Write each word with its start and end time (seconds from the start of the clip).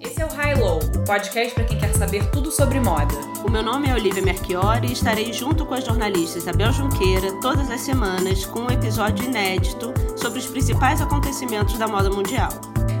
Esse 0.00 0.22
é 0.22 0.24
o 0.24 0.32
High 0.32 0.54
Low, 0.54 0.78
o 0.78 1.04
podcast 1.04 1.54
para 1.54 1.64
quem 1.64 1.78
quer 1.78 1.92
saber 1.92 2.24
tudo 2.30 2.50
sobre 2.50 2.80
moda. 2.80 3.14
O 3.44 3.50
meu 3.50 3.62
nome 3.62 3.86
é 3.86 3.92
Olivia 3.92 4.22
Merchiori 4.22 4.88
e 4.88 4.92
estarei 4.92 5.30
junto 5.30 5.66
com 5.66 5.74
a 5.74 5.80
jornalista 5.80 6.38
Isabel 6.38 6.72
Junqueira 6.72 7.38
todas 7.42 7.70
as 7.70 7.82
semanas 7.82 8.46
com 8.46 8.60
um 8.60 8.70
episódio 8.70 9.26
inédito 9.26 9.92
sobre 10.16 10.38
os 10.38 10.46
principais 10.46 11.02
acontecimentos 11.02 11.76
da 11.76 11.86
moda 11.86 12.08
mundial. 12.08 12.48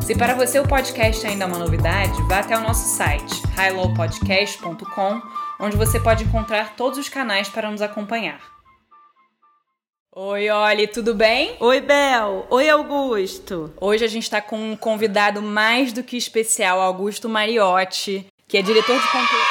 Se 0.02 0.14
para 0.14 0.34
você 0.34 0.58
o 0.58 0.68
podcast 0.68 1.26
ainda 1.26 1.44
é 1.44 1.46
uma 1.46 1.58
novidade, 1.58 2.20
vá 2.28 2.40
até 2.40 2.54
o 2.54 2.60
nosso 2.60 2.96
site, 2.96 3.42
highlowpodcast.com, 3.56 5.22
onde 5.58 5.78
você 5.78 5.98
pode 5.98 6.24
encontrar 6.24 6.76
todos 6.76 6.98
os 6.98 7.08
canais 7.08 7.48
para 7.48 7.70
nos 7.70 7.80
acompanhar. 7.80 8.59
Oi, 10.22 10.50
Oli, 10.50 10.86
tudo 10.86 11.14
bem? 11.14 11.56
Oi, 11.58 11.80
Bel. 11.80 12.46
Oi, 12.50 12.68
Augusto. 12.68 13.72
Hoje 13.80 14.04
a 14.04 14.06
gente 14.06 14.24
está 14.24 14.38
com 14.38 14.72
um 14.72 14.76
convidado 14.76 15.40
mais 15.40 15.94
do 15.94 16.02
que 16.02 16.14
especial, 16.14 16.78
Augusto 16.78 17.26
Mariotti, 17.26 18.26
que 18.46 18.58
é 18.58 18.62
diretor 18.62 19.00
de 19.00 19.06
conteúdo 19.06 19.44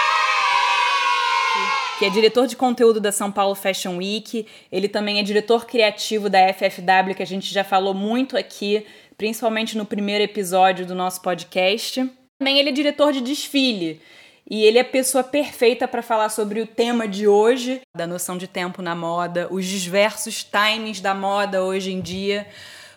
que 1.97 2.05
é 2.05 2.09
diretor 2.11 2.45
de 2.45 2.55
conteúdo 2.55 2.99
da 2.99 3.11
São 3.11 3.31
Paulo 3.31 3.55
Fashion 3.55 3.97
Week. 3.97 4.45
Ele 4.71 4.87
também 4.87 5.19
é 5.19 5.23
diretor 5.23 5.65
criativo 5.65 6.29
da 6.29 6.53
FFW, 6.53 7.15
que 7.15 7.23
a 7.23 7.27
gente 7.27 7.51
já 7.51 7.63
falou 7.63 7.95
muito 7.95 8.37
aqui, 8.37 8.85
principalmente 9.17 9.75
no 9.75 9.85
primeiro 9.85 10.23
episódio 10.23 10.85
do 10.85 10.93
nosso 10.93 11.19
podcast. 11.23 12.07
Também 12.37 12.59
ele 12.59 12.69
é 12.69 12.71
diretor 12.71 13.11
de 13.11 13.21
desfile. 13.21 13.99
E 14.49 14.63
ele 14.63 14.79
é 14.79 14.81
a 14.81 14.85
pessoa 14.85 15.23
perfeita 15.23 15.87
para 15.87 16.01
falar 16.01 16.29
sobre 16.29 16.59
o 16.59 16.65
tema 16.65 17.07
de 17.07 17.27
hoje, 17.27 17.81
da 17.95 18.07
noção 18.07 18.35
de 18.35 18.47
tempo 18.47 18.81
na 18.81 18.95
moda, 18.95 19.47
os 19.51 19.65
diversos 19.65 20.43
timings 20.43 20.99
da 20.99 21.13
moda 21.13 21.63
hoje 21.63 21.91
em 21.91 22.01
dia, 22.01 22.47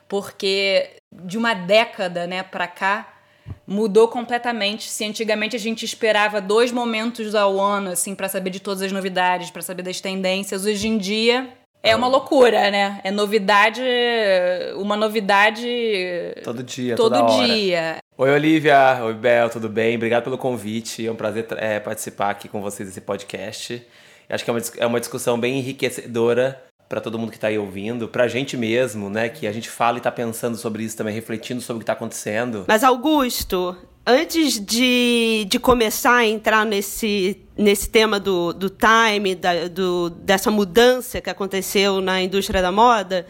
porque 0.09 0.89
de 1.13 1.37
uma 1.37 1.53
década, 1.53 2.27
né, 2.27 2.43
para 2.43 2.67
cá, 2.67 3.13
mudou 3.67 4.09
completamente. 4.09 4.89
Se 4.89 5.05
antigamente 5.05 5.55
a 5.55 5.59
gente 5.59 5.85
esperava 5.85 6.41
dois 6.41 6.73
momentos 6.73 7.35
ao 7.35 7.61
ano 7.61 7.91
assim 7.91 8.15
para 8.15 8.31
saber 8.31 8.49
de 8.49 8.61
todas 8.61 8.83
as 8.83 8.93
novidades, 8.93 9.51
para 9.51 9.61
saber 9.61 9.83
das 9.83 10.01
tendências, 10.01 10.65
hoje 10.65 10.89
em 10.89 10.97
dia 10.97 11.53
é 11.83 11.97
uma 11.97 12.07
loucura, 12.07 12.71
né? 12.71 13.01
É 13.03 13.11
novidade, 13.11 13.83
uma 14.77 14.97
novidade 14.97 15.67
todo 16.45 16.63
dia, 16.63 16.95
todo 16.95 17.19
toda 17.19 17.45
dia. 17.45 17.79
Hora. 17.79 17.99
Oi, 18.17 18.31
Olivia. 18.31 19.01
Oi, 19.03 19.15
Bel, 19.15 19.51
tudo 19.51 19.69
bem? 19.69 19.97
Obrigado 19.97 20.25
pelo 20.25 20.39
convite. 20.39 21.07
É 21.07 21.11
um 21.11 21.17
prazer 21.17 21.47
é, 21.57 21.81
participar 21.81 22.31
aqui 22.31 22.49
com 22.49 22.61
vocês 22.61 22.89
desse 22.89 23.01
podcast. 23.01 23.85
Acho 24.29 24.45
que 24.45 24.51
é 24.51 24.53
uma, 24.53 24.63
é 24.79 24.87
uma 24.87 25.01
discussão 25.01 25.39
bem 25.39 25.59
enriquecedora 25.59 26.63
para 26.89 27.01
todo 27.01 27.19
mundo 27.19 27.31
que 27.31 27.37
está 27.37 27.49
aí 27.49 27.59
ouvindo, 27.59 28.07
para 28.07 28.25
a 28.25 28.29
gente 28.29 28.57
mesmo, 28.57 29.11
né? 29.11 29.29
Que 29.29 29.47
a 29.47 29.53
gente 29.53 29.69
fala 29.69 29.97
e 29.97 29.99
está 29.99 30.13
pensando 30.13 30.57
sobre 30.57 30.85
isso 30.85 30.97
também, 30.97 31.15
refletindo 31.15 31.61
sobre 31.61 31.79
o 31.79 31.81
que 31.81 31.85
está 31.85 31.95
acontecendo. 31.95 32.65
Mas, 32.69 32.85
Augusto, 32.85 33.77
antes 34.07 34.61
de, 34.61 35.47
de 35.49 35.59
começar 35.59 36.17
a 36.17 36.27
entrar 36.27 36.67
nesse, 36.67 37.42
nesse 37.57 37.89
tema 37.89 38.19
do, 38.19 38.53
do 38.53 38.71
time, 38.71 39.35
da, 39.35 39.69
do, 39.69 40.11
dessa 40.11 40.51
mudança 40.51 41.21
que 41.21 41.31
aconteceu 41.31 42.01
na 42.01 42.23
indústria 42.23 42.63
da 42.63 42.73
moda, 42.73 43.27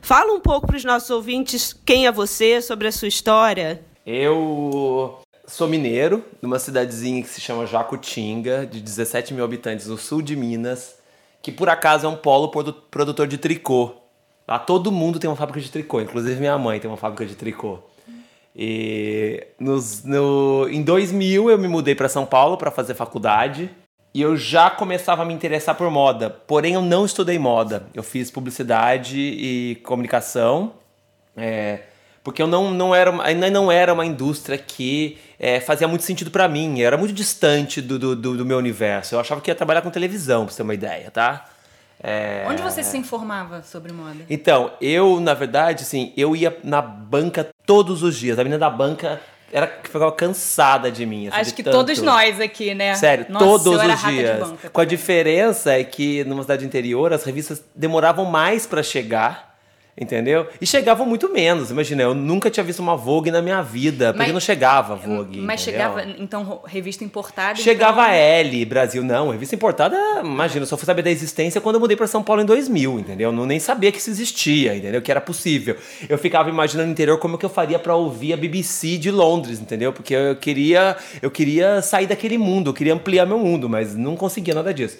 fala 0.00 0.32
um 0.32 0.40
pouco 0.40 0.66
para 0.66 0.76
os 0.76 0.84
nossos 0.84 1.10
ouvintes 1.10 1.72
quem 1.84 2.06
é 2.06 2.12
você, 2.12 2.62
sobre 2.62 2.88
a 2.88 2.92
sua 2.92 3.08
história. 3.08 3.82
Eu 4.06 5.18
sou 5.46 5.68
mineiro, 5.68 6.24
numa 6.42 6.58
cidadezinha 6.58 7.22
que 7.22 7.28
se 7.28 7.40
chama 7.40 7.66
Jacutinga, 7.66 8.66
de 8.66 8.80
17 8.80 9.34
mil 9.34 9.44
habitantes, 9.44 9.86
no 9.86 9.96
sul 9.96 10.22
de 10.22 10.36
Minas, 10.36 10.96
que 11.42 11.52
por 11.52 11.68
acaso 11.68 12.06
é 12.06 12.08
um 12.08 12.16
polo 12.16 12.50
produtor 12.90 13.26
de 13.26 13.38
tricô. 13.38 13.92
Lá 14.46 14.58
todo 14.58 14.92
mundo 14.92 15.18
tem 15.18 15.28
uma 15.28 15.36
fábrica 15.36 15.60
de 15.60 15.70
tricô, 15.70 16.00
inclusive 16.00 16.38
minha 16.38 16.56
mãe 16.56 16.78
tem 16.78 16.88
uma 16.88 16.96
fábrica 16.96 17.26
de 17.26 17.34
tricô. 17.34 17.80
E 18.58 19.46
nos, 19.60 20.02
no, 20.02 20.66
em 20.70 20.82
2000 20.82 21.50
eu 21.50 21.58
me 21.58 21.68
mudei 21.68 21.94
para 21.94 22.08
São 22.08 22.24
Paulo 22.24 22.56
para 22.56 22.70
fazer 22.70 22.94
faculdade 22.94 23.70
e 24.14 24.22
eu 24.22 24.34
já 24.34 24.70
começava 24.70 25.20
a 25.20 25.24
me 25.26 25.34
interessar 25.34 25.74
por 25.74 25.90
moda. 25.90 26.30
Porém, 26.30 26.72
eu 26.72 26.80
não 26.80 27.04
estudei 27.04 27.38
moda. 27.38 27.86
Eu 27.92 28.02
fiz 28.02 28.30
publicidade 28.30 29.18
e 29.18 29.74
comunicação. 29.84 30.72
É, 31.36 31.80
porque 32.24 32.40
eu 32.40 32.46
não, 32.46 32.70
não 32.70 32.94
era, 32.94 33.22
ainda 33.22 33.50
não 33.50 33.70
era 33.70 33.92
uma 33.92 34.06
indústria 34.06 34.56
que 34.56 35.18
é, 35.38 35.60
fazia 35.60 35.86
muito 35.86 36.04
sentido 36.04 36.30
para 36.30 36.48
mim, 36.48 36.80
era 36.80 36.96
muito 36.96 37.12
distante 37.12 37.82
do, 37.82 37.98
do, 37.98 38.16
do, 38.16 38.44
meu 38.46 38.56
universo. 38.56 39.14
Eu 39.14 39.20
achava 39.20 39.42
que 39.42 39.50
ia 39.50 39.54
trabalhar 39.54 39.82
com 39.82 39.90
televisão, 39.90 40.46
pra 40.46 40.52
você 40.52 40.56
ter 40.56 40.62
uma 40.62 40.74
ideia, 40.74 41.10
tá? 41.10 41.44
É... 42.02 42.44
Onde 42.48 42.62
você 42.62 42.82
se 42.82 42.96
informava 42.96 43.62
sobre 43.62 43.92
moda? 43.92 44.24
Então, 44.30 44.72
eu, 44.80 45.20
na 45.20 45.34
verdade, 45.34 45.82
assim, 45.82 46.12
eu 46.16 46.34
ia 46.34 46.58
na 46.64 46.80
banca 46.80 47.46
todos 47.66 48.02
os 48.02 48.16
dias. 48.16 48.38
A 48.38 48.44
menina 48.44 48.58
da 48.58 48.70
banca 48.70 49.20
era 49.52 49.66
ficava 49.82 50.10
cansada 50.12 50.90
de 50.90 51.04
mim. 51.04 51.28
Assim, 51.28 51.36
Acho 51.36 51.50
de 51.50 51.56
que 51.56 51.62
tanto. 51.62 51.74
todos 51.76 52.00
nós 52.00 52.40
aqui, 52.40 52.74
né? 52.74 52.94
Sério, 52.94 53.26
Nossa, 53.28 53.44
todos 53.44 53.66
os 53.66 54.02
dias. 54.04 54.52
Com 54.72 54.80
a 54.80 54.84
diferença 54.84 55.72
é 55.72 55.84
que 55.84 56.24
numa 56.24 56.42
cidade 56.42 56.64
interior 56.64 57.12
as 57.12 57.24
revistas 57.24 57.62
demoravam 57.74 58.24
mais 58.24 58.66
para 58.66 58.82
chegar. 58.82 59.55
Entendeu? 59.98 60.46
E 60.60 60.66
chegavam 60.66 61.06
muito 61.06 61.32
menos. 61.32 61.70
Imagina, 61.70 62.02
eu 62.02 62.14
nunca 62.14 62.50
tinha 62.50 62.62
visto 62.62 62.80
uma 62.80 62.94
Vogue 62.94 63.30
na 63.30 63.40
minha 63.40 63.62
vida, 63.62 64.12
porque 64.12 64.26
Mas- 64.26 64.32
não 64.34 64.40
chegava 64.40 64.94
Vogue. 64.94 65.40
Mas 65.40 65.62
entendeu? 65.62 65.80
chegava, 65.80 66.02
então, 66.18 66.60
revista 66.66 67.02
importada? 67.02 67.58
Chegava 67.58 68.02
então... 68.02 68.12
a 68.12 68.14
L, 68.14 68.64
Brasil, 68.66 69.02
não. 69.02 69.30
Revista 69.30 69.54
importada, 69.54 69.96
imagina, 70.22 70.64
eu 70.64 70.66
só 70.66 70.76
fui 70.76 70.84
saber 70.84 71.00
da 71.00 71.10
existência 71.10 71.62
quando 71.62 71.76
eu 71.76 71.80
mudei 71.80 71.96
para 71.96 72.06
São 72.06 72.22
Paulo 72.22 72.42
em 72.42 72.44
2000, 72.44 72.98
entendeu? 72.98 73.30
Eu 73.30 73.32
não 73.32 73.46
nem 73.46 73.58
sabia 73.58 73.90
que 73.90 73.96
isso 73.96 74.10
existia, 74.10 74.76
entendeu? 74.76 75.00
Que 75.00 75.10
era 75.10 75.20
possível. 75.20 75.76
Eu 76.06 76.18
ficava 76.18 76.50
imaginando 76.50 76.88
no 76.88 76.92
interior 76.92 77.18
como 77.18 77.38
que 77.38 77.46
eu 77.46 77.50
faria 77.50 77.78
para 77.78 77.94
ouvir 77.94 78.34
a 78.34 78.36
BBC 78.36 78.98
de 78.98 79.10
Londres, 79.10 79.60
entendeu? 79.60 79.94
Porque 79.94 80.12
eu 80.12 80.36
queria, 80.36 80.94
eu 81.22 81.30
queria 81.30 81.80
sair 81.80 82.06
daquele 82.06 82.36
mundo, 82.36 82.68
eu 82.68 82.74
queria 82.74 82.92
ampliar 82.92 83.24
meu 83.24 83.38
mundo, 83.38 83.66
mas 83.66 83.96
não 83.96 84.14
conseguia 84.14 84.54
nada 84.54 84.74
disso. 84.74 84.98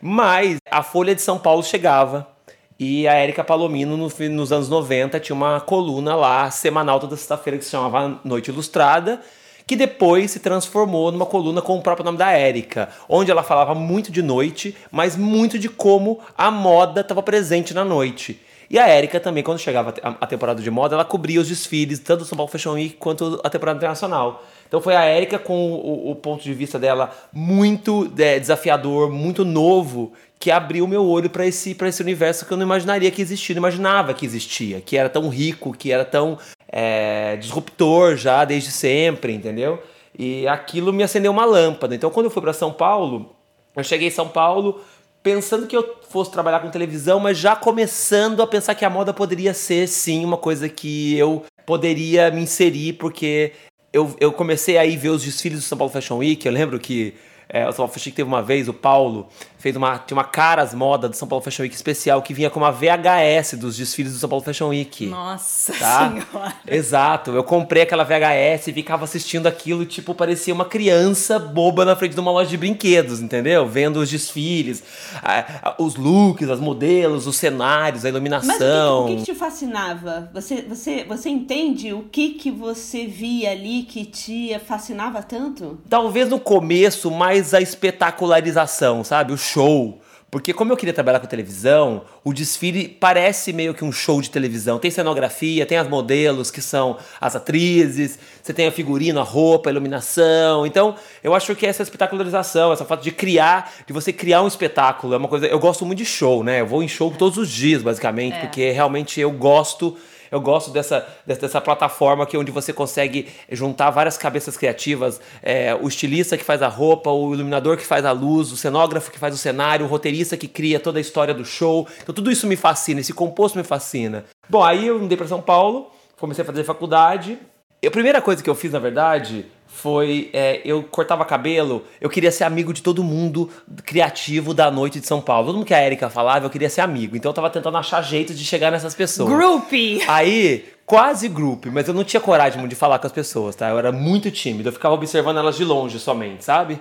Mas 0.00 0.58
a 0.70 0.84
Folha 0.84 1.16
de 1.16 1.22
São 1.22 1.36
Paulo 1.36 1.64
chegava. 1.64 2.35
E 2.78 3.08
a 3.08 3.14
Érica 3.14 3.42
Palomino, 3.42 3.96
no 3.96 4.10
nos 4.30 4.52
anos 4.52 4.68
90, 4.68 5.18
tinha 5.18 5.34
uma 5.34 5.60
coluna 5.60 6.14
lá, 6.14 6.50
semanal, 6.50 7.00
toda 7.00 7.16
sexta-feira, 7.16 7.58
que 7.58 7.64
se 7.64 7.70
chamava 7.70 8.20
Noite 8.22 8.50
Ilustrada, 8.50 9.22
que 9.66 9.74
depois 9.74 10.30
se 10.30 10.40
transformou 10.40 11.10
numa 11.10 11.24
coluna 11.24 11.62
com 11.62 11.78
o 11.78 11.82
próprio 11.82 12.04
nome 12.04 12.18
da 12.18 12.30
Érica, 12.32 12.90
onde 13.08 13.30
ela 13.30 13.42
falava 13.42 13.74
muito 13.74 14.12
de 14.12 14.22
noite, 14.22 14.76
mas 14.92 15.16
muito 15.16 15.58
de 15.58 15.70
como 15.70 16.20
a 16.36 16.50
moda 16.50 17.00
estava 17.00 17.22
presente 17.22 17.72
na 17.72 17.84
noite. 17.84 18.40
E 18.68 18.78
a 18.78 18.88
Érica 18.88 19.20
também, 19.20 19.42
quando 19.42 19.58
chegava 19.58 19.94
a 20.02 20.16
a 20.20 20.26
temporada 20.26 20.60
de 20.60 20.70
moda, 20.70 20.94
ela 20.94 21.04
cobria 21.04 21.40
os 21.40 21.48
desfiles, 21.48 21.98
tanto 21.98 22.20
do 22.20 22.24
São 22.24 22.36
Paulo 22.36 22.50
Fashion 22.50 22.72
Week 22.72 22.96
quanto 22.96 23.40
a 23.44 23.50
temporada 23.50 23.78
internacional. 23.78 24.44
Então 24.66 24.80
foi 24.80 24.96
a 24.96 25.04
Érica 25.04 25.38
com 25.38 25.72
o, 25.72 26.10
o 26.10 26.16
ponto 26.16 26.42
de 26.42 26.52
vista 26.52 26.78
dela 26.78 27.10
muito 27.32 28.10
é, 28.18 28.38
desafiador, 28.40 29.10
muito 29.10 29.44
novo, 29.44 30.12
que 30.38 30.50
abriu 30.50 30.86
meu 30.86 31.04
olho 31.04 31.30
para 31.30 31.46
esse, 31.46 31.74
pra 31.74 31.88
esse 31.88 32.02
universo 32.02 32.44
que 32.46 32.52
eu 32.52 32.56
não 32.56 32.64
imaginaria 32.64 33.10
que 33.10 33.22
existia, 33.22 33.54
não 33.54 33.60
imaginava 33.60 34.14
que 34.14 34.26
existia, 34.26 34.80
que 34.80 34.96
era 34.96 35.08
tão 35.08 35.28
rico, 35.28 35.72
que 35.72 35.90
era 35.90 36.04
tão 36.04 36.38
é, 36.68 37.36
disruptor 37.36 38.16
já 38.16 38.44
desde 38.44 38.70
sempre, 38.70 39.32
entendeu? 39.32 39.82
E 40.18 40.46
aquilo 40.46 40.92
me 40.92 41.02
acendeu 41.02 41.32
uma 41.32 41.44
lâmpada. 41.44 41.94
Então 41.94 42.10
quando 42.10 42.26
eu 42.26 42.30
fui 42.30 42.42
para 42.42 42.52
São 42.52 42.72
Paulo, 42.72 43.34
eu 43.74 43.84
cheguei 43.84 44.08
em 44.08 44.12
São 44.12 44.28
Paulo 44.28 44.80
pensando 45.22 45.66
que 45.66 45.76
eu 45.76 45.96
fosse 46.08 46.30
trabalhar 46.30 46.60
com 46.60 46.70
televisão, 46.70 47.18
mas 47.18 47.36
já 47.36 47.56
começando 47.56 48.40
a 48.40 48.46
pensar 48.46 48.76
que 48.76 48.84
a 48.84 48.90
moda 48.90 49.12
poderia 49.12 49.52
ser 49.52 49.88
sim 49.88 50.24
uma 50.24 50.36
coisa 50.36 50.68
que 50.68 51.18
eu 51.18 51.44
poderia 51.66 52.30
me 52.30 52.42
inserir, 52.42 52.92
porque 52.92 53.52
eu, 53.92 54.14
eu 54.20 54.32
comecei 54.32 54.78
a 54.78 54.86
ir 54.86 54.96
ver 54.96 55.08
os 55.08 55.24
desfiles 55.24 55.58
do 55.58 55.64
São 55.64 55.76
Paulo 55.76 55.92
Fashion 55.92 56.18
Week. 56.18 56.46
Eu 56.46 56.52
lembro 56.52 56.78
que 56.78 57.14
é, 57.48 57.62
o 57.64 57.72
São 57.72 57.78
Paulo 57.78 57.92
Fashion 57.92 58.10
Week 58.10 58.16
teve 58.16 58.28
uma 58.28 58.40
vez, 58.40 58.68
o 58.68 58.72
Paulo 58.72 59.28
fez 59.66 59.74
uma, 59.74 59.98
tinha 59.98 60.16
uma 60.16 60.22
caras 60.22 60.72
moda 60.72 61.08
do 61.08 61.16
São 61.16 61.26
Paulo 61.26 61.42
Fashion 61.42 61.64
Week 61.64 61.74
especial 61.74 62.22
que 62.22 62.32
vinha 62.32 62.48
com 62.48 62.60
uma 62.60 62.70
VHS 62.70 63.54
dos 63.58 63.76
desfiles 63.76 64.12
do 64.12 64.18
São 64.20 64.28
Paulo 64.28 64.44
Fashion 64.44 64.68
Week. 64.68 65.06
Nossa 65.06 65.72
Tá? 65.72 66.08
senhora. 66.08 66.54
Exato. 66.68 67.32
Eu 67.32 67.42
comprei 67.42 67.82
aquela 67.82 68.04
VHS 68.04 68.68
e 68.68 68.72
ficava 68.72 69.02
assistindo 69.02 69.48
aquilo, 69.48 69.82
e, 69.82 69.86
tipo, 69.86 70.14
parecia 70.14 70.54
uma 70.54 70.64
criança 70.64 71.36
boba 71.36 71.84
na 71.84 71.96
frente 71.96 72.14
de 72.14 72.20
uma 72.20 72.30
loja 72.30 72.48
de 72.48 72.56
brinquedos, 72.56 73.20
entendeu? 73.20 73.66
Vendo 73.66 73.96
os 73.96 74.08
desfiles, 74.08 74.84
a- 75.20 75.70
a- 75.70 75.74
os 75.82 75.96
looks, 75.96 76.48
as 76.48 76.60
modelos, 76.60 77.26
os 77.26 77.36
cenários, 77.36 78.04
a 78.04 78.08
Mas 78.12 78.14
o 78.16 78.20
que, 78.22 78.28
iluminação. 78.28 79.04
o 79.04 79.06
que 79.08 79.16
que 79.16 79.22
te 79.24 79.34
fascinava? 79.34 80.30
Você, 80.32 80.62
você, 80.62 81.02
você 81.02 81.28
entende 81.28 81.92
o 81.92 82.02
que, 82.04 82.34
que 82.34 82.52
você 82.52 83.04
via 83.04 83.50
ali 83.50 83.82
que 83.82 84.04
te 84.04 84.56
fascinava 84.64 85.24
tanto? 85.24 85.80
Talvez 85.90 86.28
no 86.28 86.38
começo 86.38 87.10
mais 87.10 87.52
a 87.52 87.60
espetacularização, 87.60 89.02
sabe? 89.02 89.32
O 89.32 89.36
show. 89.56 90.00
Porque 90.28 90.52
como 90.52 90.70
eu 90.70 90.76
queria 90.76 90.92
trabalhar 90.92 91.20
com 91.20 91.26
televisão, 91.26 92.02
o 92.22 92.32
desfile 92.32 92.88
parece 92.88 93.52
meio 93.52 93.72
que 93.72 93.84
um 93.84 93.92
show 93.92 94.20
de 94.20 94.28
televisão. 94.28 94.78
Tem 94.78 94.90
cenografia, 94.90 95.64
tem 95.64 95.78
as 95.78 95.88
modelos 95.88 96.50
que 96.50 96.60
são 96.60 96.98
as 97.18 97.34
atrizes, 97.36 98.18
você 98.42 98.52
tem 98.52 98.66
a 98.66 98.72
figurino, 98.72 99.20
a 99.20 99.22
roupa, 99.22 99.70
a 99.70 99.72
iluminação. 99.72 100.66
Então, 100.66 100.96
eu 101.22 101.34
acho 101.34 101.54
que 101.54 101.64
essa 101.64 101.82
espetacularização, 101.82 102.72
essa 102.72 102.84
fato 102.84 103.02
de 103.02 103.12
criar, 103.12 103.72
de 103.86 103.92
você 103.94 104.12
criar 104.12 104.42
um 104.42 104.48
espetáculo, 104.48 105.14
é 105.14 105.16
uma 105.16 105.28
coisa. 105.28 105.46
Eu 105.46 105.60
gosto 105.60 105.86
muito 105.86 105.98
de 105.98 106.04
show, 106.04 106.44
né? 106.44 106.60
Eu 106.60 106.66
vou 106.66 106.82
em 106.82 106.88
show 106.88 107.10
todos 107.16 107.38
os 107.38 107.48
dias, 107.48 107.82
basicamente, 107.82 108.38
porque 108.40 108.72
realmente 108.72 109.20
eu 109.20 109.30
gosto 109.30 109.96
Eu 110.30 110.40
gosto 110.40 110.70
dessa, 110.70 111.06
dessa 111.26 111.60
plataforma 111.60 112.26
que 112.26 112.36
onde 112.36 112.50
você 112.50 112.72
consegue 112.72 113.28
juntar 113.50 113.90
várias 113.90 114.16
cabeças 114.16 114.56
criativas, 114.56 115.20
é, 115.42 115.74
o 115.74 115.88
estilista 115.88 116.36
que 116.36 116.44
faz 116.44 116.62
a 116.62 116.68
roupa, 116.68 117.10
o 117.10 117.34
iluminador 117.34 117.76
que 117.76 117.84
faz 117.84 118.04
a 118.04 118.12
luz, 118.12 118.52
o 118.52 118.56
cenógrafo 118.56 119.10
que 119.10 119.18
faz 119.18 119.34
o 119.34 119.38
cenário, 119.38 119.86
o 119.86 119.88
roteirista 119.88 120.36
que 120.36 120.48
cria 120.48 120.80
toda 120.80 120.98
a 120.98 121.00
história 121.00 121.34
do 121.34 121.44
show. 121.44 121.86
Então 122.02 122.14
tudo 122.14 122.30
isso 122.30 122.46
me 122.46 122.56
fascina, 122.56 123.00
esse 123.00 123.12
composto 123.12 123.58
me 123.58 123.64
fascina. 123.64 124.24
Bom, 124.48 124.62
aí 124.62 124.86
eu 124.86 124.98
mudei 124.98 125.16
para 125.16 125.26
São 125.26 125.40
Paulo, 125.40 125.90
comecei 126.18 126.42
a 126.42 126.46
fazer 126.46 126.64
faculdade. 126.64 127.38
E 127.82 127.86
a 127.86 127.90
primeira 127.90 128.20
coisa 128.20 128.42
que 128.42 128.48
eu 128.48 128.54
fiz, 128.54 128.72
na 128.72 128.78
verdade, 128.78 129.46
foi 129.76 130.30
é, 130.32 130.62
eu 130.64 130.82
cortava 130.82 131.22
cabelo, 131.24 131.84
eu 132.00 132.08
queria 132.08 132.32
ser 132.32 132.44
amigo 132.44 132.72
de 132.72 132.82
todo 132.82 133.04
mundo 133.04 133.50
criativo 133.84 134.54
da 134.54 134.70
noite 134.70 134.98
de 134.98 135.06
São 135.06 135.20
Paulo. 135.20 135.48
Todo 135.48 135.56
mundo 135.56 135.66
que 135.66 135.74
a 135.74 135.84
Erika 135.84 136.08
falava, 136.08 136.46
eu 136.46 136.50
queria 136.50 136.70
ser 136.70 136.80
amigo. 136.80 137.14
Então 137.14 137.28
eu 137.30 137.34
tava 137.34 137.50
tentando 137.50 137.76
achar 137.76 138.00
jeito 138.02 138.32
de 138.32 138.42
chegar 138.42 138.72
nessas 138.72 138.94
pessoas. 138.94 139.28
Groupie! 139.28 140.02
Aí, 140.08 140.64
quase 140.86 141.28
grupo, 141.28 141.68
mas 141.70 141.86
eu 141.86 141.92
não 141.92 142.04
tinha 142.04 142.20
coragem 142.20 142.66
de 142.66 142.74
falar 142.74 142.98
com 142.98 143.06
as 143.06 143.12
pessoas, 143.12 143.54
tá? 143.54 143.68
Eu 143.68 143.78
era 143.78 143.92
muito 143.92 144.30
tímido, 144.30 144.70
eu 144.70 144.72
ficava 144.72 144.94
observando 144.94 145.36
elas 145.36 145.56
de 145.56 145.64
longe 145.64 145.98
somente, 145.98 146.42
sabe? 146.42 146.80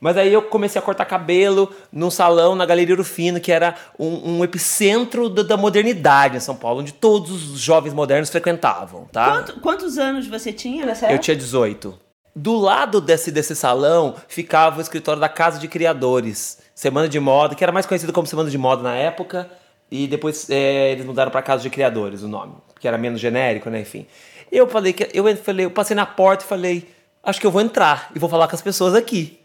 Mas 0.00 0.16
aí 0.16 0.32
eu 0.32 0.42
comecei 0.42 0.78
a 0.78 0.82
cortar 0.82 1.04
cabelo 1.04 1.72
num 1.92 2.10
salão 2.10 2.54
na 2.54 2.66
Galeria 2.66 2.94
Urufino, 2.94 3.40
que 3.40 3.52
era 3.52 3.74
um, 3.98 4.38
um 4.38 4.44
epicentro 4.44 5.28
da, 5.28 5.42
da, 5.42 5.56
modernidade 5.56 6.36
em 6.36 6.40
São 6.40 6.54
Paulo, 6.54 6.80
onde 6.80 6.92
todos 6.92 7.50
os 7.50 7.60
jovens 7.60 7.94
modernos 7.94 8.28
frequentavam, 8.28 9.06
tá? 9.12 9.30
Quanto, 9.30 9.60
quantos 9.60 9.96
anos 9.96 10.26
você 10.26 10.52
tinha 10.52 10.84
nessa 10.84 11.06
época? 11.06 11.16
Eu 11.16 11.20
tinha 11.20 11.36
18. 11.36 12.05
Do 12.38 12.54
lado 12.54 13.00
desse, 13.00 13.30
desse 13.30 13.56
salão 13.56 14.14
ficava 14.28 14.76
o 14.76 14.82
escritório 14.82 15.18
da 15.18 15.28
Casa 15.28 15.58
de 15.58 15.66
Criadores, 15.66 16.58
Semana 16.74 17.08
de 17.08 17.18
Moda, 17.18 17.54
que 17.54 17.64
era 17.64 17.72
mais 17.72 17.86
conhecido 17.86 18.12
como 18.12 18.26
Semana 18.26 18.50
de 18.50 18.58
Moda 18.58 18.82
na 18.82 18.94
época, 18.94 19.50
e 19.90 20.06
depois 20.06 20.50
é, 20.50 20.92
eles 20.92 21.06
mudaram 21.06 21.30
para 21.30 21.40
Casa 21.40 21.62
de 21.62 21.70
Criadores 21.70 22.22
o 22.22 22.28
nome, 22.28 22.52
que 22.78 22.86
era 22.86 22.98
menos 22.98 23.22
genérico, 23.22 23.70
né? 23.70 23.80
Enfim. 23.80 24.06
Eu 24.52 24.68
falei 24.68 24.92
que 24.92 25.08
eu 25.14 25.34
falei, 25.38 25.64
eu 25.64 25.70
passei 25.70 25.96
na 25.96 26.04
porta 26.04 26.44
e 26.44 26.46
falei, 26.46 26.94
acho 27.22 27.40
que 27.40 27.46
eu 27.46 27.50
vou 27.50 27.62
entrar 27.62 28.10
e 28.14 28.18
vou 28.18 28.28
falar 28.28 28.46
com 28.48 28.54
as 28.54 28.60
pessoas 28.60 28.94
aqui. 28.94 29.40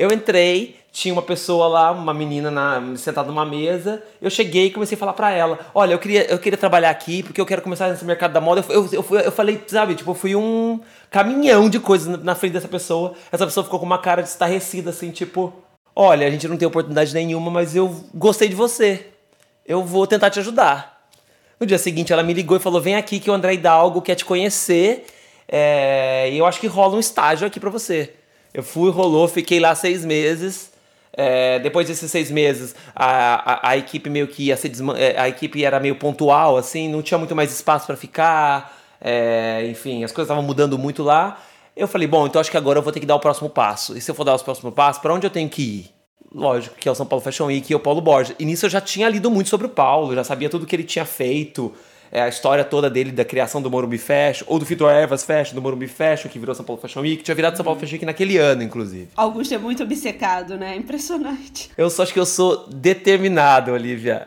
Eu 0.00 0.10
entrei, 0.10 0.76
tinha 0.90 1.12
uma 1.12 1.20
pessoa 1.20 1.68
lá, 1.68 1.90
uma 1.92 2.14
menina 2.14 2.50
na, 2.50 2.96
sentada 2.96 3.28
numa 3.28 3.44
mesa. 3.44 4.02
Eu 4.18 4.30
cheguei 4.30 4.68
e 4.68 4.70
comecei 4.70 4.96
a 4.96 4.98
falar 4.98 5.12
para 5.12 5.30
ela: 5.30 5.58
Olha, 5.74 5.92
eu 5.92 5.98
queria, 5.98 6.24
eu 6.24 6.38
queria 6.38 6.56
trabalhar 6.56 6.88
aqui 6.88 7.22
porque 7.22 7.38
eu 7.38 7.44
quero 7.44 7.60
começar 7.60 7.90
nesse 7.90 8.02
mercado 8.02 8.32
da 8.32 8.40
moda. 8.40 8.64
Eu, 8.70 8.86
eu, 8.86 9.04
eu, 9.10 9.18
eu 9.18 9.30
falei, 9.30 9.62
sabe, 9.66 9.94
tipo, 9.94 10.12
eu 10.12 10.14
fui 10.14 10.34
um 10.34 10.80
caminhão 11.10 11.68
de 11.68 11.78
coisas 11.78 12.18
na 12.24 12.34
frente 12.34 12.52
dessa 12.52 12.66
pessoa. 12.66 13.12
Essa 13.30 13.44
pessoa 13.44 13.62
ficou 13.62 13.78
com 13.78 13.84
uma 13.84 13.98
cara 13.98 14.22
estarrecida, 14.22 14.88
assim, 14.88 15.10
tipo: 15.10 15.52
Olha, 15.94 16.26
a 16.26 16.30
gente 16.30 16.48
não 16.48 16.56
tem 16.56 16.66
oportunidade 16.66 17.12
nenhuma, 17.12 17.50
mas 17.50 17.76
eu 17.76 17.94
gostei 18.14 18.48
de 18.48 18.54
você. 18.54 19.06
Eu 19.66 19.84
vou 19.84 20.06
tentar 20.06 20.30
te 20.30 20.38
ajudar. 20.38 21.04
No 21.60 21.66
dia 21.66 21.76
seguinte, 21.76 22.10
ela 22.10 22.22
me 22.22 22.32
ligou 22.32 22.56
e 22.56 22.60
falou: 22.60 22.80
Vem 22.80 22.96
aqui 22.96 23.20
que 23.20 23.30
o 23.30 23.34
André 23.34 23.52
Hidalgo 23.52 24.00
quer 24.00 24.14
te 24.14 24.24
conhecer. 24.24 25.04
É, 25.46 26.30
eu 26.32 26.46
acho 26.46 26.58
que 26.58 26.66
rola 26.66 26.96
um 26.96 27.00
estágio 27.00 27.46
aqui 27.46 27.60
para 27.60 27.68
você. 27.68 28.14
Eu 28.52 28.62
fui, 28.62 28.90
rolou, 28.90 29.28
fiquei 29.28 29.60
lá 29.60 29.74
seis 29.74 30.04
meses. 30.04 30.70
É, 31.12 31.58
depois 31.58 31.88
desses 31.88 32.10
seis 32.10 32.30
meses, 32.30 32.74
a, 32.94 33.68
a, 33.68 33.70
a 33.70 33.76
equipe 33.76 34.08
meio 34.08 34.28
que 34.28 34.44
ia 34.44 34.56
ser 34.56 34.70
é, 34.96 35.20
a 35.20 35.28
equipe 35.28 35.64
era 35.64 35.80
meio 35.80 35.96
pontual, 35.96 36.56
assim, 36.56 36.88
não 36.88 37.02
tinha 37.02 37.18
muito 37.18 37.34
mais 37.34 37.52
espaço 37.52 37.86
para 37.86 37.96
ficar. 37.96 38.76
É, 39.00 39.66
enfim, 39.68 40.04
as 40.04 40.12
coisas 40.12 40.28
estavam 40.28 40.42
mudando 40.42 40.78
muito 40.78 41.02
lá. 41.02 41.40
Eu 41.76 41.88
falei, 41.88 42.06
bom, 42.06 42.26
então 42.26 42.40
acho 42.40 42.50
que 42.50 42.56
agora 42.56 42.78
eu 42.78 42.82
vou 42.82 42.92
ter 42.92 43.00
que 43.00 43.06
dar 43.06 43.16
o 43.16 43.20
próximo 43.20 43.48
passo. 43.48 43.96
E 43.96 44.00
se 44.00 44.10
eu 44.10 44.14
for 44.14 44.24
dar 44.24 44.34
os 44.34 44.42
próximos 44.42 44.74
passos, 44.74 45.00
para 45.00 45.14
onde 45.14 45.26
eu 45.26 45.30
tenho 45.30 45.48
que 45.48 45.62
ir? 45.62 45.90
Lógico 46.32 46.76
que 46.76 46.88
é 46.88 46.92
o 46.92 46.94
São 46.94 47.06
Paulo 47.06 47.24
Fashion 47.24 47.46
Week 47.46 47.72
e 47.72 47.74
o 47.74 47.80
Paulo 47.80 48.00
Borges. 48.00 48.36
E 48.38 48.44
nisso 48.44 48.66
eu 48.66 48.70
já 48.70 48.80
tinha 48.80 49.08
lido 49.08 49.30
muito 49.30 49.48
sobre 49.48 49.66
o 49.66 49.70
Paulo, 49.70 50.14
já 50.14 50.22
sabia 50.22 50.48
tudo 50.48 50.66
que 50.66 50.76
ele 50.76 50.84
tinha 50.84 51.04
feito 51.04 51.72
é, 52.12 52.20
a 52.22 52.28
história 52.28 52.64
toda 52.64 52.90
dele 52.90 53.12
da 53.12 53.24
criação 53.24 53.62
do 53.62 53.70
Morumbi 53.70 53.98
Fashion, 53.98 54.44
ou 54.48 54.58
do 54.58 54.64
Vitor 54.64 54.90
Ervas 54.90 55.22
Fashion, 55.22 55.54
do 55.54 55.62
Morumbi 55.62 55.86
Fashion, 55.86 56.28
que 56.28 56.38
virou 56.38 56.54
São 56.54 56.64
Paulo 56.64 56.80
Fashion 56.80 57.00
Week, 57.02 57.22
tinha 57.22 57.34
virado 57.34 57.56
São 57.56 57.64
Paulo 57.64 57.78
Fashion 57.78 57.94
Week 57.94 58.04
naquele 58.06 58.36
ano, 58.36 58.62
inclusive. 58.62 59.08
Augusto 59.16 59.54
é 59.54 59.58
muito 59.58 59.82
obcecado, 59.82 60.56
né? 60.56 60.76
Impressionante. 60.76 61.70
Eu 61.76 61.88
só 61.88 62.02
acho 62.02 62.12
que 62.12 62.18
eu 62.20 62.26
sou 62.26 62.66
determinado, 62.68 63.72
Olivia. 63.72 64.24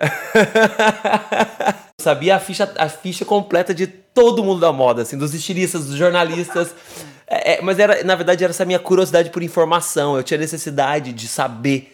Sabia 2.00 2.36
a 2.36 2.40
ficha, 2.40 2.72
a 2.78 2.90
ficha 2.90 3.26
completa 3.26 3.74
de 3.74 3.88
todo 3.88 4.44
mundo 4.44 4.60
da 4.60 4.72
moda, 4.72 5.02
assim, 5.02 5.18
dos 5.18 5.34
estilistas, 5.34 5.86
dos 5.86 5.96
jornalistas. 5.96 6.74
É, 7.28 7.54
é, 7.54 7.62
mas 7.62 7.80
era, 7.80 8.04
na 8.04 8.16
verdade, 8.16 8.44
era 8.44 8.52
essa 8.52 8.66
minha 8.66 8.80
curiosidade 8.80 9.30
por 9.30 9.42
informação. 9.42 10.16
Eu 10.16 10.24
tinha 10.24 10.38
necessidade 10.38 11.12
de 11.14 11.28
saber 11.28 11.93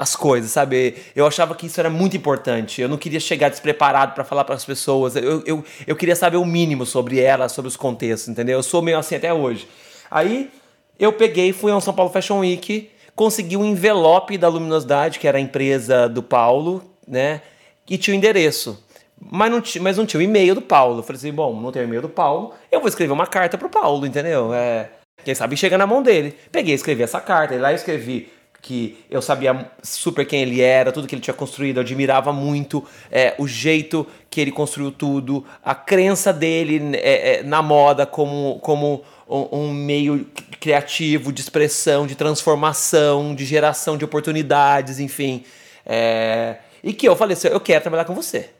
as 0.00 0.16
coisas, 0.16 0.50
sabe? 0.50 0.96
Eu 1.14 1.26
achava 1.26 1.54
que 1.54 1.66
isso 1.66 1.78
era 1.78 1.90
muito 1.90 2.16
importante. 2.16 2.80
Eu 2.80 2.88
não 2.88 2.96
queria 2.96 3.20
chegar 3.20 3.50
despreparado 3.50 4.14
para 4.14 4.24
falar 4.24 4.44
para 4.44 4.54
as 4.54 4.64
pessoas. 4.64 5.14
Eu, 5.14 5.42
eu, 5.44 5.62
eu 5.86 5.94
queria 5.94 6.16
saber 6.16 6.38
o 6.38 6.44
mínimo 6.46 6.86
sobre 6.86 7.20
elas, 7.20 7.52
sobre 7.52 7.68
os 7.68 7.76
contextos, 7.76 8.30
entendeu? 8.30 8.56
Eu 8.56 8.62
sou 8.62 8.80
meio 8.80 8.96
assim 8.96 9.16
até 9.16 9.30
hoje. 9.30 9.68
Aí 10.10 10.50
eu 10.98 11.12
peguei, 11.12 11.52
fui 11.52 11.70
ao 11.70 11.82
São 11.82 11.92
Paulo 11.92 12.10
Fashion 12.10 12.38
Week, 12.38 12.90
consegui 13.14 13.58
um 13.58 13.64
envelope 13.64 14.38
da 14.38 14.48
Luminosidade, 14.48 15.18
que 15.18 15.28
era 15.28 15.36
a 15.36 15.40
empresa 15.40 16.08
do 16.08 16.22
Paulo, 16.22 16.82
né? 17.06 17.42
E 17.86 17.98
tinha 17.98 18.14
o 18.14 18.16
endereço. 18.16 18.82
Mas 19.20 19.50
não, 19.50 19.60
tinha, 19.60 19.84
mas 19.84 19.98
não 19.98 20.06
tinha 20.06 20.18
o 20.18 20.22
e-mail 20.22 20.54
do 20.54 20.62
Paulo. 20.62 21.00
Eu 21.00 21.02
falei 21.02 21.18
assim: 21.18 21.30
bom, 21.30 21.60
não 21.60 21.70
tem 21.70 21.82
o 21.82 21.84
e-mail 21.84 22.00
do 22.00 22.08
Paulo, 22.08 22.54
eu 22.72 22.80
vou 22.80 22.88
escrever 22.88 23.12
uma 23.12 23.26
carta 23.26 23.58
pro 23.58 23.68
Paulo, 23.68 24.06
entendeu? 24.06 24.54
É, 24.54 24.88
quem 25.22 25.34
sabe 25.34 25.58
chega 25.58 25.76
na 25.76 25.86
mão 25.86 26.02
dele. 26.02 26.34
Peguei, 26.50 26.74
escrevi 26.74 27.02
essa 27.02 27.20
carta, 27.20 27.54
e 27.54 27.58
lá 27.58 27.70
eu 27.70 27.76
escrevi 27.76 28.39
que 28.62 29.04
eu 29.10 29.22
sabia 29.22 29.70
super 29.82 30.26
quem 30.26 30.42
ele 30.42 30.60
era, 30.60 30.92
tudo 30.92 31.06
que 31.06 31.14
ele 31.14 31.22
tinha 31.22 31.34
construído, 31.34 31.78
eu 31.78 31.82
admirava 31.82 32.32
muito 32.32 32.84
é, 33.10 33.34
o 33.38 33.46
jeito 33.46 34.06
que 34.28 34.40
ele 34.40 34.52
construiu 34.52 34.92
tudo, 34.92 35.44
a 35.64 35.74
crença 35.74 36.32
dele 36.32 36.96
é, 36.96 37.38
é, 37.38 37.42
na 37.42 37.62
moda 37.62 38.04
como, 38.04 38.58
como 38.60 39.02
um, 39.28 39.60
um, 39.60 39.72
meio 39.72 40.26
criativo 40.60 41.32
de 41.32 41.40
expressão, 41.40 42.06
de 42.06 42.14
transformação, 42.14 43.34
de 43.34 43.44
geração 43.44 43.96
de 43.96 44.04
oportunidades, 44.04 45.00
enfim. 45.00 45.44
É, 45.86 46.56
e 46.82 46.92
que 46.92 47.08
eu 47.08 47.16
falei 47.16 47.34
assim: 47.34 47.48
eu 47.48 47.60
quero 47.60 47.80
trabalhar 47.80 48.04
com 48.04 48.14
você. 48.14 48.50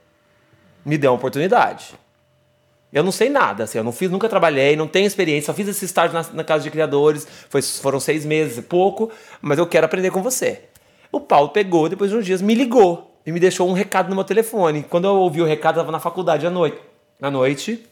Me 0.85 0.97
dê 0.97 1.07
uma 1.07 1.17
oportunidade. 1.17 1.95
Eu 2.93 3.05
não 3.05 3.13
sei 3.13 3.29
nada, 3.29 3.65
assim, 3.65 3.79
eu 3.79 3.85
não 3.85 3.93
fiz, 3.93 4.11
nunca 4.11 4.29
trabalhei, 4.29 4.75
não 4.75 4.89
tenho 4.89 5.07
experiência, 5.07 5.47
só 5.47 5.55
fiz 5.55 5.69
esse 5.69 5.85
estágio 5.85 6.13
na, 6.13 6.27
na 6.33 6.43
casa 6.43 6.65
de 6.65 6.71
criadores, 6.71 7.27
foi, 7.49 7.63
foram 7.63 8.01
seis 8.01 8.25
meses, 8.25 8.65
pouco, 8.65 9.11
mas 9.41 9.59
eu 9.59 9.67
quero 9.67 9.87
aprender 9.87 10.11
com 10.11 10.23
você. 10.23 10.63
O 11.13 11.21
Paulo 11.21 11.51
pegou, 11.51 11.89
depois 11.89 12.11
de 12.11 12.17
uns 12.17 12.25
dias, 12.25 12.43
me 12.43 12.55
ligou 12.55 13.17
e 13.25 13.31
me 13.31 13.39
deixou 13.39 13.69
um 13.69 13.73
recado 13.73 14.09
no 14.09 14.17
meu 14.17 14.25
telefone. 14.25 14.85
Quando 14.89 15.07
eu 15.07 15.15
ouvi 15.15 15.41
o 15.41 15.47
recado, 15.47 15.77
eu 15.77 15.83
estava 15.83 15.93
na 15.93 16.01
faculdade 16.01 16.47
à 16.47 16.51
noite. 16.51 16.79
À 17.23 17.31
noite, 17.31 17.85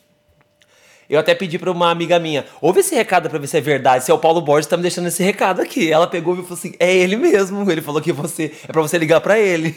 eu 1.09 1.19
até 1.19 1.35
pedi 1.35 1.59
para 1.59 1.71
uma 1.71 1.91
amiga 1.91 2.19
minha, 2.19 2.45
ouve 2.61 2.81
esse 2.81 2.95
recado 2.95 3.31
para 3.31 3.39
ver 3.39 3.47
se 3.47 3.57
é 3.57 3.61
verdade, 3.61 4.05
se 4.05 4.11
é 4.11 4.15
o 4.15 4.19
Paulo 4.19 4.41
Borges 4.41 4.67
tá 4.67 4.77
me 4.77 4.83
deixando 4.83 5.09
esse 5.09 5.23
recado 5.23 5.61
aqui. 5.63 5.91
Ela 5.91 6.07
pegou 6.07 6.35
e 6.35 6.43
falou 6.43 6.55
assim: 6.55 6.75
"É 6.79 6.95
ele 6.95 7.17
mesmo". 7.17 7.71
Ele 7.71 7.81
falou 7.81 8.01
que 8.01 8.13
você 8.13 8.53
é 8.65 8.73
para 8.73 8.83
você 8.83 8.99
ligar 8.99 9.21
para 9.21 9.39
ele. 9.39 9.75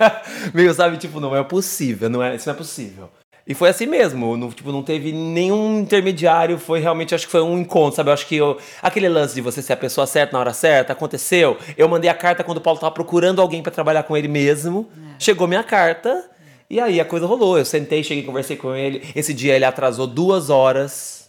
Meio 0.52 0.72
sabe, 0.74 0.96
tipo, 0.96 1.20
não 1.20 1.36
é 1.36 1.44
possível, 1.44 2.08
não 2.08 2.22
é, 2.22 2.34
isso 2.36 2.48
não 2.48 2.54
é 2.54 2.58
possível. 2.58 3.08
E 3.46 3.54
foi 3.54 3.70
assim 3.70 3.86
mesmo, 3.86 4.36
não, 4.36 4.50
tipo, 4.50 4.70
não 4.70 4.84
teve 4.84 5.10
nenhum 5.10 5.80
intermediário, 5.80 6.58
foi 6.58 6.78
realmente, 6.78 7.12
acho 7.12 7.26
que 7.26 7.32
foi 7.32 7.42
um 7.42 7.58
encontro, 7.58 7.96
sabe? 7.96 8.08
Eu 8.08 8.14
acho 8.14 8.26
que 8.26 8.36
eu, 8.36 8.56
aquele 8.80 9.08
lance 9.08 9.34
de 9.34 9.40
você 9.40 9.60
ser 9.60 9.72
a 9.72 9.76
pessoa 9.76 10.06
certa 10.06 10.32
na 10.32 10.38
hora 10.38 10.52
certa, 10.52 10.92
aconteceu. 10.92 11.58
Eu 11.76 11.88
mandei 11.88 12.08
a 12.08 12.14
carta 12.14 12.44
quando 12.44 12.58
o 12.58 12.60
Paulo 12.60 12.78
tava 12.78 12.94
procurando 12.94 13.42
alguém 13.42 13.60
para 13.60 13.72
trabalhar 13.72 14.04
com 14.04 14.16
ele 14.16 14.28
mesmo. 14.28 14.88
É. 14.96 15.14
Chegou 15.18 15.48
minha 15.48 15.64
carta, 15.64 16.30
e 16.70 16.80
aí 16.80 17.00
a 17.00 17.04
coisa 17.04 17.26
rolou. 17.26 17.58
Eu 17.58 17.64
sentei, 17.64 18.04
cheguei, 18.04 18.22
conversei 18.22 18.56
com 18.56 18.74
ele. 18.74 19.06
Esse 19.14 19.34
dia 19.34 19.54
ele 19.54 19.64
atrasou 19.64 20.06
duas 20.06 20.48
horas, 20.48 21.28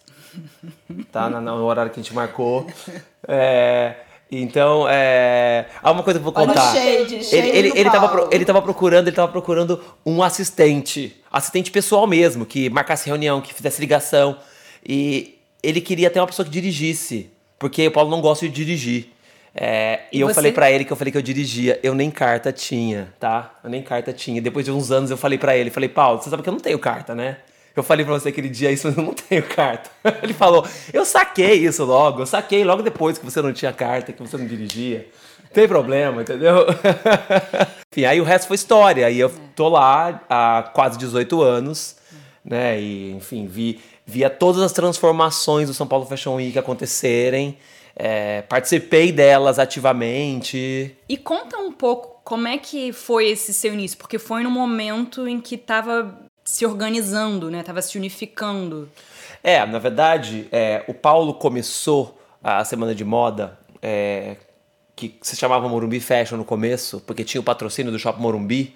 tá? 1.12 1.30
No, 1.30 1.42
no 1.42 1.66
horário 1.66 1.92
que 1.92 2.00
a 2.00 2.04
gente 2.04 2.14
marcou. 2.14 2.68
É. 3.28 3.96
Então, 4.32 4.86
é. 4.90 5.66
Há 5.82 5.92
uma 5.92 6.02
coisa 6.02 6.20
que 6.20 6.26
eu 6.26 6.32
vou 6.32 6.34
contar. 6.34 6.72
Olha 6.72 6.80
o 6.80 6.98
shade, 6.98 7.24
shade 7.24 7.36
ele, 7.36 7.58
ele, 7.58 7.74
ele, 7.76 7.90
tava, 7.90 8.30
ele 8.32 8.46
tava 8.46 8.62
procurando, 8.62 9.08
ele 9.08 9.16
tava 9.16 9.32
procurando 9.32 9.82
um 10.06 10.24
assistente. 10.24 11.23
Assistente 11.34 11.72
pessoal 11.72 12.08
mesmo, 12.08 12.46
que 12.46 12.70
marcasse 12.70 13.08
reunião, 13.08 13.42
que 13.42 13.54
fizesse 13.54 13.82
ligação. 13.82 14.38
E 14.88 15.40
ele 15.64 15.82
queria 15.82 16.10
ter 16.10 16.20
uma 16.20 16.28
pessoa 16.28 16.46
que 16.46 16.52
dirigisse. 16.52 17.30
Porque 17.58 17.88
o 17.88 17.92
Paulo 17.92 18.12
não 18.12 18.22
gosta 18.22 18.48
de 18.48 18.54
dirigir. 18.54 19.10
É, 19.56 20.02
e, 20.12 20.18
e 20.18 20.22
eu 20.22 20.28
você... 20.28 20.34
falei 20.34 20.52
para 20.52 20.72
ele 20.72 20.86
que 20.86 20.92
eu 20.92 20.98
falei 20.98 21.12
que 21.12 21.18
eu 21.18 21.22
dirigia, 21.22 21.80
eu 21.84 21.94
nem 21.94 22.10
carta 22.10 22.52
tinha, 22.52 23.14
tá? 23.20 23.60
Eu 23.64 23.70
nem 23.70 23.82
carta 23.82 24.12
tinha. 24.12 24.42
Depois 24.42 24.66
de 24.66 24.72
uns 24.72 24.92
anos 24.92 25.12
eu 25.12 25.18
falei 25.18 25.38
para 25.38 25.56
ele, 25.56 25.70
falei, 25.70 25.90
Paulo, 25.90 26.22
você 26.22 26.30
sabe 26.30 26.42
que 26.42 26.50
eu 26.50 26.54
não 26.54 26.60
tenho 26.60 26.80
carta, 26.80 27.14
né? 27.14 27.38
Eu 27.76 27.82
falei 27.82 28.06
pra 28.06 28.14
você 28.14 28.30
aquele 28.30 28.50
dia 28.50 28.72
isso, 28.72 28.88
mas 28.88 28.98
eu 28.98 29.04
não 29.04 29.14
tenho 29.14 29.42
carta. 29.44 29.90
Ele 30.22 30.34
falou, 30.34 30.64
eu 30.94 31.04
saquei 31.04 31.54
isso 31.54 31.84
logo, 31.84 32.22
eu 32.22 32.26
saquei 32.28 32.64
logo 32.64 32.84
depois 32.84 33.18
que 33.18 33.26
você 33.26 33.42
não 33.42 33.52
tinha 33.52 33.74
carta, 33.74 34.14
que 34.14 34.22
você 34.22 34.38
não 34.38 34.46
dirigia. 34.46 35.08
Não 35.54 35.62
tem 35.62 35.68
problema, 35.68 36.24
entendeu? 36.24 36.66
Enfim, 37.94 38.06
aí 38.06 38.20
o 38.20 38.24
resto 38.24 38.48
foi 38.48 38.56
história. 38.56 39.06
Aí 39.06 39.20
eu 39.20 39.32
tô 39.56 39.70
lá 39.70 40.20
há 40.28 40.72
quase 40.74 40.98
18 40.98 41.44
anos, 41.44 41.96
né? 42.44 42.82
E, 42.82 43.12
enfim, 43.12 43.46
vi, 43.46 43.80
via 44.04 44.32
todas 44.32 44.64
as 44.64 44.72
transformações 44.72 45.68
do 45.68 45.74
São 45.76 45.86
Paulo 45.86 46.08
Fashion 46.08 46.34
Week 46.38 46.58
acontecerem. 46.58 47.56
É, 47.96 48.42
participei 48.42 49.12
delas 49.12 49.60
ativamente. 49.60 50.98
E 51.08 51.18
conta 51.18 51.60
um 51.60 51.72
pouco 51.72 52.20
como 52.24 52.48
é 52.48 52.58
que 52.58 52.92
foi 52.92 53.30
esse 53.30 53.54
seu 53.54 53.76
início, 53.76 53.96
porque 54.00 54.18
foi 54.18 54.42
no 54.42 54.50
momento 54.50 55.28
em 55.28 55.40
que 55.40 55.54
estava 55.54 56.18
se 56.44 56.66
organizando, 56.66 57.52
né? 57.52 57.62
Tava 57.62 57.84
se 57.84 57.96
unificando. 57.96 58.90
É, 59.44 59.64
na 59.68 59.78
verdade, 59.78 60.48
é, 60.52 60.84
o 60.88 60.96
Paulo 60.96 61.36
começou 61.36 62.20
a 62.44 62.66
semana 62.66 62.96
de 62.96 63.06
moda, 63.06 63.60
é, 63.84 64.38
que 64.96 65.16
se 65.22 65.36
chamava 65.36 65.68
Morumbi 65.68 66.00
Fashion 66.00 66.38
no 66.38 66.46
começo, 66.46 67.02
porque 67.06 67.24
tinha 67.24 67.42
o 67.42 67.44
patrocínio 67.44 67.92
do 67.92 68.00
Shopping 68.00 68.22
Morumbi. 68.22 68.76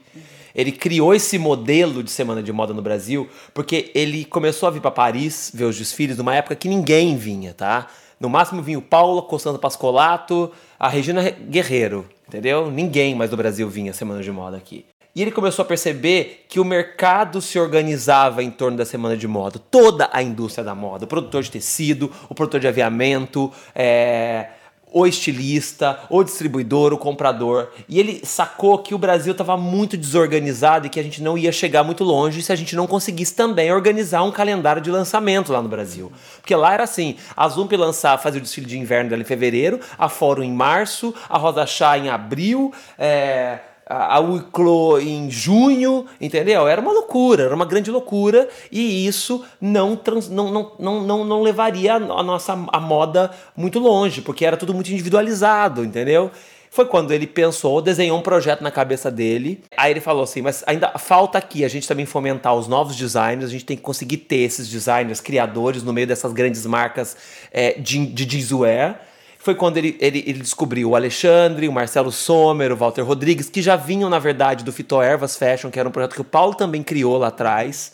Ele 0.55 0.71
criou 0.71 1.13
esse 1.13 1.37
modelo 1.37 2.01
de 2.01 2.09
semana 2.09 2.41
de 2.41 2.51
moda 2.51 2.73
no 2.73 2.81
Brasil, 2.81 3.29
porque 3.53 3.91
ele 3.93 4.25
começou 4.25 4.67
a 4.67 4.71
vir 4.71 4.81
para 4.81 4.89
Paris 4.89 5.51
ver 5.53 5.65
os 5.65 5.77
desfiles 5.77 6.17
numa 6.17 6.35
época 6.35 6.55
que 6.55 6.67
ninguém 6.67 7.15
vinha, 7.15 7.53
tá? 7.53 7.87
No 8.19 8.27
máximo 8.27 8.63
vinha 8.63 8.79
o 8.79 8.81
Paulo, 8.81 9.21
Constantino 9.21 9.59
Pascolato, 9.59 10.51
a 10.79 10.89
Regina 10.89 11.29
Guerreiro, 11.29 12.09
entendeu? 12.27 12.71
Ninguém 12.71 13.13
mais 13.13 13.29
do 13.29 13.37
Brasil 13.37 13.69
vinha 13.69 13.93
semana 13.93 14.23
de 14.23 14.31
moda 14.31 14.57
aqui. 14.57 14.85
E 15.15 15.21
ele 15.21 15.31
começou 15.31 15.63
a 15.63 15.65
perceber 15.65 16.45
que 16.47 16.59
o 16.59 16.65
mercado 16.65 17.41
se 17.41 17.57
organizava 17.57 18.43
em 18.43 18.51
torno 18.51 18.77
da 18.77 18.85
semana 18.85 19.17
de 19.17 19.27
moda. 19.27 19.57
Toda 19.57 20.09
a 20.13 20.21
indústria 20.21 20.63
da 20.63 20.75
moda, 20.75 21.05
o 21.05 21.07
produtor 21.07 21.41
de 21.41 21.49
tecido, 21.49 22.11
o 22.29 22.35
produtor 22.35 22.59
de 22.59 22.67
aviamento, 22.67 23.51
é, 23.73 24.47
o 24.91 25.05
estilista, 25.05 25.99
o 26.09 26.23
distribuidor, 26.23 26.93
o 26.93 26.97
comprador. 26.97 27.69
E 27.87 27.99
ele 27.99 28.21
sacou 28.23 28.77
que 28.79 28.95
o 28.95 28.97
Brasil 28.97 29.31
estava 29.31 29.57
muito 29.57 29.97
desorganizado 29.97 30.87
e 30.87 30.89
que 30.89 30.99
a 30.99 31.03
gente 31.03 31.21
não 31.21 31.37
ia 31.37 31.51
chegar 31.51 31.83
muito 31.83 32.03
longe 32.03 32.41
se 32.41 32.51
a 32.51 32.55
gente 32.55 32.75
não 32.75 32.87
conseguisse 32.87 33.35
também 33.35 33.71
organizar 33.71 34.23
um 34.23 34.31
calendário 34.31 34.81
de 34.81 34.89
lançamento 34.89 35.51
lá 35.51 35.61
no 35.61 35.69
Brasil. 35.69 36.11
Porque 36.37 36.55
lá 36.55 36.73
era 36.73 36.83
assim: 36.83 37.15
a 37.35 37.47
Zump 37.47 37.71
lançar, 37.73 38.17
fazer 38.17 38.39
o 38.39 38.41
desfile 38.41 38.65
de 38.65 38.77
inverno 38.77 39.09
dela 39.09 39.21
em 39.21 39.25
fevereiro, 39.25 39.79
a 39.97 40.09
Fórum 40.09 40.43
em 40.43 40.51
março, 40.51 41.13
a 41.29 41.37
Rosa 41.37 41.65
Chá 41.65 41.97
em 41.97 42.09
abril. 42.09 42.73
É 42.97 43.59
a 43.89 44.19
Wiclo 44.19 44.99
em 44.99 45.31
junho, 45.31 46.05
entendeu? 46.19 46.67
Era 46.67 46.81
uma 46.81 46.91
loucura, 46.91 47.43
era 47.43 47.55
uma 47.55 47.65
grande 47.65 47.89
loucura 47.89 48.49
e 48.71 49.07
isso 49.07 49.45
não, 49.61 49.95
trans, 49.95 50.29
não, 50.29 50.51
não, 50.51 50.71
não, 50.77 51.03
não, 51.03 51.25
não 51.25 51.41
levaria 51.41 51.95
a 51.95 51.99
nossa 51.99 52.53
a 52.53 52.79
moda 52.79 53.31
muito 53.55 53.79
longe, 53.79 54.21
porque 54.21 54.45
era 54.45 54.57
tudo 54.57 54.73
muito 54.73 54.91
individualizado, 54.91 55.85
entendeu? 55.85 56.29
Foi 56.69 56.85
quando 56.85 57.11
ele 57.11 57.25
pensou, 57.25 57.81
desenhou 57.81 58.19
um 58.19 58.21
projeto 58.21 58.61
na 58.61 58.69
cabeça 58.69 59.09
dele. 59.09 59.63
Aí 59.77 59.91
ele 59.91 60.01
falou 60.01 60.23
assim: 60.23 60.41
mas 60.41 60.63
ainda 60.67 60.89
falta 60.97 61.37
aqui 61.37 61.63
a 61.63 61.67
gente 61.69 61.87
também 61.87 62.05
fomentar 62.05 62.53
os 62.53 62.67
novos 62.67 62.95
designers, 62.95 63.45
a 63.45 63.53
gente 63.53 63.65
tem 63.65 63.77
que 63.77 63.83
conseguir 63.83 64.17
ter 64.17 64.39
esses 64.39 64.67
designers, 64.67 65.21
criadores 65.21 65.81
no 65.81 65.93
meio 65.93 66.05
dessas 66.05 66.33
grandes 66.33 66.65
marcas 66.65 67.15
é, 67.53 67.79
de, 67.79 68.05
de 68.05 68.29
jeanswear 68.29 69.06
foi 69.47 69.55
quando 69.55 69.77
ele, 69.77 69.95
ele, 70.01 70.25
ele, 70.27 70.39
descobriu 70.39 70.89
o 70.89 70.95
Alexandre, 70.97 71.69
o 71.69 71.71
Marcelo 71.71 72.11
Sommer, 72.11 72.73
o 72.73 72.75
Walter 72.75 73.01
Rodrigues, 73.01 73.49
que 73.49 73.61
já 73.61 73.77
vinham, 73.77 74.09
na 74.09 74.19
verdade, 74.19 74.61
do 74.61 74.73
Fitoervas 74.73 75.37
Fashion, 75.37 75.71
que 75.71 75.79
era 75.79 75.87
um 75.87 75.91
projeto 75.91 76.15
que 76.15 76.19
o 76.19 76.25
Paulo 76.25 76.53
também 76.53 76.83
criou 76.83 77.17
lá 77.17 77.27
atrás. 77.27 77.93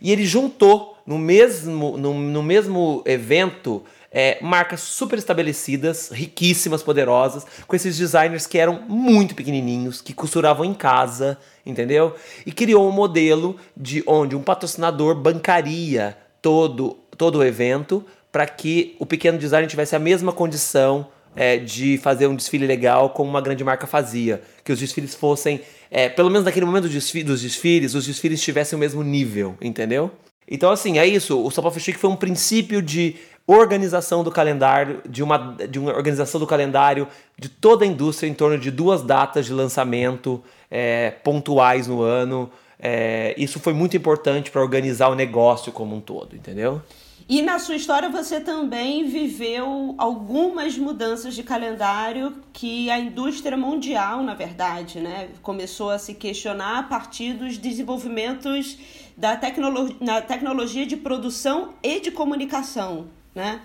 E 0.00 0.10
ele 0.10 0.24
juntou 0.24 0.96
no 1.04 1.18
mesmo, 1.18 1.98
no, 1.98 2.14
no 2.14 2.42
mesmo 2.42 3.02
evento 3.04 3.84
é, 4.10 4.38
marcas 4.40 4.80
super 4.80 5.18
estabelecidas, 5.18 6.08
riquíssimas, 6.08 6.82
poderosas, 6.82 7.44
com 7.66 7.76
esses 7.76 7.98
designers 7.98 8.46
que 8.46 8.56
eram 8.56 8.80
muito 8.88 9.34
pequenininhos, 9.34 10.00
que 10.00 10.14
costuravam 10.14 10.64
em 10.64 10.72
casa, 10.72 11.36
entendeu? 11.66 12.14
E 12.46 12.52
criou 12.52 12.88
um 12.88 12.92
modelo 12.92 13.56
de 13.76 14.02
onde 14.06 14.34
um 14.34 14.42
patrocinador 14.42 15.14
bancaria 15.14 16.16
todo, 16.40 16.96
todo 17.18 17.40
o 17.40 17.44
evento 17.44 18.02
para 18.30 18.46
que 18.46 18.96
o 18.98 19.06
pequeno 19.06 19.38
designer 19.38 19.68
tivesse 19.68 19.96
a 19.96 19.98
mesma 19.98 20.32
condição 20.32 21.08
é, 21.34 21.56
de 21.56 21.98
fazer 21.98 22.26
um 22.26 22.34
desfile 22.34 22.66
legal 22.66 23.10
como 23.10 23.30
uma 23.30 23.40
grande 23.40 23.64
marca 23.64 23.86
fazia. 23.86 24.42
Que 24.64 24.72
os 24.72 24.78
desfiles 24.78 25.14
fossem, 25.14 25.60
é, 25.90 26.08
pelo 26.08 26.30
menos 26.30 26.44
naquele 26.44 26.66
momento 26.66 26.88
dos 26.88 27.42
desfiles, 27.42 27.94
os 27.94 28.06
desfiles 28.06 28.42
tivessem 28.42 28.76
o 28.76 28.80
mesmo 28.80 29.02
nível, 29.02 29.56
entendeu? 29.60 30.10
Então, 30.48 30.70
assim, 30.70 30.98
é 30.98 31.06
isso. 31.06 31.40
O 31.40 31.50
Fashion 31.50 31.92
Week 31.92 31.98
foi 31.98 32.10
um 32.10 32.16
princípio 32.16 32.82
de 32.82 33.16
organização 33.46 34.24
do 34.24 34.30
calendário, 34.30 35.00
de 35.08 35.22
uma, 35.22 35.56
de 35.68 35.78
uma 35.78 35.92
organização 35.92 36.40
do 36.40 36.46
calendário 36.46 37.06
de 37.38 37.48
toda 37.48 37.84
a 37.84 37.88
indústria 37.88 38.28
em 38.28 38.34
torno 38.34 38.58
de 38.58 38.70
duas 38.70 39.02
datas 39.02 39.46
de 39.46 39.52
lançamento 39.52 40.42
é, 40.70 41.10
pontuais 41.10 41.86
no 41.86 42.02
ano. 42.02 42.50
É, 42.78 43.34
isso 43.36 43.60
foi 43.60 43.72
muito 43.72 43.96
importante 43.96 44.50
para 44.50 44.60
organizar 44.60 45.08
o 45.08 45.14
negócio 45.14 45.70
como 45.72 45.94
um 45.94 46.00
todo, 46.00 46.34
entendeu? 46.34 46.82
E 47.30 47.42
na 47.42 47.60
sua 47.60 47.76
história 47.76 48.08
você 48.08 48.40
também 48.40 49.06
viveu 49.06 49.94
algumas 49.96 50.76
mudanças 50.76 51.32
de 51.32 51.44
calendário 51.44 52.34
que 52.52 52.90
a 52.90 52.98
indústria 52.98 53.56
mundial, 53.56 54.20
na 54.24 54.34
verdade, 54.34 54.98
né, 54.98 55.28
começou 55.40 55.90
a 55.90 55.98
se 56.00 56.14
questionar 56.14 56.80
a 56.80 56.82
partir 56.82 57.34
dos 57.34 57.56
desenvolvimentos 57.56 58.76
da 59.16 59.36
tecnolo 59.36 59.94
na 60.00 60.20
tecnologia 60.20 60.84
de 60.84 60.96
produção 60.96 61.72
e 61.84 62.00
de 62.00 62.10
comunicação, 62.10 63.06
né? 63.32 63.62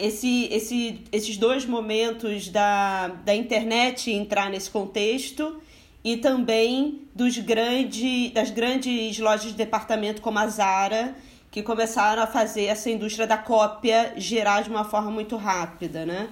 Esse, 0.00 0.48
esse, 0.50 1.02
esses 1.12 1.36
dois 1.36 1.66
momentos 1.66 2.48
da, 2.48 3.08
da 3.08 3.34
internet 3.34 4.10
entrar 4.10 4.48
nesse 4.48 4.70
contexto 4.70 5.60
e 6.02 6.16
também 6.16 7.02
dos 7.14 7.36
grande, 7.36 8.30
das 8.30 8.50
grandes 8.50 9.18
lojas 9.18 9.50
de 9.50 9.58
departamento 9.58 10.22
como 10.22 10.38
a 10.38 10.46
Zara 10.46 11.14
que 11.54 11.62
começaram 11.62 12.20
a 12.20 12.26
fazer 12.26 12.64
essa 12.64 12.90
indústria 12.90 13.28
da 13.28 13.38
cópia 13.38 14.12
gerar 14.16 14.62
de 14.62 14.70
uma 14.70 14.82
forma 14.82 15.08
muito 15.08 15.36
rápida, 15.36 16.04
né? 16.04 16.28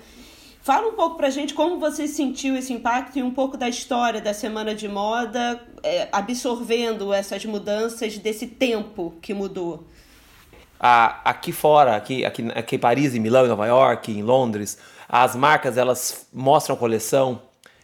Fala 0.60 0.88
um 0.88 0.94
pouco 0.94 1.16
pra 1.16 1.30
gente 1.30 1.54
como 1.54 1.78
você 1.78 2.08
sentiu 2.08 2.56
esse 2.56 2.72
impacto 2.72 3.20
e 3.20 3.22
um 3.22 3.30
pouco 3.30 3.56
da 3.56 3.68
história 3.68 4.20
da 4.20 4.34
Semana 4.34 4.74
de 4.74 4.88
Moda, 4.88 5.62
é, 5.80 6.08
absorvendo 6.10 7.12
essas 7.12 7.44
mudanças 7.44 8.18
desse 8.18 8.48
tempo 8.48 9.14
que 9.22 9.32
mudou. 9.32 9.86
Ah, 10.80 11.20
aqui 11.24 11.52
fora, 11.52 11.94
aqui, 11.94 12.24
aqui, 12.24 12.48
aqui 12.52 12.74
em 12.74 12.80
Paris, 12.80 13.14
em 13.14 13.20
Milão, 13.20 13.44
em 13.44 13.48
Nova 13.48 13.66
York, 13.68 14.10
em 14.10 14.24
Londres, 14.24 14.76
as 15.08 15.36
marcas 15.36 15.78
elas 15.78 16.26
mostram 16.32 16.74
a 16.74 16.78
coleção 16.78 17.40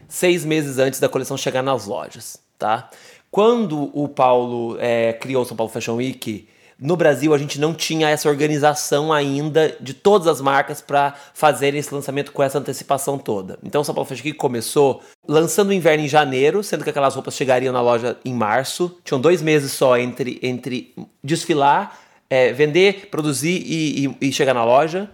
seis 0.08 0.44
meses 0.44 0.76
antes 0.78 0.98
da 0.98 1.08
coleção 1.08 1.36
chegar 1.36 1.62
nas 1.62 1.86
lojas, 1.86 2.36
tá? 2.58 2.90
Quando 3.30 3.96
o 3.96 4.08
Paulo 4.08 4.76
é, 4.80 5.12
criou 5.12 5.44
o 5.44 5.46
São 5.46 5.56
Paulo 5.56 5.70
Fashion 5.72 5.94
Week, 5.94 6.48
no 6.80 6.96
Brasil, 6.96 7.34
a 7.34 7.38
gente 7.38 7.58
não 7.58 7.74
tinha 7.74 8.08
essa 8.08 8.28
organização 8.28 9.12
ainda 9.12 9.76
de 9.80 9.92
todas 9.92 10.28
as 10.28 10.40
marcas 10.40 10.80
para 10.80 11.12
fazer 11.34 11.74
esse 11.74 11.92
lançamento 11.92 12.30
com 12.30 12.40
essa 12.40 12.58
antecipação 12.58 13.18
toda. 13.18 13.58
Então, 13.64 13.80
o 13.80 13.84
São 13.84 13.92
Paulo 13.92 14.08
Fashion 14.08 14.26
Week 14.26 14.38
começou 14.38 15.02
lançando 15.26 15.70
o 15.70 15.72
inverno 15.72 16.04
em 16.04 16.08
janeiro, 16.08 16.62
sendo 16.62 16.84
que 16.84 16.90
aquelas 16.90 17.16
roupas 17.16 17.34
chegariam 17.34 17.72
na 17.72 17.80
loja 17.80 18.16
em 18.24 18.32
março. 18.32 18.96
Tinham 19.04 19.20
dois 19.20 19.42
meses 19.42 19.72
só 19.72 19.98
entre, 19.98 20.38
entre 20.40 20.94
desfilar, 21.22 21.98
é, 22.30 22.52
vender, 22.52 23.08
produzir 23.10 23.60
e, 23.66 24.06
e, 24.06 24.28
e 24.28 24.32
chegar 24.32 24.54
na 24.54 24.64
loja. 24.64 25.10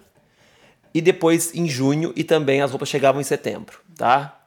E 0.93 1.01
depois 1.01 1.55
em 1.55 1.67
junho, 1.67 2.13
e 2.15 2.23
também 2.23 2.61
as 2.61 2.71
roupas 2.71 2.91
chegavam 2.91 3.23
em 3.23 3.25
setembro, 3.25 3.81
tá? 3.97 4.39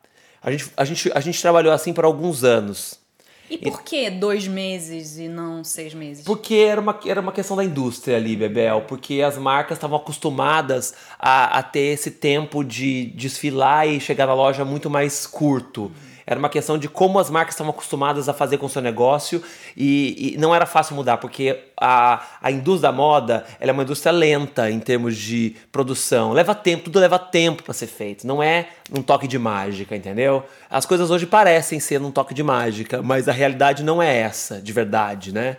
A 0.42 0.52
gente, 0.52 0.72
a 0.78 0.86
gente, 0.86 1.12
a 1.14 1.20
gente 1.20 1.42
trabalhou 1.42 1.74
assim 1.74 1.94
por 1.94 2.06
alguns 2.06 2.44
anos. 2.44 3.00
E 3.50 3.58
por 3.58 3.82
que 3.82 4.10
dois 4.10 4.48
meses 4.48 5.18
e 5.18 5.28
não 5.28 5.64
seis 5.64 5.94
meses? 5.94 6.26
Porque 6.26 6.56
era 6.56 6.82
uma, 6.82 7.00
era 7.06 7.22
uma 7.22 7.32
questão 7.32 7.56
da 7.56 7.64
indústria 7.64 8.18
ali, 8.18 8.36
Bebel. 8.36 8.82
Porque 8.82 9.22
as 9.22 9.38
marcas 9.38 9.78
estavam 9.78 9.98
acostumadas 9.98 10.94
a, 11.18 11.60
a 11.60 11.64
ter 11.64 11.94
esse 11.94 12.12
tempo 12.12 12.64
de 12.64 13.06
desfilar 13.16 13.88
e 13.88 14.00
chegar 14.00 14.28
na 14.28 14.34
loja 14.34 14.66
muito 14.66 14.90
mais 14.90 15.26
curto. 15.26 15.84
Uhum. 15.84 16.07
Era 16.30 16.38
uma 16.38 16.50
questão 16.50 16.78
de 16.78 16.90
como 16.90 17.20
as 17.20 17.30
marcas 17.30 17.54
estavam 17.54 17.72
acostumadas 17.72 18.28
a 18.28 18.34
fazer 18.34 18.58
com 18.58 18.66
o 18.66 18.70
seu 18.70 18.82
negócio 18.82 19.42
e, 19.78 20.34
e, 20.34 20.38
não 20.38 20.54
era 20.54 20.66
fácil 20.66 20.94
mudar, 20.94 21.16
porque 21.18 21.58
a, 21.80 22.22
a 22.42 22.52
indústria 22.52 22.92
da 22.92 22.92
moda 22.92 23.46
é 23.62 23.72
uma 23.72 23.84
indústria 23.84 24.12
lenta 24.12 24.70
em 24.70 24.78
termos 24.78 25.16
de 25.16 25.56
produção. 25.72 26.34
Leva 26.34 26.54
tempo, 26.54 26.84
tudo 26.84 27.00
leva 27.00 27.18
tempo 27.18 27.64
para 27.64 27.74
ser 27.74 27.88
feito. 27.88 28.28
Não 28.28 28.44
é 28.44 28.68
um 28.92 29.02
toque 29.02 29.26
de 29.26 29.40
mágica, 29.40 29.96
entendeu? 29.96 30.44
As 30.70 30.86
coisas 30.86 31.10
hoje 31.10 31.26
parecem 31.26 31.80
ser 31.80 32.02
um 32.02 32.12
toque 32.12 32.34
de 32.34 32.44
mágica, 32.44 33.02
mas 33.02 33.30
a 33.30 33.32
realidade 33.32 33.82
não 33.82 34.04
é 34.04 34.14
essa, 34.18 34.62
de 34.62 34.74
verdade, 34.74 35.34
né? 35.34 35.56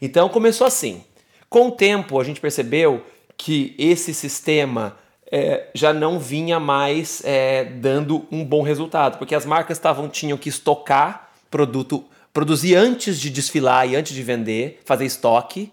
Então 0.00 0.30
começou 0.30 0.66
assim. 0.66 1.04
Com 1.50 1.68
o 1.68 1.72
tempo, 1.72 2.18
a 2.18 2.24
gente 2.24 2.40
percebeu 2.40 3.04
que 3.36 3.74
esse 3.78 4.14
sistema 4.14 4.96
é, 5.30 5.66
já 5.74 5.92
não 5.92 6.18
vinha 6.18 6.60
mais 6.60 7.22
é, 7.24 7.64
dando 7.64 8.26
um 8.30 8.44
bom 8.44 8.62
resultado, 8.62 9.18
porque 9.18 9.34
as 9.34 9.44
marcas 9.44 9.78
tavam, 9.78 10.08
tinham 10.08 10.38
que 10.38 10.48
estocar 10.48 11.30
produto, 11.50 12.04
produzir 12.32 12.74
antes 12.74 13.20
de 13.20 13.30
desfilar 13.30 13.88
e 13.88 13.96
antes 13.96 14.14
de 14.14 14.22
vender, 14.22 14.80
fazer 14.84 15.04
estoque, 15.04 15.72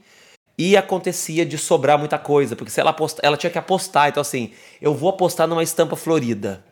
e 0.57 0.77
acontecia 0.77 1.45
de 1.45 1.57
sobrar 1.57 1.97
muita 1.97 2.17
coisa, 2.17 2.55
porque 2.55 2.71
se 2.71 2.79
ela, 2.79 2.95
ela 3.21 3.37
tinha 3.37 3.49
que 3.49 3.57
apostar, 3.57 4.09
então 4.09 4.21
assim, 4.21 4.51
eu 4.81 4.93
vou 4.93 5.09
apostar 5.09 5.47
numa 5.47 5.63
estampa 5.63 5.95
florida. 5.95 6.63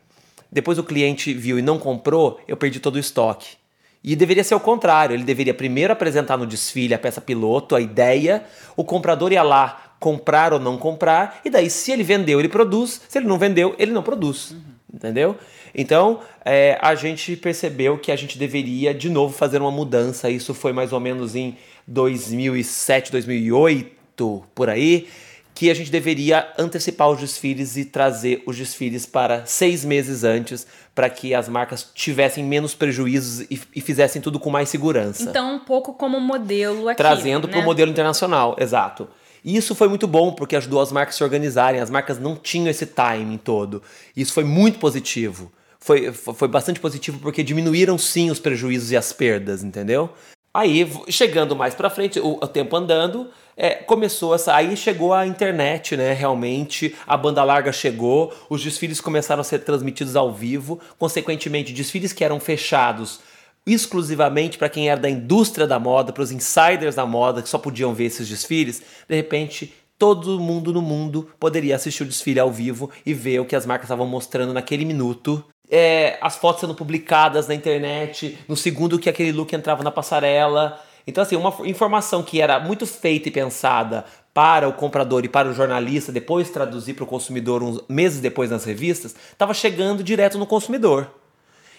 Depois 0.51 0.77
o 0.77 0.83
cliente 0.83 1.33
viu 1.33 1.57
e 1.57 1.61
não 1.61 1.79
comprou, 1.79 2.39
eu 2.47 2.57
perdi 2.57 2.79
todo 2.79 2.95
o 2.95 2.99
estoque. 2.99 3.55
E 4.03 4.15
deveria 4.15 4.43
ser 4.43 4.55
o 4.55 4.59
contrário, 4.59 5.13
ele 5.13 5.23
deveria 5.23 5.53
primeiro 5.53 5.93
apresentar 5.93 6.35
no 6.35 6.45
desfile 6.45 6.93
a 6.93 6.99
peça 6.99 7.21
piloto, 7.21 7.75
a 7.75 7.81
ideia, 7.81 8.43
o 8.75 8.83
comprador 8.83 9.31
ia 9.31 9.43
lá 9.43 9.90
comprar 10.01 10.51
ou 10.51 10.59
não 10.59 10.79
comprar, 10.79 11.41
e 11.45 11.49
daí 11.49 11.69
se 11.69 11.91
ele 11.91 12.01
vendeu, 12.01 12.39
ele 12.39 12.49
produz, 12.49 12.99
se 13.07 13.19
ele 13.19 13.27
não 13.27 13.37
vendeu, 13.37 13.75
ele 13.77 13.91
não 13.91 14.01
produz. 14.01 14.49
Uhum. 14.49 14.61
Entendeu? 14.91 15.37
Então, 15.73 16.19
é, 16.43 16.77
a 16.81 16.95
gente 16.95 17.37
percebeu 17.37 17.99
que 17.99 18.11
a 18.11 18.15
gente 18.15 18.37
deveria 18.37 18.93
de 18.93 19.09
novo 19.09 19.33
fazer 19.33 19.61
uma 19.61 19.71
mudança. 19.71 20.29
Isso 20.29 20.53
foi 20.55 20.73
mais 20.73 20.91
ou 20.91 20.99
menos 20.99 21.35
em 21.35 21.55
2007, 21.87 23.11
2008, 23.11 24.43
por 24.53 24.69
aí, 24.69 25.07
que 25.53 25.69
a 25.69 25.73
gente 25.73 25.91
deveria 25.91 26.51
antecipar 26.57 27.09
os 27.09 27.19
desfiles 27.19 27.77
e 27.77 27.85
trazer 27.85 28.41
os 28.47 28.57
desfiles 28.57 29.05
para 29.05 29.45
seis 29.45 29.85
meses 29.85 30.23
antes, 30.23 30.65
para 30.95 31.09
que 31.09 31.33
as 31.33 31.47
marcas 31.47 31.89
tivessem 31.93 32.43
menos 32.43 32.73
prejuízos 32.73 33.45
e, 33.51 33.61
e, 33.75 33.79
fizessem 33.79 34.21
tudo 34.21 34.39
com 34.39 34.49
mais 34.49 34.67
segurança. 34.67 35.29
Então, 35.29 35.55
um 35.55 35.59
pouco 35.59 35.93
como 35.93 36.19
modelo 36.19 36.89
aqui. 36.89 36.97
Trazendo 36.97 37.47
né? 37.47 37.53
para 37.53 37.61
o 37.61 37.63
modelo 37.63 37.91
internacional, 37.91 38.55
exato. 38.59 39.07
E 39.43 39.57
isso 39.57 39.73
foi 39.73 39.87
muito 39.87 40.07
bom, 40.07 40.31
porque 40.31 40.55
ajudou 40.55 40.81
as 40.81 40.91
marcas 40.91 41.15
a 41.15 41.17
se 41.17 41.23
organizarem, 41.23 41.81
as 41.81 41.89
marcas 41.89 42.19
não 42.19 42.35
tinham 42.35 42.69
esse 42.69 42.85
timing 42.85 43.37
todo. 43.37 43.81
Isso 44.15 44.33
foi 44.33 44.43
muito 44.43 44.79
positivo. 44.79 45.51
Foi, 45.79 46.11
foi 46.13 46.47
bastante 46.47 46.79
positivo 46.79 47.19
porque 47.19 47.41
diminuíram 47.41 47.97
sim 47.97 48.29
os 48.29 48.39
prejuízos 48.39 48.91
e 48.91 48.97
as 48.97 49.11
perdas, 49.11 49.63
entendeu? 49.63 50.11
Aí, 50.53 50.87
chegando 51.07 51.55
mais 51.55 51.73
para 51.73 51.89
frente, 51.89 52.19
o, 52.19 52.33
o, 52.33 52.47
tempo 52.47 52.75
andando, 52.75 53.29
é, 53.55 53.75
começou 53.75 54.35
essa. 54.35 54.53
Aí 54.53 54.75
chegou 54.75 55.13
a 55.13 55.25
internet, 55.25 55.95
né? 55.95 56.11
Realmente, 56.13 56.93
a 57.07 57.15
banda 57.15 57.43
larga 57.43 57.71
chegou, 57.71 58.33
os 58.49 58.61
desfiles 58.61 58.99
começaram 58.99 59.41
a 59.41 59.45
ser 59.45 59.59
transmitidos 59.59 60.15
ao 60.15 60.31
vivo, 60.31 60.79
consequentemente, 60.99 61.71
desfiles 61.71 62.11
que 62.11 62.23
eram 62.23 62.39
fechados 62.39 63.21
exclusivamente 63.65 64.57
para 64.57 64.69
quem 64.69 64.89
era 64.89 64.99
da 64.99 65.09
indústria 65.09 65.67
da 65.67 65.79
moda, 65.79 66.11
para 66.11 66.23
os 66.23 66.31
insiders 66.31 66.95
da 66.95 67.05
moda 67.05 67.41
que 67.41 67.49
só 67.49 67.57
podiam 67.57 67.93
ver 67.93 68.05
esses 68.05 68.27
desfiles, 68.27 68.81
de 69.07 69.15
repente 69.15 69.73
todo 69.97 70.39
mundo 70.39 70.73
no 70.73 70.81
mundo 70.81 71.29
poderia 71.39 71.75
assistir 71.75 72.03
o 72.03 72.07
desfile 72.07 72.39
ao 72.39 72.51
vivo 72.51 72.89
e 73.05 73.13
ver 73.13 73.39
o 73.39 73.45
que 73.45 73.55
as 73.55 73.65
marcas 73.65 73.85
estavam 73.85 74.07
mostrando 74.07 74.51
naquele 74.51 74.83
minuto 74.83 75.45
é, 75.71 76.17
as 76.21 76.35
fotos 76.35 76.59
sendo 76.59 76.75
publicadas 76.75 77.47
na 77.47 77.55
internet, 77.55 78.37
no 78.45 78.57
segundo 78.57 78.99
que 78.99 79.09
aquele 79.09 79.31
look 79.31 79.53
entrava 79.55 79.81
na 79.83 79.89
passarela. 79.89 80.77
Então, 81.07 81.23
assim, 81.23 81.37
uma 81.37 81.55
informação 81.63 82.21
que 82.21 82.41
era 82.41 82.59
muito 82.59 82.85
feita 82.85 83.29
e 83.29 83.31
pensada 83.31 84.03
para 84.33 84.67
o 84.67 84.73
comprador 84.73 85.23
e 85.23 85.29
para 85.29 85.49
o 85.49 85.53
jornalista, 85.53 86.11
depois 86.11 86.49
traduzir 86.49 86.93
para 86.93 87.05
o 87.05 87.07
consumidor 87.07 87.63
uns 87.63 87.81
meses 87.87 88.19
depois 88.19 88.51
nas 88.51 88.65
revistas, 88.65 89.15
estava 89.31 89.53
chegando 89.53 90.03
direto 90.03 90.37
no 90.37 90.45
consumidor. 90.45 91.09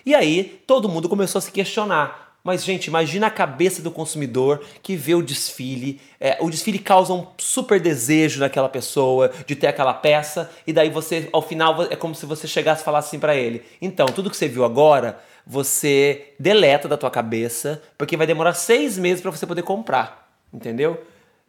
E 0.04 0.14
aí 0.14 0.62
todo 0.66 0.88
mundo 0.88 1.08
começou 1.08 1.38
a 1.38 1.42
se 1.42 1.50
questionar. 1.50 2.22
Mas, 2.44 2.64
gente, 2.64 2.86
imagina 2.86 3.28
a 3.28 3.30
cabeça 3.30 3.80
do 3.80 3.90
consumidor 3.90 4.64
que 4.82 4.96
vê 4.96 5.14
o 5.14 5.22
desfile. 5.22 6.00
É, 6.18 6.38
o 6.40 6.50
desfile 6.50 6.78
causa 6.78 7.12
um 7.12 7.26
super 7.38 7.78
desejo 7.78 8.40
naquela 8.40 8.68
pessoa 8.68 9.30
de 9.46 9.54
ter 9.54 9.68
aquela 9.68 9.94
peça, 9.94 10.50
e 10.66 10.72
daí 10.72 10.90
você, 10.90 11.28
ao 11.32 11.40
final, 11.40 11.84
é 11.84 11.94
como 11.94 12.14
se 12.16 12.26
você 12.26 12.48
chegasse 12.48 12.82
e 12.82 12.84
falasse 12.84 13.08
assim 13.08 13.20
para 13.20 13.36
ele: 13.36 13.62
então, 13.80 14.06
tudo 14.06 14.28
que 14.28 14.36
você 14.36 14.48
viu 14.48 14.64
agora, 14.64 15.20
você 15.46 16.32
deleta 16.38 16.88
da 16.88 16.96
tua 16.96 17.10
cabeça, 17.10 17.80
porque 17.96 18.16
vai 18.16 18.26
demorar 18.26 18.54
seis 18.54 18.98
meses 18.98 19.20
para 19.22 19.30
você 19.30 19.46
poder 19.46 19.62
comprar. 19.62 20.28
Entendeu? 20.52 21.00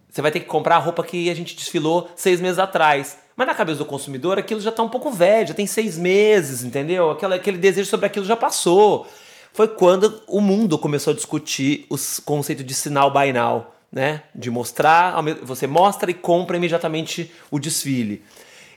Você 0.10 0.22
vai 0.22 0.30
ter 0.30 0.42
que 0.42 0.46
comprar 0.46 0.76
a 0.76 0.80
roupa 0.80 1.04
que 1.04 1.28
a 1.28 1.36
gente 1.36 1.56
desfilou 1.56 2.08
seis 2.16 2.40
meses 2.40 2.60
atrás. 2.60 3.18
Mas 3.36 3.48
na 3.48 3.56
cabeça 3.56 3.80
do 3.80 3.86
consumidor, 3.86 4.38
aquilo 4.38 4.62
já 4.62 4.70
está 4.70 4.84
um 4.84 4.90
pouco 4.90 5.12
velho, 5.12 5.48
já 5.48 5.54
tem 5.54 5.66
seis 5.66 5.98
meses, 5.98 6.64
entendeu? 6.64 7.10
Aquela, 7.10 7.36
aquele 7.36 7.58
desejo 7.58 7.90
sobre 7.90 8.06
aquilo 8.06 8.26
já 8.26 8.36
passou 8.36 9.08
foi 9.54 9.68
quando 9.68 10.22
o 10.28 10.42
mundo 10.42 10.78
começou 10.80 11.12
a 11.12 11.16
discutir 11.16 11.86
o 11.90 11.96
conceito 12.26 12.64
de 12.64 12.74
sinal 12.74 13.12
buy 13.12 13.32
now, 13.32 13.68
né? 13.92 14.24
De 14.34 14.50
mostrar, 14.50 15.16
você 15.44 15.68
mostra 15.68 16.10
e 16.10 16.14
compra 16.14 16.58
imediatamente 16.58 17.32
o 17.52 17.60
desfile. 17.60 18.24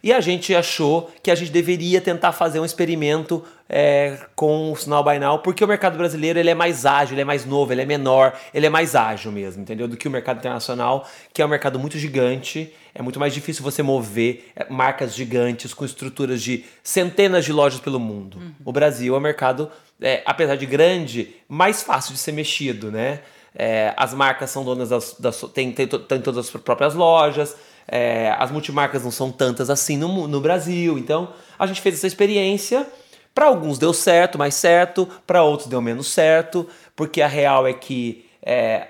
E 0.03 0.13
a 0.13 0.21
gente 0.21 0.55
achou 0.55 1.11
que 1.23 1.31
a 1.31 1.35
gente 1.35 1.51
deveria 1.51 2.01
tentar 2.01 2.31
fazer 2.33 2.61
um 2.61 2.65
experimento 2.65 3.43
é, 3.69 4.19
com 4.37 4.71
o 4.71 4.77
sinal 4.77 5.03
buy 5.03 5.19
now, 5.19 5.39
porque 5.39 5.65
o 5.65 5.67
mercado 5.67 5.97
brasileiro 5.97 6.39
ele 6.39 6.51
é 6.51 6.55
mais 6.55 6.87
ágil, 6.87 7.15
ele 7.15 7.23
é 7.23 7.25
mais 7.25 7.45
novo, 7.45 7.73
ele 7.73 7.83
é 7.83 7.87
menor, 7.87 8.33
ele 8.55 8.67
é 8.67 8.71
mais 8.71 8.95
ágil 8.95 9.33
mesmo, 9.33 9.63
entendeu? 9.63 9.89
Do 9.89 9.97
que 9.97 10.07
o 10.07 10.11
mercado 10.11 10.39
internacional, 10.39 11.09
que 11.33 11.43
é 11.43 11.47
um 11.47 11.49
mercado 11.49 11.79
muito 11.79 11.99
gigante. 11.99 12.73
É 12.99 13.03
muito 13.03 13.21
mais 13.21 13.35
difícil 13.35 13.63
você 13.63 13.83
mover 13.83 14.51
é, 14.57 14.67
marcas 14.71 15.15
gigantes 15.15 15.75
com 15.75 15.85
estruturas 15.85 16.43
de 16.43 16.65
centenas 16.83 17.45
de 17.45 17.53
lojas 17.53 17.79
pelo 17.79 18.01
mundo. 18.01 18.39
Uhum. 18.39 18.53
O 18.65 18.73
Brasil 18.73 19.15
é 19.15 19.19
um 19.19 19.21
mercado 19.21 19.71
é, 20.01 20.23
apesar 20.25 20.57
de 20.57 20.67
grande, 20.67 21.35
mais 21.49 21.83
fácil 21.83 22.13
de 22.13 22.19
ser 22.19 22.33
mexido, 22.33 22.91
né? 22.91 23.21
É, 23.55 23.95
as 23.97 24.13
marcas 24.13 24.51
são 24.51 24.65
donas 24.65 24.91
das, 24.91 25.17
das 25.19 25.41
tem, 25.55 25.73
tem, 25.73 25.87
tem, 25.87 26.21
todas 26.21 26.47
as 26.47 26.51
próprias 26.51 26.95
lojas, 26.95 27.57
é, 27.89 28.35
as 28.39 28.51
multimarcas 28.51 29.03
não 29.03 29.11
são 29.11 29.31
tantas 29.31 29.71
assim 29.71 29.97
no, 29.97 30.27
no 30.27 30.41
Brasil. 30.41 30.99
Então 30.99 31.33
a 31.59 31.67
gente 31.67 31.81
fez 31.81 31.97
essa 31.97 32.07
experiência. 32.07 32.87
Para 33.35 33.47
alguns 33.47 33.79
deu 33.79 33.93
certo, 33.93 34.39
mais 34.39 34.55
certo, 34.55 35.07
para 35.27 35.43
outros 35.43 35.69
deu 35.69 35.83
menos 35.83 36.09
certo, 36.09 36.67
porque 36.95 37.21
a 37.21 37.27
real 37.27 37.67
é 37.67 37.75
que 37.75 38.27
é, 38.43 38.89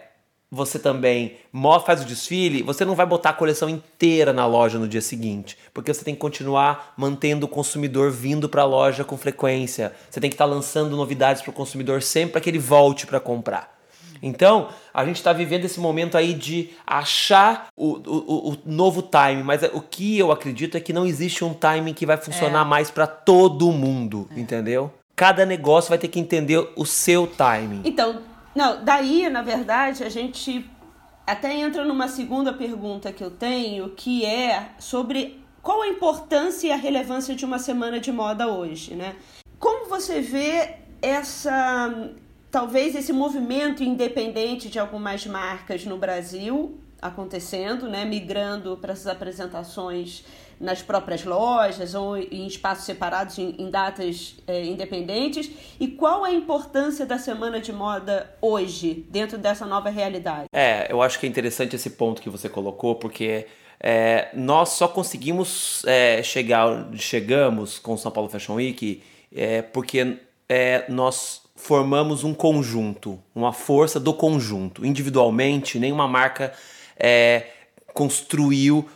você 0.51 0.79
também 0.79 1.37
faz 1.85 2.03
o 2.03 2.05
desfile, 2.05 2.63
você 2.63 2.85
não 2.85 2.95
vai 2.95 3.05
botar 3.05 3.31
a 3.31 3.35
coleção 3.35 3.69
inteira 3.69 4.33
na 4.33 4.47
loja 4.47 4.79
no 4.79 4.87
dia 4.87 5.01
seguinte, 5.01 5.59
porque 5.75 5.93
você 5.93 6.05
tem 6.05 6.15
que 6.15 6.21
continuar 6.21 6.95
mantendo 6.97 7.47
o 7.47 7.49
consumidor 7.49 8.11
vindo 8.11 8.49
para 8.49 8.63
a 8.63 8.67
loja 8.67 9.05
com 9.05 9.17
frequência. 9.17 9.93
Você 10.09 10.21
tem 10.21 10.31
que 10.31 10.35
estar 10.35 10.47
tá 10.47 10.51
lançando 10.51 10.97
novidades 10.97 11.43
para 11.43 11.51
o 11.51 11.55
consumidor 11.55 12.03
sempre 12.03 12.33
para 12.33 12.41
que 12.41 12.51
ele 12.51 12.59
volte 12.59 13.07
para 13.07 13.19
comprar. 13.19 13.77
Então, 14.23 14.69
a 14.95 15.05
gente 15.05 15.17
está 15.17 15.33
vivendo 15.33 15.65
esse 15.65 15.79
momento 15.79 16.17
aí 16.17 16.33
de 16.33 16.71
achar 16.87 17.69
o, 17.77 17.99
o, 18.07 18.53
o, 18.53 18.59
novo 18.65 19.03
time, 19.03 19.43
mas 19.43 19.63
o 19.75 19.81
que 19.81 20.19
eu 20.19 20.33
acredito 20.33 20.77
é 20.77 20.81
que 20.81 20.93
não 20.93 21.07
existe 21.07 21.45
um 21.45 21.55
time 21.55 21.93
que 21.93 22.07
vai 22.07 22.17
funcionar 22.17 22.63
é. 22.63 22.69
mais 22.69 22.91
para 22.91 23.07
todo 23.07 23.71
mundo, 23.73 24.29
é. 24.35 24.41
entendeu? 24.41 24.91
Cada 25.15 25.47
negócio 25.47 25.89
vai 25.89 25.99
ter 25.99 26.09
que 26.09 26.21
entender 26.21 26.67
o 26.77 26.85
seu 26.85 27.27
timing. 27.27 27.83
Então, 27.85 28.21
não, 28.57 28.83
daí, 28.83 29.29
na 29.29 29.43
verdade, 29.43 30.03
a 30.03 30.09
gente 30.09 30.69
até 31.27 31.55
entra 31.55 31.85
numa 31.85 32.09
segunda 32.09 32.55
pergunta 32.55 33.13
que 33.13 33.23
eu 33.23 33.31
tenho, 33.31 33.91
que 33.91 34.25
é 34.25 34.71
sobre 34.79 35.45
qual 35.63 35.83
a 35.83 35.89
importância 35.89 36.69
e 36.69 36.73
a 36.73 36.77
relevância 36.77 37.35
de 37.35 37.45
uma 37.45 37.59
semana 37.59 38.01
de 38.01 38.11
moda 38.11 38.49
hoje, 38.49 38.95
né? 38.95 39.15
Como 39.59 39.91
você 39.91 40.23
vê 40.23 40.77
essa 41.03 42.11
talvez 42.51 42.95
esse 42.95 43.13
movimento 43.13 43.85
independente 43.85 44.71
de 44.71 44.79
algumas 44.79 45.27
marcas 45.27 45.85
no 45.85 45.99
Brasil 45.99 46.81
acontecendo, 47.03 47.87
né, 47.87 48.07
migrando 48.07 48.79
para 48.79 48.95
essas 48.95 49.07
apresentações 49.07 50.25
nas 50.61 50.83
próprias 50.83 51.25
lojas 51.25 51.95
ou 51.95 52.17
em 52.17 52.47
espaços 52.47 52.85
separados 52.85 53.39
em, 53.39 53.55
em 53.59 53.71
datas 53.71 54.37
é, 54.47 54.65
independentes? 54.65 55.51
E 55.79 55.89
qual 55.89 56.25
a 56.25 56.33
importância 56.33 57.05
da 57.05 57.19
semana 57.19 57.61
de 57.61 57.73
moda 57.73 58.35
hoje, 58.41 59.07
dentro 59.11 59.39
dessa 59.39 59.67
nova 59.67 59.91
realidade? 59.91 60.47
É, 60.53 60.91
eu 60.91 61.03
acho 61.03 61.19
que 61.19 61.27
é 61.27 61.29
interessante 61.29 61.77
esse 61.77 61.91
ponto 61.91 62.23
que 62.23 62.31
você 62.31 62.49
colocou, 62.49 62.95
porque 62.95 63.47
é, 63.81 64.31
nós 64.35 64.71
só 64.71 64.89
conseguimos 64.89 65.85
é, 65.87 66.23
chegar, 66.23 66.89
chegamos 66.95 67.79
com 67.79 67.95
o 67.95 67.99
São 67.99 68.11
Paulo 68.11 68.29
Fashion 68.29 68.55
Week 68.55 69.03
é, 69.35 69.63
porque 69.63 70.19
é, 70.49 70.85
nós 70.89 71.43
formamos 71.55 72.25
um 72.25 72.35
conjunto, 72.35 73.19
uma 73.35 73.53
força 73.53 73.99
do 73.99 74.13
conjunto. 74.13 74.85
Individualmente, 74.85 75.79
nenhuma 75.79 76.07
marca 76.07 76.53
é, 76.99 77.47
construiu 77.93 78.89
é, 78.89 78.96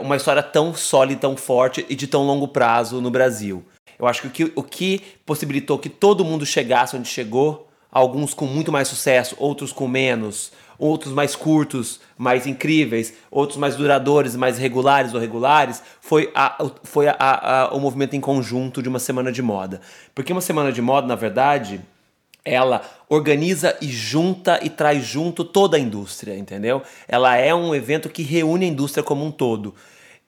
uma 0.00 0.16
história 0.16 0.42
tão 0.42 0.74
sólida, 0.74 1.20
tão 1.20 1.36
forte 1.36 1.84
e 1.88 1.94
de 1.94 2.06
tão 2.06 2.24
longo 2.24 2.48
prazo 2.48 3.00
no 3.00 3.10
Brasil. 3.10 3.64
Eu 3.98 4.06
acho 4.06 4.22
que 4.22 4.26
o 4.26 4.30
que, 4.30 4.52
o 4.56 4.62
que 4.62 5.02
possibilitou 5.26 5.78
que 5.78 5.88
todo 5.88 6.24
mundo 6.24 6.46
chegasse 6.46 6.96
onde 6.96 7.08
chegou, 7.08 7.68
alguns 7.90 8.32
com 8.32 8.46
muito 8.46 8.72
mais 8.72 8.88
sucesso, 8.88 9.36
outros 9.38 9.72
com 9.72 9.86
menos, 9.86 10.52
outros 10.78 11.12
mais 11.12 11.36
curtos, 11.36 12.00
mais 12.16 12.46
incríveis, 12.46 13.12
outros 13.30 13.58
mais 13.58 13.76
duradouros, 13.76 14.34
mais 14.34 14.56
regulares 14.56 15.12
ou 15.12 15.20
regulares, 15.20 15.82
foi, 16.00 16.30
a, 16.34 16.56
foi 16.82 17.08
a, 17.08 17.16
a, 17.18 17.74
o 17.74 17.78
movimento 17.78 18.16
em 18.16 18.20
conjunto 18.20 18.82
de 18.82 18.88
uma 18.88 18.98
semana 18.98 19.30
de 19.30 19.42
moda. 19.42 19.82
Porque 20.14 20.32
uma 20.32 20.40
semana 20.40 20.72
de 20.72 20.80
moda, 20.80 21.06
na 21.06 21.14
verdade, 21.14 21.82
ela 22.50 22.82
organiza 23.08 23.76
e 23.80 23.86
junta 23.86 24.58
e 24.62 24.68
traz 24.68 25.04
junto 25.04 25.44
toda 25.44 25.76
a 25.76 25.80
indústria, 25.80 26.36
entendeu? 26.36 26.82
Ela 27.06 27.36
é 27.36 27.54
um 27.54 27.74
evento 27.74 28.08
que 28.08 28.22
reúne 28.22 28.64
a 28.64 28.68
indústria 28.68 29.04
como 29.04 29.24
um 29.24 29.30
todo. 29.30 29.74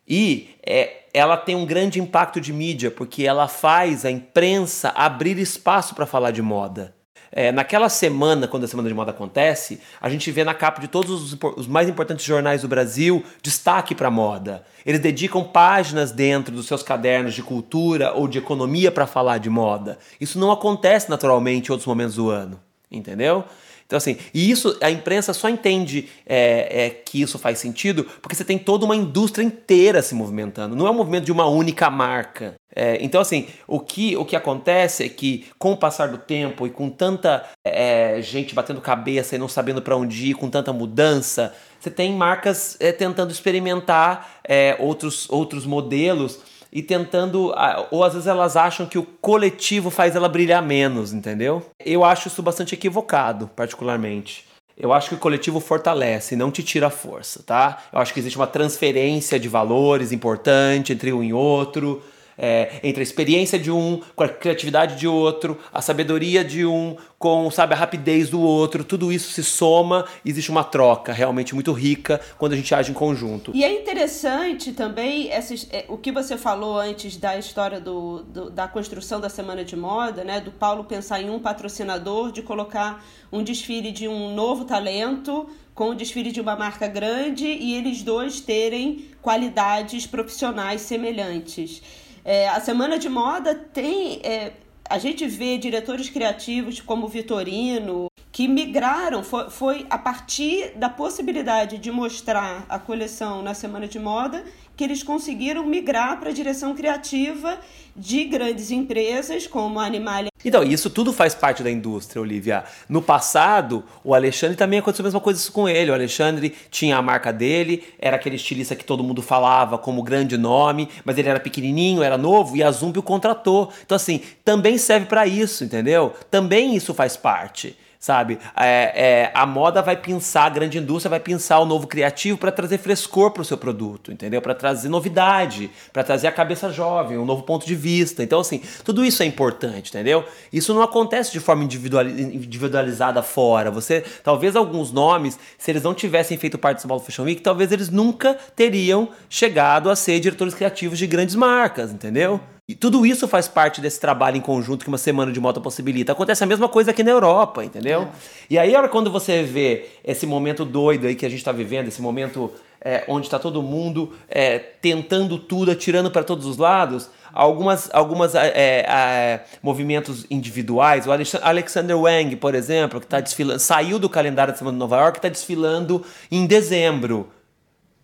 E 0.07 0.51
é, 0.65 1.05
ela 1.13 1.37
tem 1.37 1.57
um 1.57 1.67
grande 1.67 2.01
impacto 2.01 2.41
de 2.41 2.53
mídia, 2.53 2.91
porque 2.91 3.25
ela 3.25 3.49
faz 3.49 4.05
a 4.05 4.11
imprensa 4.11 4.91
abrir 4.91 5.39
espaço 5.39 5.95
para 5.95 6.07
falar 6.07 6.31
de 6.31 6.43
moda. 6.43 6.95
É, 7.35 7.51
naquela 7.51 7.89
semana, 7.89 8.47
quando 8.47 8.65
a 8.65 8.69
Semana 8.69 8.89
de 8.89 8.95
Moda 8.95 9.11
acontece, 9.11 9.81
a 9.99 10.11
gente 10.11 10.31
vê 10.31 10.45
na 10.45 10.53
capa 10.53 10.83
de 10.83 10.87
todos 10.87 11.33
os, 11.33 11.39
os 11.57 11.67
mais 11.67 11.89
importantes 11.89 12.27
jornais 12.27 12.61
do 12.61 12.69
Brasil 12.69 13.25
destaque 13.43 13.95
para 13.95 14.11
moda. 14.11 14.63
Eles 14.85 15.01
dedicam 15.01 15.43
páginas 15.43 16.13
dentro 16.13 16.55
dos 16.55 16.67
seus 16.67 16.83
cadernos 16.83 17.33
de 17.33 17.43
cultura 17.43 18.13
ou 18.13 18.29
de 18.29 18.37
economia 18.37 18.93
para 18.93 19.07
falar 19.07 19.39
de 19.39 19.49
moda. 19.49 19.99
Isso 20.21 20.39
não 20.39 20.53
acontece 20.53 21.09
naturalmente 21.09 21.69
em 21.69 21.73
outros 21.73 21.87
momentos 21.87 22.17
do 22.17 22.29
ano, 22.29 22.61
entendeu? 22.91 23.45
Então, 23.93 23.99
assim, 23.99 24.17
e 24.33 24.51
isso 24.51 24.75
a 24.81 24.91
imprensa 24.91 25.35
só 25.35 25.51
entende 25.51 26.09
é, 26.25 26.87
é, 26.87 26.91
que 26.91 27.21
isso 27.21 27.39
faz 27.39 27.59
sentido 27.59 28.05
porque 28.23 28.35
você 28.35 28.43
tem 28.43 28.59
toda 28.59 28.87
uma 28.87 28.97
indústria 28.97 29.45
inteira 29.45 30.01
se 30.01 30.15
movimentando. 30.15 30.75
Não 30.75 30.87
é 30.87 30.91
um 30.91 30.95
movimento 30.95 31.27
de 31.27 31.33
uma 31.33 31.47
única 31.47 31.91
marca. 31.91 32.55
É, 32.75 32.97
então, 33.05 33.21
assim, 33.21 33.49
o 33.69 33.79
que, 33.79 34.17
o 34.17 34.25
que 34.25 34.35
acontece 34.35 35.05
é 35.05 35.11
que, 35.11 35.45
com 35.59 35.73
o 35.73 35.77
passar 35.77 36.09
do 36.09 36.17
tempo 36.17 36.67
e 36.67 36.71
com 36.71 36.89
tanta 36.89 37.45
é, 37.63 38.19
gente 38.23 38.55
batendo 38.55 38.81
cabeça 38.81 39.35
e 39.35 39.39
não 39.39 39.47
sabendo 39.47 39.83
para 39.83 39.95
onde 39.95 40.31
ir, 40.31 40.35
com 40.35 40.49
tanta 40.49 40.73
mudança, 40.73 41.55
você 41.79 41.91
tem 41.91 42.15
marcas 42.15 42.79
é, 42.81 42.93
tentando 42.93 43.31
experimentar 43.31 44.41
é, 44.43 44.75
outros, 44.79 45.29
outros 45.29 45.67
modelos 45.67 46.41
e 46.73 46.83
tentando. 46.83 47.53
Ou 47.91 48.03
às 48.03 48.15
vezes 48.15 48.27
elas 48.27 48.57
acham 48.57 48.87
que 48.87 48.99
o 48.99 49.03
coletivo 49.03 49.91
faz 49.91 50.17
ela 50.17 50.29
brilhar 50.29 50.63
menos, 50.63 51.13
entendeu? 51.13 51.63
Eu 51.85 52.03
acho 52.05 52.29
isso 52.29 52.43
bastante 52.43 52.75
equivocado, 52.75 53.49
particularmente. 53.55 54.47
Eu 54.77 54.93
acho 54.93 55.11
que 55.11 55.15
o 55.15 55.19
coletivo 55.19 55.61
fortalece, 55.61 56.35
não 56.35 56.51
te 56.51 56.63
tira 56.63 56.89
força, 56.89 57.43
tá? 57.45 57.83
Eu 57.93 57.99
acho 57.99 58.15
que 58.15 58.21
existe 58.21 58.39
uma 58.39 58.47
transferência 58.47 59.39
de 59.39 59.49
valores 59.49 60.13
importante 60.13 60.95
entre 60.95 61.13
um 61.13 61.23
e 61.23 61.33
outro 61.33 62.03
é, 62.43 62.81
entre 62.83 63.01
a 63.01 63.05
experiência 63.05 63.57
de 63.57 63.71
um, 63.71 64.01
com 64.17 64.25
a 64.25 64.29
criatividade 64.29 64.99
de 64.99 65.07
outro, 65.07 65.57
a 65.73 65.81
sabedoria 65.81 66.45
de 66.45 66.67
um, 66.67 66.97
com 67.17 67.49
sabe, 67.53 67.73
a 67.73 67.77
rapidez 67.77 68.29
do 68.29 68.41
outro, 68.41 68.83
tudo 68.83 69.13
isso 69.13 69.31
se 69.31 69.45
soma 69.45 70.05
e 70.25 70.31
existe 70.31 70.51
uma 70.51 70.65
troca 70.65 71.13
realmente 71.13 71.55
muito 71.55 71.71
rica 71.73 72.21
quando 72.37 72.55
a 72.55 72.57
gente 72.57 72.75
age 72.75 72.91
em 72.91 72.95
conjunto. 72.95 73.53
E 73.55 73.63
é 73.63 73.73
interessante 73.81 74.73
também 74.73 75.31
esses, 75.31 75.69
é, 75.71 75.85
o 75.87 75.97
que 75.97 76.11
você 76.11 76.37
falou 76.37 76.81
antes 76.81 77.17
da 77.17 77.39
história 77.39 77.81
do, 77.81 78.25
do, 78.25 78.51
da 78.51 78.67
construção 78.67 79.21
da 79.21 79.29
Semana 79.29 79.65
de 79.65 79.77
Moda, 79.77 80.25
né? 80.25 80.41
Do 80.41 80.51
Paulo 80.51 80.83
pensar 80.83 81.23
em 81.23 81.31
um 81.31 81.39
patrocinador, 81.39 82.33
de 82.33 82.43
colocar 82.43 83.05
um 83.31 83.45
desfile 83.45 83.93
de 83.93 84.09
um 84.09 84.35
novo 84.35 84.65
talento 84.65 85.49
com 85.75 85.91
o 85.91 85.95
desfile 85.95 86.33
de 86.33 86.41
uma 86.41 86.57
marca 86.57 86.89
grande 86.89 87.47
e 87.47 87.75
eles 87.75 88.03
dois 88.03 88.41
terem 88.41 89.07
qualidades 89.23 90.07
profissionais 90.07 90.81
semelhantes. 90.81 92.02
É, 92.25 92.49
a 92.49 92.61
Semana 92.61 92.99
de 92.99 93.09
Moda 93.09 93.55
tem. 93.55 94.21
É, 94.23 94.53
a 94.89 94.99
gente 94.99 95.27
vê 95.27 95.59
diretores 95.59 96.11
criativos 96.11 96.81
como 96.81 97.09
Vitorino, 97.09 98.07
que 98.33 98.49
migraram, 98.49 99.23
foi, 99.23 99.51
foi 99.51 99.87
a 99.91 99.99
partir 99.99 100.73
da 100.77 100.89
possibilidade 100.89 101.77
de 101.77 101.91
mostrar 101.93 102.65
a 102.67 102.79
coleção 102.79 103.43
na 103.43 103.53
Semana 103.53 103.87
de 103.87 103.99
Moda 103.99 104.43
que 104.75 104.83
eles 104.83 105.03
conseguiram 105.03 105.67
migrar 105.67 106.19
para 106.19 106.31
a 106.31 106.33
direção 106.33 106.75
criativa 106.75 107.59
de 107.95 108.25
grandes 108.25 108.71
empresas 108.71 109.47
como 109.47 109.79
a 109.79 109.85
Animalia. 109.85 110.31
Então, 110.43 110.63
isso 110.65 110.89
tudo 110.89 111.13
faz 111.13 111.35
parte 111.35 111.63
da 111.63 111.71
indústria, 111.71 112.23
Olivia. 112.23 112.65
No 112.89 113.03
passado, 113.03 113.85
o 114.03 114.15
Alexandre 114.15 114.57
também 114.57 114.79
aconteceu 114.79 115.05
a 115.05 115.09
mesma 115.09 115.21
coisa 115.21 115.53
com 115.53 115.69
ele. 115.69 115.91
O 115.91 115.95
Alexandre 115.95 116.55
tinha 116.71 116.97
a 116.97 117.03
marca 117.03 117.31
dele, 117.31 117.85
era 117.99 118.17
aquele 118.17 118.37
estilista 118.37 118.75
que 118.75 118.85
todo 118.85 119.05
mundo 119.05 119.21
falava 119.21 119.77
como 119.77 120.03
grande 120.03 120.39
nome, 120.39 120.89
mas 121.05 121.19
ele 121.19 121.29
era 121.29 121.39
pequenininho, 121.39 122.03
era 122.03 122.17
novo 122.17 122.57
e 122.57 122.63
a 122.63 122.71
Zumbi 122.71 122.99
o 122.99 123.03
contratou. 123.03 123.71
Então, 123.85 123.95
assim, 123.95 124.23
também 124.43 124.79
serve 124.79 125.07
para 125.07 125.27
isso, 125.27 125.63
entendeu? 125.65 126.15
Também 126.31 126.75
isso 126.75 126.95
faz 126.95 127.15
parte 127.15 127.77
sabe? 128.03 128.37
É, 128.57 128.93
é, 128.97 129.31
a 129.33 129.47
moda 129.47 129.81
vai 129.81 129.97
pensar, 129.97 130.47
a 130.47 130.49
grande 130.49 130.77
indústria 130.77 131.09
vai 131.09 131.21
pensar 131.21 131.61
o 131.61 131.65
novo 131.65 131.87
criativo 131.87 132.37
para 132.37 132.51
trazer 132.51 132.79
frescor 132.79 133.31
para 133.31 133.43
o 133.43 133.45
seu 133.45 133.57
produto, 133.57 134.11
entendeu? 134.11 134.43
Para 134.43 134.57
trazer 134.57 134.89
novidade, 134.89 135.71
para 135.93 136.03
trazer 136.03 136.27
a 136.27 136.33
cabeça 136.33 136.73
jovem, 136.73 137.17
um 137.17 137.25
novo 137.25 137.45
ponto 137.45 137.65
de 137.65 137.77
vista. 137.77 138.21
Então, 138.21 138.41
assim, 138.41 138.61
tudo 138.83 139.05
isso 139.05 139.23
é 139.23 139.27
importante, 139.27 139.91
entendeu? 139.91 140.25
Isso 140.53 140.75
não 140.75 140.83
acontece 140.83 141.31
de 141.31 141.39
forma 141.39 141.63
individualizada 141.63 143.23
fora. 143.23 143.71
Você, 143.71 144.05
talvez 144.25 144.57
alguns 144.57 144.91
nomes, 144.91 145.39
se 145.57 145.71
eles 145.71 145.85
não 145.85 145.95
tivessem 145.95 146.37
feito 146.37 146.59
parte 146.59 146.79
do 146.79 146.81
São 146.81 146.89
Paulo 146.89 147.05
Fashion 147.05 147.23
Week, 147.23 147.41
talvez 147.41 147.71
eles 147.71 147.89
nunca 147.89 148.37
teriam 148.57 149.11
chegado 149.31 149.89
a 149.89 149.95
ser 149.95 150.19
diretores 150.19 150.55
criativos 150.55 150.99
de 150.99 151.07
grandes 151.07 151.37
marcas, 151.37 151.93
entendeu? 151.93 152.41
E 152.73 152.75
tudo 152.75 153.05
isso 153.05 153.29
faz 153.29 153.49
parte 153.49 153.83
desse 153.83 154.01
trabalho 154.01 154.39
em 154.39 154.41
conjunto 154.41 154.83
que 154.83 154.89
uma 154.89 154.97
semana 154.97 155.31
de 155.31 155.39
moto 155.39 155.61
possibilita. 155.61 156.13
Acontece 156.13 156.43
a 156.43 156.47
mesma 156.47 156.71
coisa 156.71 156.91
aqui 156.91 157.03
na 157.03 157.11
Europa, 157.11 157.63
entendeu? 157.63 158.01
É. 158.01 158.09
E 158.49 158.59
aí, 158.59 158.73
quando 158.89 159.11
você 159.11 159.43
vê 159.43 159.91
esse 160.03 160.25
momento 160.25 160.65
doido 160.65 161.07
aí 161.07 161.15
que 161.15 161.27
a 161.27 161.29
gente 161.29 161.41
está 161.41 161.53
vivendo, 161.53 161.89
esse 161.89 162.01
momento 162.01 162.51
é, 162.81 163.05
onde 163.07 163.27
está 163.27 163.39
todo 163.39 163.63
mundo 163.63 164.15
é, 164.27 164.59
tentando 164.59 165.37
tudo, 165.37 165.71
atirando 165.71 166.11
para 166.11 166.25
todos 166.25 166.47
os 166.47 166.57
lados, 166.57 167.11
algumas, 167.31 167.91
algumas 167.93 168.35
é, 168.35 168.87
é, 168.89 169.45
movimentos 169.63 170.25
individuais. 170.31 171.07
O 171.07 171.11
Alexander 171.43 171.99
Wang, 171.99 172.37
por 172.37 172.55
exemplo, 172.55 173.03
que 173.03 173.07
tá 173.07 173.21
desfilando, 173.21 173.61
saiu 173.61 173.99
do 173.99 174.09
calendário 174.09 174.55
da 174.55 174.59
Semana 174.59 174.77
de 174.77 174.79
Nova 174.79 174.97
York, 174.97 175.19
está 175.19 175.29
desfilando 175.29 176.03
em 176.31 176.47
dezembro 176.47 177.29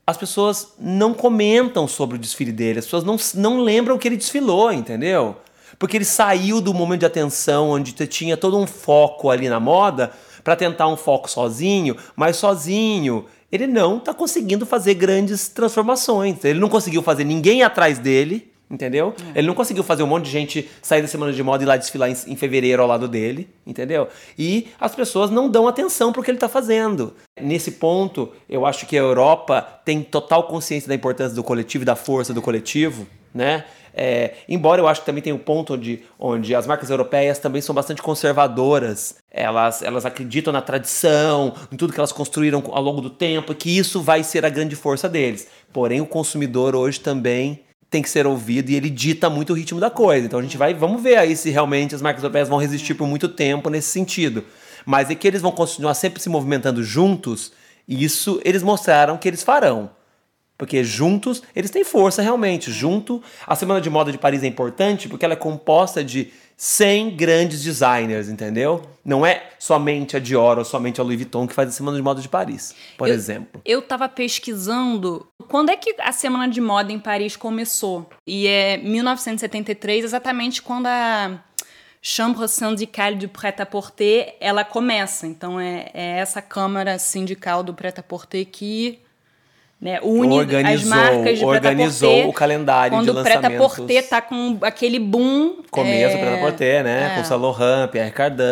as 0.09 0.17
pessoas 0.17 0.73
não 0.81 1.13
comentam 1.13 1.87
sobre 1.87 2.17
o 2.17 2.19
desfile 2.19 2.51
dele, 2.51 2.79
as 2.79 2.87
pessoas 2.87 3.05
não, 3.05 3.19
não 3.35 3.61
lembram 3.61 3.99
que 3.99 4.09
ele 4.09 4.17
desfilou, 4.17 4.73
entendeu? 4.73 5.37
Porque 5.79 5.99
ele 5.99 6.05
saiu 6.07 6.63
do 6.63 6.73
momento 6.73 7.01
de 7.01 7.07
atenção 7.07 7.69
onde 7.69 7.93
tinha 8.07 8.35
todo 8.35 8.57
um 8.57 8.67
foco 8.67 9.29
ali 9.29 9.51
na 9.51 9.61
moda 9.61 10.11
para 10.43 10.57
tentar 10.57 10.89
um 10.89 10.97
foco 10.97 11.31
sozinho, 11.31 11.95
mas 12.17 12.39
sozinho 12.39 13.27
ele 13.53 13.67
não 13.67 13.99
está 13.99 14.15
conseguindo 14.15 14.65
fazer 14.65 14.95
grandes 14.95 15.49
transformações. 15.49 16.43
Ele 16.43 16.59
não 16.59 16.71
conseguiu 16.71 17.03
fazer 17.03 17.25
ninguém 17.25 17.63
atrás 17.63 17.99
dele 17.99 18.51
Entendeu? 18.71 19.15
É. 19.35 19.39
Ele 19.39 19.47
não 19.47 19.55
conseguiu 19.55 19.83
fazer 19.83 20.03
um 20.03 20.07
monte 20.07 20.27
de 20.27 20.31
gente 20.31 20.71
sair 20.83 21.01
da 21.01 21.09
semana 21.09 21.33
de 21.33 21.43
moda 21.43 21.63
e 21.63 21.65
ir 21.65 21.69
lá 21.69 21.77
desfilar 21.77 22.11
em, 22.11 22.17
em, 22.27 22.37
fevereiro 22.37 22.83
ao 22.83 22.89
lado 22.89 23.09
dele, 23.09 23.49
entendeu? 23.67 24.09
E 24.39 24.69
as 24.79 24.95
pessoas 24.95 25.31
não 25.31 25.49
dão 25.49 25.67
atenção 25.67 26.13
para 26.13 26.21
o 26.21 26.25
que 26.25 26.31
ele 26.31 26.37
está 26.37 26.49
fazendo. 26.49 27.15
Nesse 27.41 27.73
ponto, 27.73 28.31
eu 28.49 28.67
acho 28.67 28.87
que 28.87 28.97
a 28.97 29.01
Europa 29.01 29.67
tem 29.85 30.03
total 30.03 30.45
consciência 30.45 30.87
da 30.87 30.95
importância 30.95 31.35
do 31.35 31.43
coletivo 31.43 31.83
e 31.83 31.87
da 31.87 31.97
força 31.97 32.35
do 32.35 32.43
coletivo, 32.43 33.07
né? 33.35 33.65
É, 33.95 34.35
embora 34.49 34.81
eu 34.81 34.87
acho 34.87 35.01
que 35.01 35.07
também 35.07 35.23
tem 35.23 35.33
um 35.33 35.39
ponto 35.39 35.75
onde, 35.75 36.05
onde 36.19 36.55
as 36.55 36.69
marcas 36.69 36.89
europeias 36.89 37.39
também 37.39 37.61
são 37.61 37.75
bastante 37.75 38.01
conservadoras. 38.01 39.17
Elas, 39.31 39.83
elas 39.83 40.07
acreditam 40.07 40.53
na 40.53 40.61
tradição, 40.61 41.55
em 41.73 41.77
tudo 41.77 41.93
que 41.93 41.99
elas 41.99 42.13
construíram 42.13 42.63
ao 42.71 42.83
longo 42.83 43.01
do 43.01 43.11
tempo, 43.11 43.51
e 43.53 43.55
que 43.57 43.77
isso 43.77 44.01
vai 44.01 44.23
ser 44.23 44.45
a 44.45 44.49
grande 44.49 44.77
força 44.77 45.09
deles. 45.09 45.49
Porém, 45.73 46.01
o 46.01 46.07
consumidor 46.07 46.77
hoje 46.77 47.01
também 47.01 47.61
tem 47.91 48.03
que 48.03 48.11
ser 48.11 48.27
ouvido 48.27 48.71
e 48.71 48.75
ele 48.75 48.91
dita 48.91 49.31
muito 49.31 49.53
o 49.53 49.57
ritmo 49.57 49.81
da 49.81 49.91
coisa. 49.91 50.27
Então 50.27 50.39
a 50.39 50.43
gente 50.43 50.57
vai, 50.57 50.75
vamos 50.75 51.03
ver 51.03 51.17
aí 51.17 51.37
se 51.37 51.51
realmente 51.51 51.95
as 51.95 52.03
marcas 52.03 52.23
europeias 52.23 52.49
vão 52.49 52.59
resistir 52.59 52.95
por 52.95 53.07
muito 53.07 53.29
tempo 53.29 53.71
nesse 53.71 53.89
sentido. 53.89 54.45
Mas 54.85 55.11
é 55.11 55.15
que 55.15 55.27
eles 55.27 55.43
vão 55.43 55.53
continuar 55.53 55.95
sempre 55.95 56.23
se 56.23 56.29
movimentando 56.29 56.83
juntos, 56.83 57.53
isso 57.87 58.41
eles 58.45 58.63
mostraram 58.63 59.17
que 59.17 59.29
eles 59.29 59.43
farão. 59.43 59.91
Porque 60.59 60.83
juntos 60.83 61.43
eles 61.55 61.71
têm 61.71 61.85
força 61.85 62.21
realmente. 62.21 62.73
Junto, 62.73 63.23
a 63.47 63.55
Semana 63.55 63.81
de 63.81 63.89
Moda 63.89 64.11
de 64.11 64.19
Paris 64.19 64.43
é 64.43 64.47
importante 64.49 65.09
porque 65.09 65.25
ela 65.25 65.35
é 65.35 65.37
composta 65.37 66.03
de 66.03 66.33
100 66.57 67.15
grandes 67.15 67.63
designers, 67.63 68.29
entendeu? 68.29 68.83
Não 69.05 69.25
é 69.25 69.51
somente 69.61 70.17
a 70.17 70.19
Dior 70.19 70.59
ou 70.59 70.65
somente 70.65 71.01
a 71.01 71.05
Louis 71.05 71.17
Vuitton 71.17 71.47
que 71.47 71.55
faz 71.55 71.69
a 71.69 71.73
Semana 71.73 71.97
de 71.97 72.03
Moda 72.03 72.21
de 72.21 72.29
Paris, 72.29 72.75
por 72.97 73.07
eu, 73.07 73.15
exemplo. 73.15 73.63
Eu 73.65 73.81
tava 73.81 74.09
pesquisando 74.09 75.29
quando 75.47 75.71
é 75.71 75.77
que 75.77 75.95
a 76.01 76.11
Semana 76.11 76.49
de 76.49 76.61
Moda 76.61 76.93
em 76.93 76.99
Paris 76.99 77.37
começou. 77.37 78.11
E 78.27 78.49
é 78.49 78.77
1973, 78.79 80.05
exatamente 80.05 80.61
quando 80.61 80.87
a 80.87 81.41
Chambre 82.03 82.49
syndicale 82.49 83.17
du 83.17 83.29
prêt-à-porter 83.29 84.35
ela 84.41 84.65
começa. 84.65 85.29
Então 85.29 85.61
é, 85.61 85.91
é 85.95 86.19
essa 86.19 86.43
câmara 86.43 86.99
sindical 86.99 87.63
do 87.63 87.73
prêt-à-porter 87.73 88.47
que 88.47 88.99
né? 89.81 90.01
Une 90.03 90.35
organizou, 90.35 90.75
as 90.75 90.85
marcas 90.85 91.39
de 91.39 91.45
organizou 91.45 92.29
o 92.29 92.33
calendário 92.33 93.01
de 93.01 93.11
lançamentos. 93.11 93.33
Quando 93.33 93.45
o 93.45 93.87
Preta-Porter 93.87 94.09
tá 94.09 94.21
com 94.21 94.59
aquele 94.63 94.99
boom... 94.99 95.63
Começo 95.71 96.17
é, 96.17 96.17
do 96.17 96.19
Preta-Porter, 96.19 96.85
né? 96.85 97.13
É. 97.13 97.17
Com 97.17 97.25
Saint 97.25 97.41
Laurent, 97.41 97.91
Pierre 97.91 98.11
Cardin... 98.11 98.43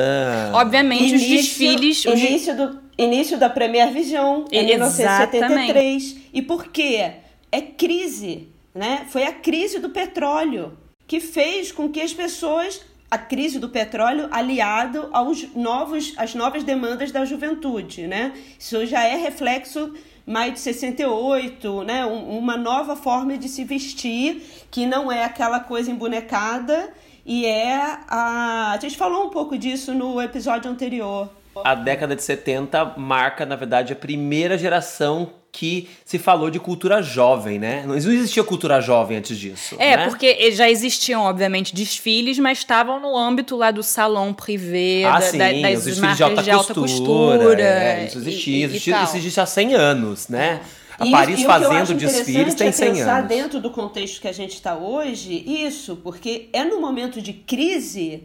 Obviamente, 0.54 1.08
início, 1.08 1.16
os 1.16 1.26
desfiles... 1.26 2.04
Início, 2.04 2.52
os... 2.52 2.56
do, 2.56 2.80
início 2.96 3.38
da 3.38 3.50
Première 3.50 3.92
Vision, 3.92 4.44
em 4.52 4.64
1973. 4.66 6.16
E 6.32 6.42
por 6.42 6.68
quê? 6.68 7.10
É 7.50 7.60
crise, 7.60 8.48
né? 8.74 9.06
Foi 9.08 9.24
a 9.24 9.32
crise 9.32 9.80
do 9.80 9.90
petróleo 9.90 10.78
que 11.06 11.20
fez 11.20 11.72
com 11.72 11.88
que 11.88 12.00
as 12.00 12.12
pessoas 12.12 12.80
a 13.08 13.16
crise 13.16 13.60
do 13.60 13.68
petróleo 13.68 14.28
aliado 14.32 15.08
aos 15.12 15.54
novos, 15.54 16.12
às 16.16 16.34
novas 16.34 16.64
demandas 16.64 17.12
da 17.12 17.24
juventude, 17.24 18.06
né? 18.06 18.32
Isso 18.58 18.84
já 18.84 19.04
é 19.04 19.14
reflexo 19.14 19.94
maio 20.26 20.52
de 20.52 20.58
68, 20.58 21.84
né? 21.84 22.04
uma 22.04 22.56
nova 22.56 22.96
forma 22.96 23.38
de 23.38 23.48
se 23.48 23.62
vestir, 23.64 24.42
que 24.70 24.84
não 24.84 25.10
é 25.10 25.24
aquela 25.24 25.60
coisa 25.60 25.90
embonecada, 25.90 26.92
e 27.24 27.46
é 27.46 27.98
a. 28.08 28.72
A 28.72 28.78
gente 28.80 28.96
falou 28.96 29.26
um 29.26 29.30
pouco 29.30 29.56
disso 29.56 29.94
no 29.94 30.20
episódio 30.20 30.70
anterior. 30.70 31.30
A 31.64 31.74
década 31.74 32.14
de 32.14 32.22
70 32.22 32.96
marca, 32.98 33.46
na 33.46 33.56
verdade, 33.56 33.92
a 33.92 33.96
primeira 33.96 34.58
geração 34.58 35.32
que 35.58 35.88
se 36.04 36.18
falou 36.18 36.50
de 36.50 36.60
cultura 36.60 37.00
jovem, 37.02 37.58
né? 37.58 37.82
Não 37.86 37.96
existia 37.96 38.44
cultura 38.44 38.78
jovem 38.78 39.16
antes 39.16 39.38
disso. 39.38 39.74
É, 39.78 39.96
né? 39.96 40.06
porque 40.08 40.50
já 40.52 40.68
existiam, 40.68 41.22
obviamente, 41.22 41.74
desfiles, 41.74 42.38
mas 42.38 42.58
estavam 42.58 43.00
no 43.00 43.16
âmbito 43.16 43.56
lá 43.56 43.70
do 43.70 43.82
salão 43.82 44.34
privê, 44.34 45.04
ah, 45.06 45.12
da, 45.18 45.20
sim, 45.22 45.38
da, 45.38 45.50
das 45.70 45.86
os 45.86 45.98
marcas 45.98 46.16
de 46.18 46.22
alta 46.24 46.42
de 46.42 46.50
alta 46.50 46.74
costura. 46.74 47.38
costura. 47.38 47.62
é, 47.62 48.04
isso 48.06 48.18
existia, 48.18 48.54
e- 48.56 48.60
e 48.60 48.64
existia, 48.64 48.94
tal. 48.94 49.04
isso 49.04 49.16
existe 49.16 49.40
há 49.40 49.46
100 49.46 49.74
anos, 49.74 50.28
né? 50.28 50.60
A 50.98 51.06
E- 51.06 51.10
Paris 51.10 51.30
e 51.30 51.32
o 51.32 51.36
que 51.36 51.42
eu 51.44 51.48
fazendo 51.50 51.72
acho 51.82 51.94
desfiles 51.94 52.28
interessante 52.54 52.56
tem 52.58 52.68
é 52.68 52.72
100 52.72 52.92
pensar 52.92 53.16
anos. 53.18 53.28
dentro 53.28 53.60
do 53.60 53.70
contexto 53.70 54.20
que 54.20 54.28
a 54.28 54.32
gente 54.32 54.52
está 54.52 54.76
hoje, 54.76 55.42
isso, 55.46 55.96
porque 55.96 56.48
é 56.52 56.64
no 56.64 56.80
momento 56.82 57.22
de 57.22 57.32
crise 57.32 58.24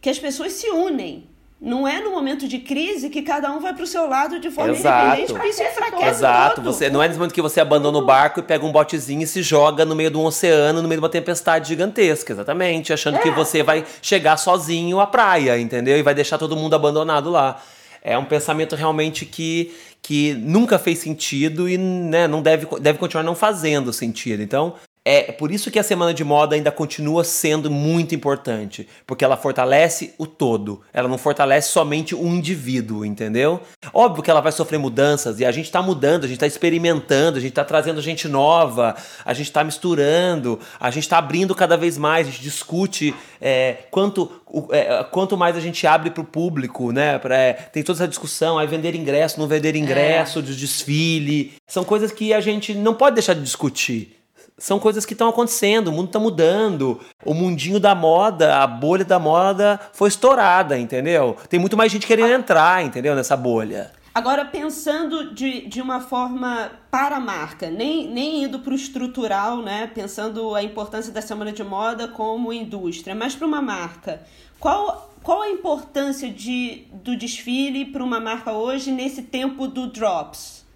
que 0.00 0.08
as 0.08 0.18
pessoas 0.18 0.52
se 0.52 0.68
unem. 0.70 1.24
Não 1.60 1.88
é 1.88 2.00
no 2.00 2.12
momento 2.12 2.46
de 2.46 2.60
crise 2.60 3.10
que 3.10 3.20
cada 3.20 3.50
um 3.50 3.58
vai 3.58 3.74
para 3.74 3.82
o 3.82 3.86
seu 3.86 4.08
lado 4.08 4.38
de 4.38 4.48
forma 4.48 4.72
Exato. 4.74 5.06
independente, 5.06 5.32
porque 5.32 5.48
isso 5.48 5.62
enfraquece 5.62 6.06
Exato, 6.18 6.54
todo. 6.56 6.64
você 6.72 6.88
não 6.88 7.02
é 7.02 7.08
nesse 7.08 7.18
momento 7.18 7.34
que 7.34 7.42
você 7.42 7.60
abandona 7.60 7.98
o 7.98 8.06
barco 8.06 8.38
e 8.38 8.42
pega 8.44 8.64
um 8.64 8.70
botezinho 8.70 9.22
e 9.22 9.26
se 9.26 9.42
joga 9.42 9.84
no 9.84 9.96
meio 9.96 10.08
de 10.08 10.16
um 10.16 10.24
oceano, 10.24 10.80
no 10.80 10.86
meio 10.88 11.00
de 11.00 11.04
uma 11.04 11.08
tempestade 11.10 11.68
gigantesca, 11.68 12.32
exatamente, 12.32 12.92
achando 12.92 13.16
É. 13.16 13.20
que 13.22 13.30
você 13.32 13.64
vai 13.64 13.84
chegar 14.00 14.36
sozinho 14.36 15.00
à 15.00 15.06
praia, 15.06 15.58
entendeu? 15.58 15.98
E 15.98 16.02
vai 16.02 16.14
deixar 16.14 16.38
todo 16.38 16.54
mundo 16.56 16.74
abandonado 16.74 17.28
lá. 17.28 17.60
É 18.02 18.16
um 18.16 18.24
pensamento 18.24 18.76
realmente 18.76 19.26
que, 19.26 19.74
que 20.00 20.34
nunca 20.34 20.78
fez 20.78 21.00
sentido 21.00 21.68
e 21.68 21.76
né, 21.76 22.28
não 22.28 22.40
deve, 22.40 22.66
deve 22.78 22.98
continuar 23.00 23.24
não 23.24 23.34
fazendo 23.34 23.92
sentido. 23.92 24.40
Então, 24.44 24.74
é 25.10 25.32
por 25.32 25.50
isso 25.50 25.70
que 25.70 25.78
a 25.78 25.82
semana 25.82 26.12
de 26.12 26.22
moda 26.24 26.54
ainda 26.54 26.70
continua 26.70 27.24
sendo 27.24 27.70
muito 27.70 28.14
importante, 28.14 28.86
porque 29.06 29.24
ela 29.24 29.36
fortalece 29.36 30.14
o 30.18 30.26
todo. 30.26 30.82
Ela 30.92 31.08
não 31.08 31.16
fortalece 31.18 31.70
somente 31.70 32.14
um 32.14 32.34
indivíduo, 32.34 33.04
entendeu? 33.04 33.60
Óbvio 33.92 34.22
que 34.22 34.30
ela 34.30 34.40
vai 34.40 34.52
sofrer 34.52 34.78
mudanças 34.78 35.40
e 35.40 35.44
a 35.44 35.50
gente 35.52 35.66
está 35.66 35.80
mudando, 35.82 36.24
a 36.24 36.26
gente 36.26 36.36
está 36.36 36.46
experimentando, 36.46 37.38
a 37.38 37.40
gente 37.40 37.50
está 37.50 37.64
trazendo 37.64 38.00
gente 38.02 38.28
nova, 38.28 38.94
a 39.24 39.32
gente 39.32 39.46
está 39.46 39.62
misturando, 39.64 40.58
a 40.78 40.90
gente 40.90 41.04
está 41.04 41.18
abrindo 41.18 41.54
cada 41.54 41.76
vez 41.76 41.96
mais, 41.96 42.26
a 42.26 42.30
gente 42.30 42.42
discute 42.42 43.14
é, 43.40 43.76
quanto, 43.90 44.30
o- 44.46 44.68
é, 44.72 45.04
quanto 45.04 45.36
mais 45.36 45.56
a 45.56 45.60
gente 45.60 45.86
abre 45.86 46.10
para 46.10 46.22
o 46.22 46.24
público, 46.26 46.92
né? 46.92 47.18
Pra, 47.18 47.36
é, 47.36 47.52
tem 47.52 47.82
toda 47.82 47.98
essa 47.98 48.08
discussão, 48.08 48.58
aí 48.58 48.66
vender 48.66 48.94
ingresso, 48.94 49.38
não 49.40 49.46
vender 49.46 49.74
ingresso, 49.76 50.42
de 50.42 50.54
desfile. 50.56 51.52
São 51.66 51.84
coisas 51.84 52.10
que 52.12 52.32
a 52.32 52.40
gente 52.40 52.74
não 52.74 52.94
pode 52.94 53.14
deixar 53.14 53.34
de 53.34 53.42
discutir. 53.42 54.17
São 54.58 54.78
coisas 54.78 55.06
que 55.06 55.12
estão 55.12 55.28
acontecendo, 55.28 55.88
o 55.88 55.92
mundo 55.92 56.08
está 56.08 56.18
mudando. 56.18 57.00
O 57.24 57.32
mundinho 57.32 57.78
da 57.78 57.94
moda, 57.94 58.58
a 58.58 58.66
bolha 58.66 59.04
da 59.04 59.18
moda 59.18 59.80
foi 59.92 60.08
estourada, 60.08 60.78
entendeu? 60.78 61.36
Tem 61.48 61.60
muito 61.60 61.76
mais 61.76 61.92
gente 61.92 62.06
querendo 62.06 62.32
entrar, 62.32 62.84
entendeu? 62.84 63.14
Nessa 63.14 63.36
bolha. 63.36 63.92
Agora, 64.18 64.44
pensando 64.44 65.32
de, 65.32 65.68
de 65.68 65.80
uma 65.80 66.00
forma 66.00 66.72
para 66.90 67.18
a 67.18 67.20
marca, 67.20 67.70
nem, 67.70 68.10
nem 68.10 68.42
indo 68.42 68.58
para 68.58 68.72
o 68.72 68.74
estrutural, 68.74 69.58
né? 69.58 69.88
pensando 69.94 70.56
a 70.56 70.62
importância 70.62 71.12
da 71.12 71.22
semana 71.22 71.52
de 71.52 71.62
moda 71.62 72.08
como 72.08 72.52
indústria, 72.52 73.14
mas 73.14 73.36
para 73.36 73.46
uma 73.46 73.62
marca, 73.62 74.22
qual, 74.58 75.12
qual 75.22 75.42
a 75.42 75.50
importância 75.50 76.28
de, 76.28 76.86
do 76.92 77.16
desfile 77.16 77.84
para 77.84 78.02
uma 78.02 78.18
marca 78.18 78.50
hoje 78.50 78.90
nesse 78.90 79.22
tempo 79.22 79.68
do 79.68 79.86
Drops? 79.86 80.66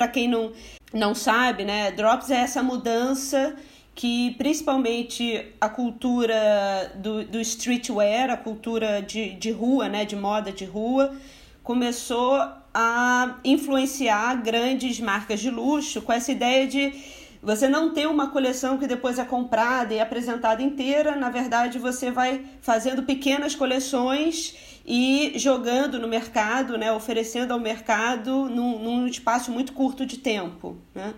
Para 0.00 0.08
quem 0.08 0.26
não, 0.26 0.50
não 0.94 1.14
sabe, 1.14 1.62
né? 1.62 1.90
Drops 1.90 2.30
é 2.30 2.36
essa 2.36 2.62
mudança 2.62 3.54
que 3.94 4.34
principalmente 4.38 5.44
a 5.60 5.68
cultura 5.68 6.90
do, 6.94 7.22
do 7.26 7.38
streetwear, 7.38 8.30
a 8.30 8.36
cultura 8.38 9.02
de, 9.02 9.34
de 9.34 9.50
rua, 9.50 9.90
né? 9.90 10.06
De 10.06 10.16
moda 10.16 10.50
de 10.50 10.64
rua, 10.64 11.14
começou 11.62 12.32
a 12.72 13.40
influenciar 13.44 14.36
grandes 14.36 14.98
marcas 15.00 15.38
de 15.38 15.50
luxo 15.50 16.00
com 16.00 16.14
essa 16.14 16.32
ideia 16.32 16.66
de 16.66 16.94
você 17.42 17.68
não 17.68 17.94
ter 17.94 18.06
uma 18.06 18.30
coleção 18.30 18.76
que 18.76 18.86
depois 18.86 19.18
é 19.18 19.24
comprada 19.24 19.94
e 19.94 20.00
apresentada 20.00 20.62
inteira, 20.62 21.16
na 21.16 21.30
verdade 21.30 21.78
você 21.78 22.10
vai 22.10 22.44
fazendo 22.60 23.02
pequenas 23.02 23.54
coleções 23.54 24.54
e 24.84 25.32
jogando 25.36 25.98
no 25.98 26.06
mercado, 26.06 26.76
né, 26.76 26.92
oferecendo 26.92 27.52
ao 27.52 27.60
mercado 27.60 28.48
num, 28.48 28.78
num 28.78 29.06
espaço 29.06 29.50
muito 29.50 29.72
curto 29.72 30.04
de 30.04 30.18
tempo. 30.18 30.76
Né? 30.94 31.14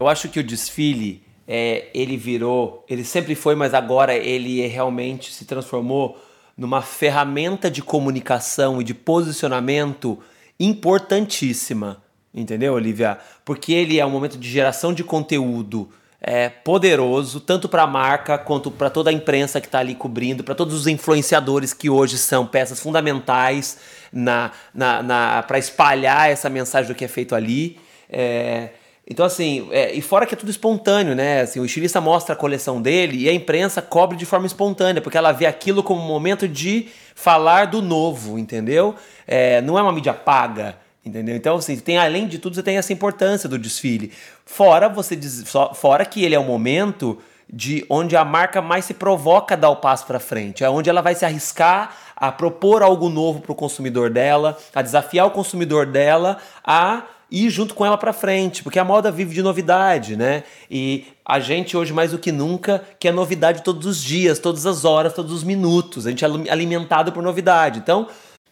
Eu 0.00 0.06
acho 0.06 0.28
que 0.28 0.38
o 0.38 0.44
desfile, 0.44 1.22
é, 1.46 1.88
ele 1.92 2.16
virou, 2.16 2.84
ele 2.88 3.04
sempre 3.04 3.34
foi, 3.34 3.54
mas 3.54 3.74
agora 3.74 4.14
ele 4.14 4.64
realmente 4.66 5.32
se 5.32 5.44
transformou 5.44 6.16
numa 6.56 6.80
ferramenta 6.80 7.70
de 7.70 7.82
comunicação 7.82 8.80
e 8.80 8.84
de 8.84 8.94
posicionamento 8.94 10.18
importantíssima, 10.58 12.02
entendeu, 12.34 12.74
Olivia? 12.74 13.18
Porque 13.44 13.72
ele 13.72 13.98
é 13.98 14.06
um 14.06 14.10
momento 14.10 14.38
de 14.38 14.48
geração 14.48 14.92
de 14.92 15.02
conteúdo 15.04 15.88
é, 16.20 16.48
poderoso, 16.48 17.40
tanto 17.40 17.68
para 17.68 17.82
a 17.82 17.86
marca 17.86 18.36
quanto 18.36 18.70
para 18.70 18.90
toda 18.90 19.10
a 19.10 19.12
imprensa 19.12 19.60
que 19.60 19.66
está 19.66 19.78
ali 19.78 19.94
cobrindo, 19.94 20.42
para 20.42 20.54
todos 20.54 20.74
os 20.74 20.86
influenciadores 20.86 21.72
que 21.72 21.88
hoje 21.88 22.18
são 22.18 22.46
peças 22.46 22.80
fundamentais 22.80 23.78
na, 24.12 24.50
na, 24.74 25.02
na 25.02 25.42
para 25.42 25.58
espalhar 25.58 26.30
essa 26.30 26.48
mensagem 26.48 26.90
do 26.90 26.94
que 26.94 27.04
é 27.04 27.08
feito 27.08 27.34
ali. 27.34 27.78
É, 28.10 28.70
então, 29.10 29.24
assim, 29.24 29.68
é, 29.70 29.94
e 29.94 30.02
fora 30.02 30.26
que 30.26 30.34
é 30.34 30.36
tudo 30.36 30.50
espontâneo, 30.50 31.14
né? 31.14 31.40
Assim, 31.40 31.60
o 31.60 31.64
estilista 31.64 31.98
mostra 31.98 32.34
a 32.34 32.36
coleção 32.36 32.82
dele 32.82 33.24
e 33.24 33.28
a 33.28 33.32
imprensa 33.32 33.80
cobre 33.80 34.18
de 34.18 34.26
forma 34.26 34.46
espontânea, 34.46 35.00
porque 35.00 35.16
ela 35.16 35.32
vê 35.32 35.46
aquilo 35.46 35.82
como 35.82 36.02
um 36.02 36.06
momento 36.06 36.46
de 36.46 36.88
falar 37.14 37.68
do 37.68 37.80
novo, 37.80 38.38
entendeu? 38.38 38.94
É, 39.26 39.62
não 39.62 39.78
é 39.78 39.82
uma 39.82 39.92
mídia 39.92 40.12
paga, 40.12 40.76
entendeu? 41.04 41.36
Então, 41.36 41.56
assim, 41.56 41.76
tem, 41.78 41.98
além 41.98 42.26
de 42.26 42.38
tudo, 42.38 42.54
você 42.54 42.62
tem 42.62 42.76
essa 42.76 42.92
importância 42.92 43.48
do 43.48 43.58
desfile. 43.58 44.12
Fora 44.44 44.88
você 44.88 45.16
diz, 45.16 45.44
só- 45.46 45.74
fora 45.74 46.04
que 46.04 46.24
ele 46.24 46.34
é 46.34 46.40
um 46.40 46.44
momento 46.44 47.18
de 47.50 47.84
onde 47.88 48.14
a 48.14 48.24
marca 48.24 48.60
mais 48.60 48.84
se 48.84 48.92
provoca 48.92 49.54
a 49.54 49.56
dar 49.56 49.70
o 49.70 49.76
passo 49.76 50.06
para 50.06 50.20
frente, 50.20 50.62
é 50.62 50.68
onde 50.68 50.90
ela 50.90 51.00
vai 51.00 51.14
se 51.14 51.24
arriscar 51.24 51.96
a 52.14 52.30
propor 52.30 52.82
algo 52.82 53.08
novo 53.08 53.40
para 53.40 53.52
o 53.52 53.54
consumidor 53.54 54.10
dela, 54.10 54.58
a 54.74 54.82
desafiar 54.82 55.26
o 55.26 55.30
consumidor 55.30 55.86
dela 55.86 56.36
a 56.62 57.04
ir 57.30 57.48
junto 57.50 57.74
com 57.74 57.84
ela 57.84 57.96
para 57.96 58.12
frente, 58.12 58.62
porque 58.62 58.78
a 58.78 58.84
moda 58.84 59.10
vive 59.10 59.34
de 59.34 59.42
novidade, 59.42 60.16
né? 60.16 60.44
E 60.70 61.06
a 61.24 61.38
gente 61.40 61.76
hoje 61.76 61.92
mais 61.92 62.10
do 62.10 62.18
que 62.18 62.32
nunca 62.32 62.82
quer 62.98 63.12
novidade 63.12 63.62
todos 63.62 63.86
os 63.86 64.02
dias, 64.02 64.38
todas 64.38 64.64
as 64.66 64.84
horas, 64.84 65.12
todos 65.12 65.32
os 65.32 65.44
minutos. 65.44 66.06
A 66.06 66.10
gente 66.10 66.24
é 66.24 66.28
alimentado 66.50 67.12
por 67.12 67.22
novidade. 67.22 67.78
Então, 67.80 68.08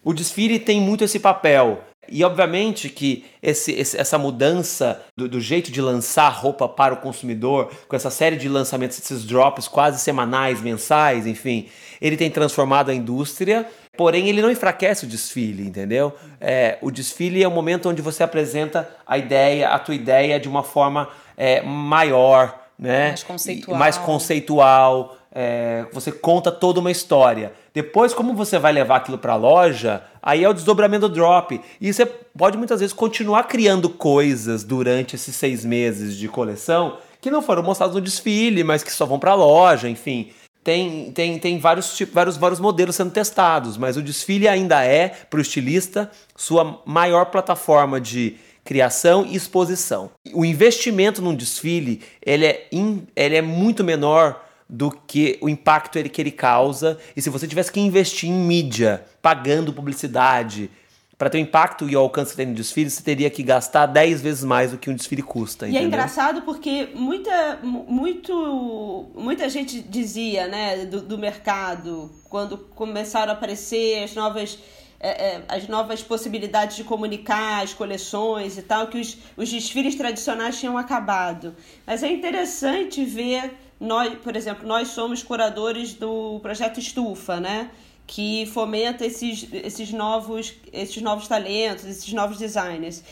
o 0.07 0.15
desfile 0.15 0.59
tem 0.59 0.81
muito 0.81 1.03
esse 1.05 1.19
papel. 1.19 1.81
E 2.09 2.23
obviamente 2.23 2.89
que 2.89 3.25
esse, 3.43 3.73
esse- 3.73 3.97
essa 3.99 4.17
mudança 4.17 5.03
do, 5.17 5.29
do 5.29 5.41
jeito 5.41 5.73
de 5.73 5.81
lançar 5.83 6.29
roupa 6.29 6.69
para 6.69 6.95
o 6.95 6.99
consumidor, 6.99 7.69
com 7.89 7.97
essa 7.97 8.11
série 8.11 8.37
de 8.37 8.49
lançamentos, 8.49 8.97
esses 9.01 9.25
drops 9.25 9.67
quase 9.67 9.99
semanais, 9.99 10.61
mensais, 10.63 11.27
enfim, 11.27 11.67
ele 12.01 12.17
tem 12.17 12.31
transformado 12.31 12.91
a 12.91 12.95
indústria, 12.95 13.67
porém 13.97 14.29
ele 14.29 14.41
não 14.41 14.53
enfraquece 14.53 15.05
o 15.05 15.09
desfile, 15.09 15.67
entendeu? 15.67 16.13
É, 16.41 16.79
o 16.81 16.93
desfile 16.93 17.43
é 17.43 17.49
o 17.49 17.51
momento 17.51 17.89
onde 17.89 18.01
você 18.01 18.23
apresenta 18.23 18.89
a 19.05 19.19
ideia, 19.19 19.71
a 19.71 19.79
tua 19.81 19.97
ideia 19.97 20.39
de 20.39 20.49
uma 20.49 20.63
forma 20.63 21.09
é, 21.37 21.61
maior, 21.63 22.57
né? 22.79 23.09
Mais 23.09 23.23
conceitual. 23.25 23.79
Mais 23.79 23.99
conceitual. 23.99 25.17
É, 25.39 25.85
você 25.93 26.11
conta 26.11 26.51
toda 26.51 26.81
uma 26.81 26.91
história. 26.91 27.53
Depois, 27.75 28.15
como 28.15 28.35
você 28.35 28.59
vai 28.59 28.73
levar 28.73 28.97
aquilo 28.97 29.19
para 29.19 29.35
a 29.35 29.37
loja, 29.37 30.03
aí 30.23 30.43
é 30.43 30.49
o 30.49 30.55
desdobramento 30.55 31.07
do 31.11 31.15
drop. 31.15 31.61
E 31.79 31.93
você 31.93 32.07
pode 32.07 32.57
muitas 32.57 32.81
vezes 32.81 32.95
continuar 32.95 33.45
criando 33.45 33.91
coisas 33.91 34.65
durante 34.65 35.15
esses 35.15 35.37
seis 35.37 35.63
meses 35.63 36.17
de 36.17 36.27
coleção 36.27 36.97
que 37.21 37.31
não 37.31 37.43
foram 37.43 37.63
mostrados 37.63 37.95
no 37.95 38.01
desfile, 38.01 38.65
mas 38.65 38.83
que 38.83 38.91
só 38.91 39.05
vão 39.05 39.19
para 39.19 39.33
a 39.33 39.35
loja, 39.35 39.91
enfim. 39.91 40.31
Tem, 40.65 41.13
tem, 41.13 41.39
tem 41.39 41.59
vários, 41.59 41.99
vários, 42.13 42.37
vários 42.39 42.59
modelos 42.59 42.97
sendo 42.97 43.11
testados, 43.11 43.77
mas 43.77 43.97
o 43.99 44.03
desfile 44.03 44.49
ainda 44.49 44.83
é, 44.83 45.09
para 45.09 45.39
o 45.39 45.43
estilista, 45.43 46.11
sua 46.35 46.81
maior 46.87 47.27
plataforma 47.27 48.01
de 48.01 48.37
criação 48.65 49.25
e 49.25 49.37
exposição. 49.37 50.11
O 50.33 50.45
investimento 50.45 51.21
num 51.21 51.35
desfile 51.35 52.01
ele 52.25 52.47
é, 52.47 52.67
in- 52.73 53.07
ele 53.15 53.37
é 53.37 53.43
muito 53.43 53.85
menor 53.85 54.46
do 54.69 54.91
que 54.91 55.39
o 55.41 55.49
impacto 55.49 55.99
ele, 55.99 56.09
que 56.09 56.21
ele 56.21 56.33
causa. 56.33 56.99
E 57.17 57.23
se 57.23 57.31
você 57.31 57.47
tivesse 57.47 57.71
que 57.71 57.81
investir 57.81 58.29
em 58.29 58.33
mídia, 58.33 59.05
pagando 59.23 59.73
publicidade, 59.73 60.71
para 61.19 61.31
ter 61.31 61.39
o 61.39 61.41
impacto 61.41 61.89
e 61.89 61.97
o 61.97 61.99
alcance 61.99 62.33
que 62.33 62.37
tem 62.37 62.47
no 62.47 62.55
desfile, 62.55 62.91
você 62.91 63.03
teria 63.03 63.31
que 63.31 63.43
gastar 63.43 63.87
10 63.87 64.21
vezes 64.21 64.45
mais 64.45 64.73
do 64.73 64.77
que 64.79 64.91
um 64.91 64.95
desfile 64.95 65.23
custa. 65.23 65.65
E 65.67 65.69
é 65.69 65.71
entendeu? 65.71 65.89
engraçado 65.89 66.43
porque 66.43 66.91
muita, 66.95 67.59
mu- 67.63 67.87
muito, 67.89 69.07
muita 69.15 69.49
gente 69.49 69.81
dizia 69.81 70.47
né, 70.47 70.85
do, 70.85 71.01
do 71.01 71.17
mercado, 71.17 72.11
quando 72.29 72.59
começaram 72.59 73.33
a 73.33 73.35
aparecer 73.35 74.03
as 74.05 74.15
novas, 74.15 74.59
é, 75.01 75.09
é, 75.37 75.43
as 75.49 75.67
novas 75.69 76.03
possibilidades 76.03 76.77
de 76.77 76.85
comunicar 76.85 77.63
as 77.63 77.73
coleções 77.73 78.59
e 78.59 78.63
tal, 78.63 78.89
que 78.89 78.99
os, 78.99 79.17
os 79.39 79.49
desfiles 79.51 79.95
tradicionais 79.95 80.61
tinham 80.61 80.77
acabado. 80.77 81.55
Mas 81.87 82.03
é 82.03 82.13
interessante 82.13 83.03
ver, 83.07 83.55
nós, 83.79 84.15
por 84.19 84.37
exemplo, 84.37 84.67
nós 84.67 84.89
somos 84.89 85.23
curadores 85.23 85.95
do 85.95 86.39
projeto 86.41 86.81
Estufa, 86.81 87.39
né? 87.41 87.71
que 88.07 88.47
fomenta 88.47 89.05
esses, 89.05 89.49
esses, 89.53 89.93
novos, 89.93 90.55
esses 90.73 91.03
novos 91.03 91.27
talentos, 91.27 91.85
esses 91.85 92.13
novos 92.13 92.39
designers. 92.39 93.03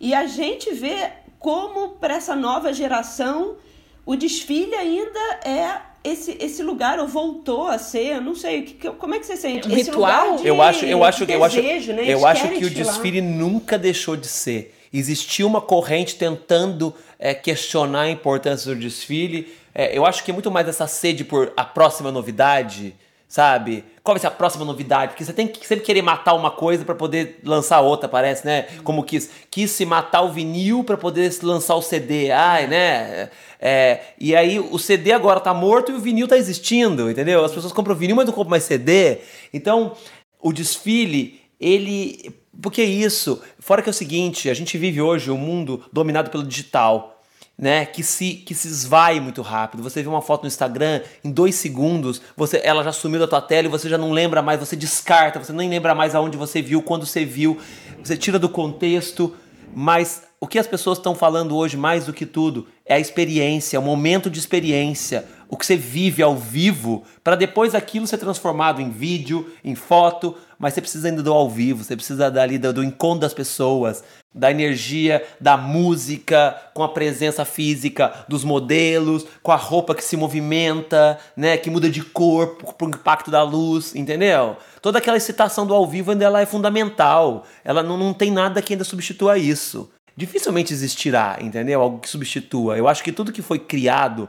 E 0.00 0.14
a 0.14 0.26
gente 0.26 0.72
vê 0.72 1.10
como 1.38 1.90
para 1.90 2.14
essa 2.14 2.34
nova 2.34 2.72
geração 2.72 3.56
o 4.06 4.16
desfile 4.16 4.74
ainda 4.74 5.20
é 5.44 5.82
esse, 6.02 6.36
esse 6.40 6.62
lugar 6.62 6.98
ou 6.98 7.06
voltou 7.06 7.66
a 7.66 7.78
ser, 7.78 8.20
não 8.22 8.34
sei, 8.34 8.62
que, 8.62 8.90
como 8.92 9.14
é 9.14 9.18
que 9.18 9.26
você 9.26 9.36
sente? 9.36 9.68
Um 9.68 9.72
esse 9.72 9.90
ritual? 9.90 10.36
De, 10.36 10.46
eu 10.46 10.62
acho, 10.62 10.86
eu 10.86 11.04
acho, 11.04 11.24
eu 11.24 11.44
acho, 11.44 11.60
né? 11.92 12.04
eu 12.06 12.26
acho 12.26 12.48
que 12.48 12.64
o 12.64 12.70
desfile 12.70 13.20
nunca 13.20 13.78
deixou 13.78 14.16
de 14.16 14.26
ser. 14.26 14.74
Existia 14.90 15.46
uma 15.46 15.60
corrente 15.60 16.16
tentando 16.16 16.94
é, 17.18 17.34
questionar 17.34 18.02
a 18.02 18.10
importância 18.10 18.74
do 18.74 18.80
desfile. 18.80 19.52
É, 19.74 19.96
eu 19.96 20.04
acho 20.04 20.24
que 20.24 20.30
é 20.30 20.34
muito 20.34 20.50
mais 20.50 20.68
essa 20.68 20.86
sede 20.86 21.24
por 21.24 21.52
a 21.56 21.64
próxima 21.64 22.10
novidade 22.10 22.94
sabe? 23.28 23.84
Qual 24.02 24.14
vai 24.14 24.20
ser 24.20 24.26
a 24.26 24.30
próxima 24.30 24.64
novidade? 24.64 25.12
Porque 25.12 25.24
você 25.24 25.34
tem 25.34 25.46
que 25.46 25.64
sempre 25.66 25.84
querer 25.84 26.00
matar 26.00 26.32
uma 26.32 26.50
coisa 26.50 26.82
para 26.84 26.94
poder 26.94 27.40
lançar 27.44 27.80
outra, 27.80 28.08
parece, 28.08 28.46
né? 28.46 28.62
Como 28.82 29.04
quis, 29.04 29.30
quis 29.50 29.70
se 29.70 29.84
matar 29.84 30.22
o 30.22 30.32
vinil 30.32 30.82
para 30.82 30.96
poder 30.96 31.30
lançar 31.42 31.74
o 31.74 31.82
CD, 31.82 32.30
ai, 32.30 32.66
né? 32.66 33.28
É, 33.60 34.00
e 34.18 34.34
aí 34.34 34.58
o 34.58 34.78
CD 34.78 35.12
agora 35.12 35.40
tá 35.40 35.52
morto 35.52 35.92
e 35.92 35.94
o 35.94 36.00
vinil 36.00 36.26
tá 36.26 36.38
existindo, 36.38 37.10
entendeu? 37.10 37.44
As 37.44 37.52
pessoas 37.52 37.72
compram 37.72 37.94
vinil, 37.94 38.16
mas 38.16 38.24
não 38.24 38.32
compram 38.32 38.50
mais 38.50 38.64
CD. 38.64 39.18
Então, 39.52 39.92
o 40.40 40.52
desfile, 40.52 41.42
ele. 41.60 42.34
Porque 42.60 42.82
isso, 42.82 43.40
fora 43.60 43.82
que 43.82 43.88
é 43.88 43.92
o 43.92 43.94
seguinte, 43.94 44.48
a 44.48 44.54
gente 44.54 44.76
vive 44.78 45.00
hoje 45.02 45.30
um 45.30 45.36
mundo 45.36 45.84
dominado 45.92 46.30
pelo 46.30 46.42
digital 46.42 47.17
né, 47.58 47.84
que 47.84 48.04
se, 48.04 48.34
que 48.34 48.54
se 48.54 48.68
esvai 48.68 49.18
muito 49.18 49.42
rápido. 49.42 49.82
Você 49.82 50.00
vê 50.00 50.08
uma 50.08 50.22
foto 50.22 50.42
no 50.42 50.46
Instagram, 50.46 51.00
em 51.24 51.30
dois 51.30 51.56
segundos, 51.56 52.22
você, 52.36 52.60
ela 52.62 52.84
já 52.84 52.92
sumiu 52.92 53.18
da 53.18 53.26
tua 53.26 53.42
tela 53.42 53.66
e 53.66 53.70
você 53.70 53.88
já 53.88 53.98
não 53.98 54.12
lembra 54.12 54.40
mais, 54.40 54.60
você 54.60 54.76
descarta, 54.76 55.42
você 55.42 55.52
nem 55.52 55.68
lembra 55.68 55.92
mais 55.94 56.14
aonde 56.14 56.36
você 56.36 56.62
viu, 56.62 56.80
quando 56.80 57.04
você 57.04 57.24
viu, 57.24 57.58
você 58.02 58.16
tira 58.16 58.38
do 58.38 58.48
contexto. 58.48 59.34
Mas 59.74 60.22
o 60.40 60.46
que 60.46 60.58
as 60.58 60.66
pessoas 60.66 60.98
estão 60.98 61.14
falando 61.14 61.56
hoje, 61.56 61.76
mais 61.76 62.06
do 62.06 62.12
que 62.12 62.24
tudo, 62.24 62.68
é 62.86 62.94
a 62.94 63.00
experiência, 63.00 63.76
é 63.76 63.80
o 63.80 63.82
momento 63.82 64.30
de 64.30 64.38
experiência, 64.38 65.26
o 65.48 65.56
que 65.56 65.64
você 65.64 65.76
vive 65.76 66.22
ao 66.22 66.36
vivo, 66.36 67.02
para 67.24 67.34
depois 67.34 67.74
aquilo 67.74 68.06
ser 68.06 68.18
transformado 68.18 68.82
em 68.82 68.90
vídeo, 68.90 69.50
em 69.64 69.74
foto, 69.74 70.36
mas 70.58 70.74
você 70.74 70.80
precisa 70.80 71.08
ainda 71.08 71.22
do 71.22 71.32
ao 71.32 71.48
vivo, 71.48 71.82
você 71.82 71.96
precisa 71.96 72.30
dali 72.30 72.58
do, 72.58 72.72
do 72.72 72.84
encontro 72.84 73.20
das 73.20 73.32
pessoas, 73.32 74.04
da 74.34 74.50
energia, 74.50 75.24
da 75.40 75.56
música, 75.56 76.54
com 76.74 76.82
a 76.82 76.88
presença 76.88 77.44
física 77.44 78.26
dos 78.28 78.44
modelos, 78.44 79.26
com 79.42 79.50
a 79.50 79.56
roupa 79.56 79.94
que 79.94 80.04
se 80.04 80.16
movimenta, 80.16 81.18
né, 81.34 81.56
que 81.56 81.70
muda 81.70 81.88
de 81.88 82.02
corpo 82.02 82.74
pro 82.74 82.88
impacto 82.88 83.30
da 83.30 83.42
luz, 83.42 83.94
entendeu? 83.94 84.56
Toda 84.82 84.98
aquela 84.98 85.16
excitação 85.16 85.66
do 85.66 85.74
ao 85.74 85.86
vivo 85.86 86.10
ainda 86.10 86.24
ela 86.24 86.42
é 86.42 86.46
fundamental. 86.46 87.44
Ela 87.64 87.82
não, 87.82 87.96
não 87.96 88.12
tem 88.12 88.30
nada 88.30 88.60
que 88.60 88.74
ainda 88.74 88.84
substitua 88.84 89.38
isso. 89.38 89.90
Dificilmente 90.14 90.72
existirá, 90.72 91.38
entendeu? 91.40 91.80
Algo 91.80 92.00
que 92.00 92.08
substitua. 92.08 92.76
Eu 92.76 92.88
acho 92.88 93.02
que 93.02 93.12
tudo 93.12 93.32
que 93.32 93.40
foi 93.40 93.58
criado 93.58 94.28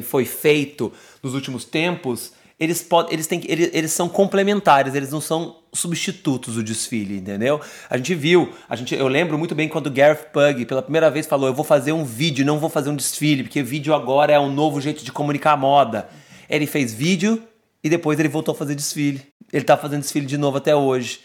foi 0.00 0.24
feito 0.24 0.92
nos 1.22 1.34
últimos 1.34 1.64
tempos 1.64 2.32
eles, 2.62 2.86
eles, 3.10 3.26
têm, 3.26 3.42
eles, 3.48 3.70
eles 3.72 3.90
são 3.90 4.08
complementares, 4.08 4.94
eles 4.94 5.10
não 5.10 5.20
são 5.20 5.56
substitutos 5.72 6.54
do 6.54 6.62
desfile, 6.62 7.16
entendeu? 7.16 7.60
A 7.90 7.96
gente 7.96 8.14
viu, 8.14 8.52
a 8.68 8.76
gente, 8.76 8.94
eu 8.94 9.08
lembro 9.08 9.36
muito 9.36 9.52
bem 9.52 9.68
quando 9.68 9.88
o 9.88 9.90
Gareth 9.90 10.30
Pug 10.32 10.64
pela 10.66 10.80
primeira 10.80 11.10
vez 11.10 11.26
falou: 11.26 11.48
Eu 11.48 11.54
vou 11.54 11.64
fazer 11.64 11.90
um 11.90 12.04
vídeo, 12.04 12.46
não 12.46 12.60
vou 12.60 12.70
fazer 12.70 12.90
um 12.90 12.94
desfile, 12.94 13.42
porque 13.42 13.64
vídeo 13.64 13.92
agora 13.92 14.32
é 14.32 14.38
um 14.38 14.52
novo 14.52 14.80
jeito 14.80 15.02
de 15.02 15.10
comunicar 15.10 15.54
a 15.54 15.56
moda. 15.56 16.08
Ele 16.48 16.64
fez 16.64 16.94
vídeo 16.94 17.42
e 17.82 17.90
depois 17.90 18.20
ele 18.20 18.28
voltou 18.28 18.54
a 18.54 18.56
fazer 18.56 18.76
desfile. 18.76 19.22
Ele 19.52 19.64
tá 19.64 19.76
fazendo 19.76 20.02
desfile 20.02 20.26
de 20.26 20.38
novo 20.38 20.58
até 20.58 20.76
hoje, 20.76 21.18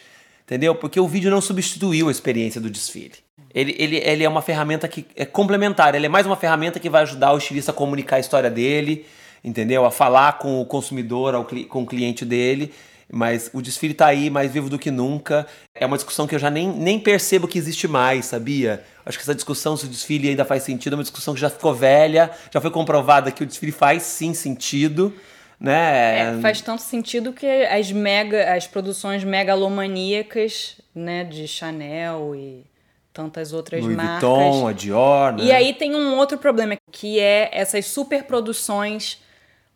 entendeu? 0.47 0.73
Porque 0.73 0.99
o 0.99 1.07
vídeo 1.07 1.29
não 1.29 1.41
substituiu 1.41 2.07
a 2.07 2.11
experiência 2.11 2.59
do 2.59 2.71
desfile. 2.71 3.15
Ele, 3.53 3.75
ele, 3.77 3.97
ele 3.97 4.23
é 4.23 4.29
uma 4.29 4.41
ferramenta 4.41 4.87
que 4.87 5.05
é 5.15 5.25
complementar, 5.25 5.93
ele 5.93 6.07
é 6.07 6.09
mais 6.09 6.25
uma 6.25 6.35
ferramenta 6.35 6.79
que 6.79 6.89
vai 6.89 7.03
ajudar 7.03 7.33
o 7.33 7.37
estilista 7.37 7.71
a 7.71 7.75
comunicar 7.75 8.15
a 8.15 8.19
história 8.19 8.49
dele 8.49 9.05
entendeu? 9.43 9.85
A 9.85 9.91
falar 9.91 10.39
com 10.39 10.61
o 10.61 10.65
consumidor, 10.65 11.33
ao, 11.33 11.45
com 11.45 11.83
o 11.83 11.85
cliente 11.85 12.25
dele. 12.25 12.73
Mas 13.09 13.49
o 13.53 13.61
desfile 13.61 13.93
está 13.93 14.07
aí, 14.07 14.29
mais 14.29 14.51
vivo 14.51 14.69
do 14.69 14.77
que 14.77 14.91
nunca. 14.91 15.47
É 15.73 15.85
uma 15.85 15.95
discussão 15.95 16.27
que 16.27 16.35
eu 16.35 16.39
já 16.39 16.49
nem, 16.49 16.67
nem 16.67 16.99
percebo 16.99 17.47
que 17.47 17.57
existe 17.57 17.87
mais, 17.87 18.25
sabia? 18.25 18.83
Acho 19.05 19.17
que 19.17 19.23
essa 19.23 19.33
discussão 19.33 19.77
se 19.77 19.85
o 19.85 19.87
desfile 19.87 20.27
ainda 20.27 20.43
faz 20.43 20.63
sentido 20.63 20.93
é 20.93 20.97
uma 20.97 21.03
discussão 21.03 21.33
que 21.33 21.39
já 21.39 21.49
ficou 21.49 21.73
velha, 21.73 22.29
já 22.51 22.59
foi 22.59 22.69
comprovada 22.69 23.31
que 23.31 23.43
o 23.43 23.45
desfile 23.45 23.71
faz 23.71 24.03
sim 24.03 24.33
sentido. 24.33 25.13
Né? 25.59 26.37
É, 26.37 26.41
faz 26.41 26.61
tanto 26.61 26.83
sentido 26.83 27.33
que 27.33 27.45
as 27.47 27.91
mega, 27.91 28.53
as 28.53 28.67
produções 28.67 29.23
megalomaníacas, 29.23 30.79
né, 30.93 31.23
de 31.23 31.47
Chanel 31.47 32.35
e 32.35 32.63
tantas 33.11 33.53
outras 33.53 33.81
Louis 33.81 33.97
marcas. 33.97 34.21
Vuitton, 34.21 34.67
a 34.67 34.71
Dior, 34.71 35.33
né? 35.33 35.45
E 35.45 35.51
aí 35.51 35.73
tem 35.73 35.95
um 35.95 36.15
outro 36.15 36.37
problema 36.37 36.77
que 36.91 37.19
é 37.19 37.49
essas 37.51 37.87
superproduções 37.87 39.17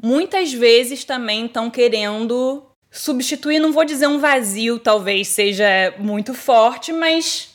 muitas 0.01 0.51
vezes 0.51 1.03
também 1.03 1.45
estão 1.45 1.69
querendo 1.69 2.63
substituir, 2.89 3.59
não 3.59 3.71
vou 3.71 3.85
dizer 3.85 4.07
um 4.07 4.19
vazio, 4.19 4.79
talvez 4.79 5.27
seja 5.29 5.93
muito 5.97 6.33
forte, 6.33 6.91
mas 6.91 7.49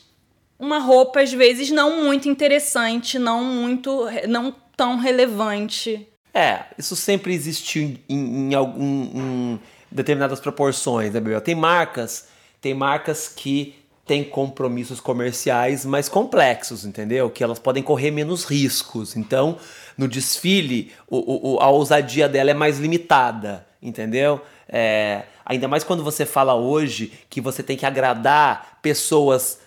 uma 0.59 0.79
roupa 0.79 1.21
às 1.21 1.33
vezes 1.33 1.71
não 1.71 2.03
muito 2.05 2.29
interessante, 2.29 3.19
não 3.19 3.45
muito, 3.45 4.07
não 4.29 4.55
tão 4.77 4.97
relevante. 4.97 6.09
É, 6.37 6.64
isso 6.77 6.94
sempre 6.94 7.33
existiu 7.33 7.83
em, 7.83 7.99
em, 8.11 8.51
em 8.51 8.55
algum 8.55 8.83
em 8.83 9.61
determinadas 9.90 10.38
proporções, 10.38 11.14
né, 11.14 11.18
Bebel? 11.18 11.40
Tem 11.40 11.55
marcas, 11.55 12.29
tem 12.61 12.75
marcas 12.75 13.27
que 13.27 13.75
têm 14.05 14.22
compromissos 14.22 15.01
comerciais 15.01 15.87
mais 15.87 16.11
complexos, 16.11 16.85
entendeu? 16.85 17.31
Que 17.31 17.42
elas 17.42 17.59
podem 17.59 17.83
correr 17.83 18.11
menos 18.11 18.44
riscos. 18.44 19.16
Então, 19.16 19.57
no 19.96 20.07
desfile, 20.07 20.92
o, 21.09 21.55
o, 21.55 21.59
a 21.59 21.70
ousadia 21.70 22.29
dela 22.29 22.51
é 22.51 22.55
mais 22.55 22.79
limitada, 22.79 23.66
entendeu? 23.81 24.38
É, 24.68 25.22
ainda 25.42 25.66
mais 25.66 25.85
quando 25.85 26.05
você 26.05 26.27
fala 26.27 26.55
hoje 26.55 27.14
que 27.31 27.40
você 27.40 27.62
tem 27.62 27.79
que 27.79 27.87
agradar 27.87 28.79
pessoas 28.83 29.61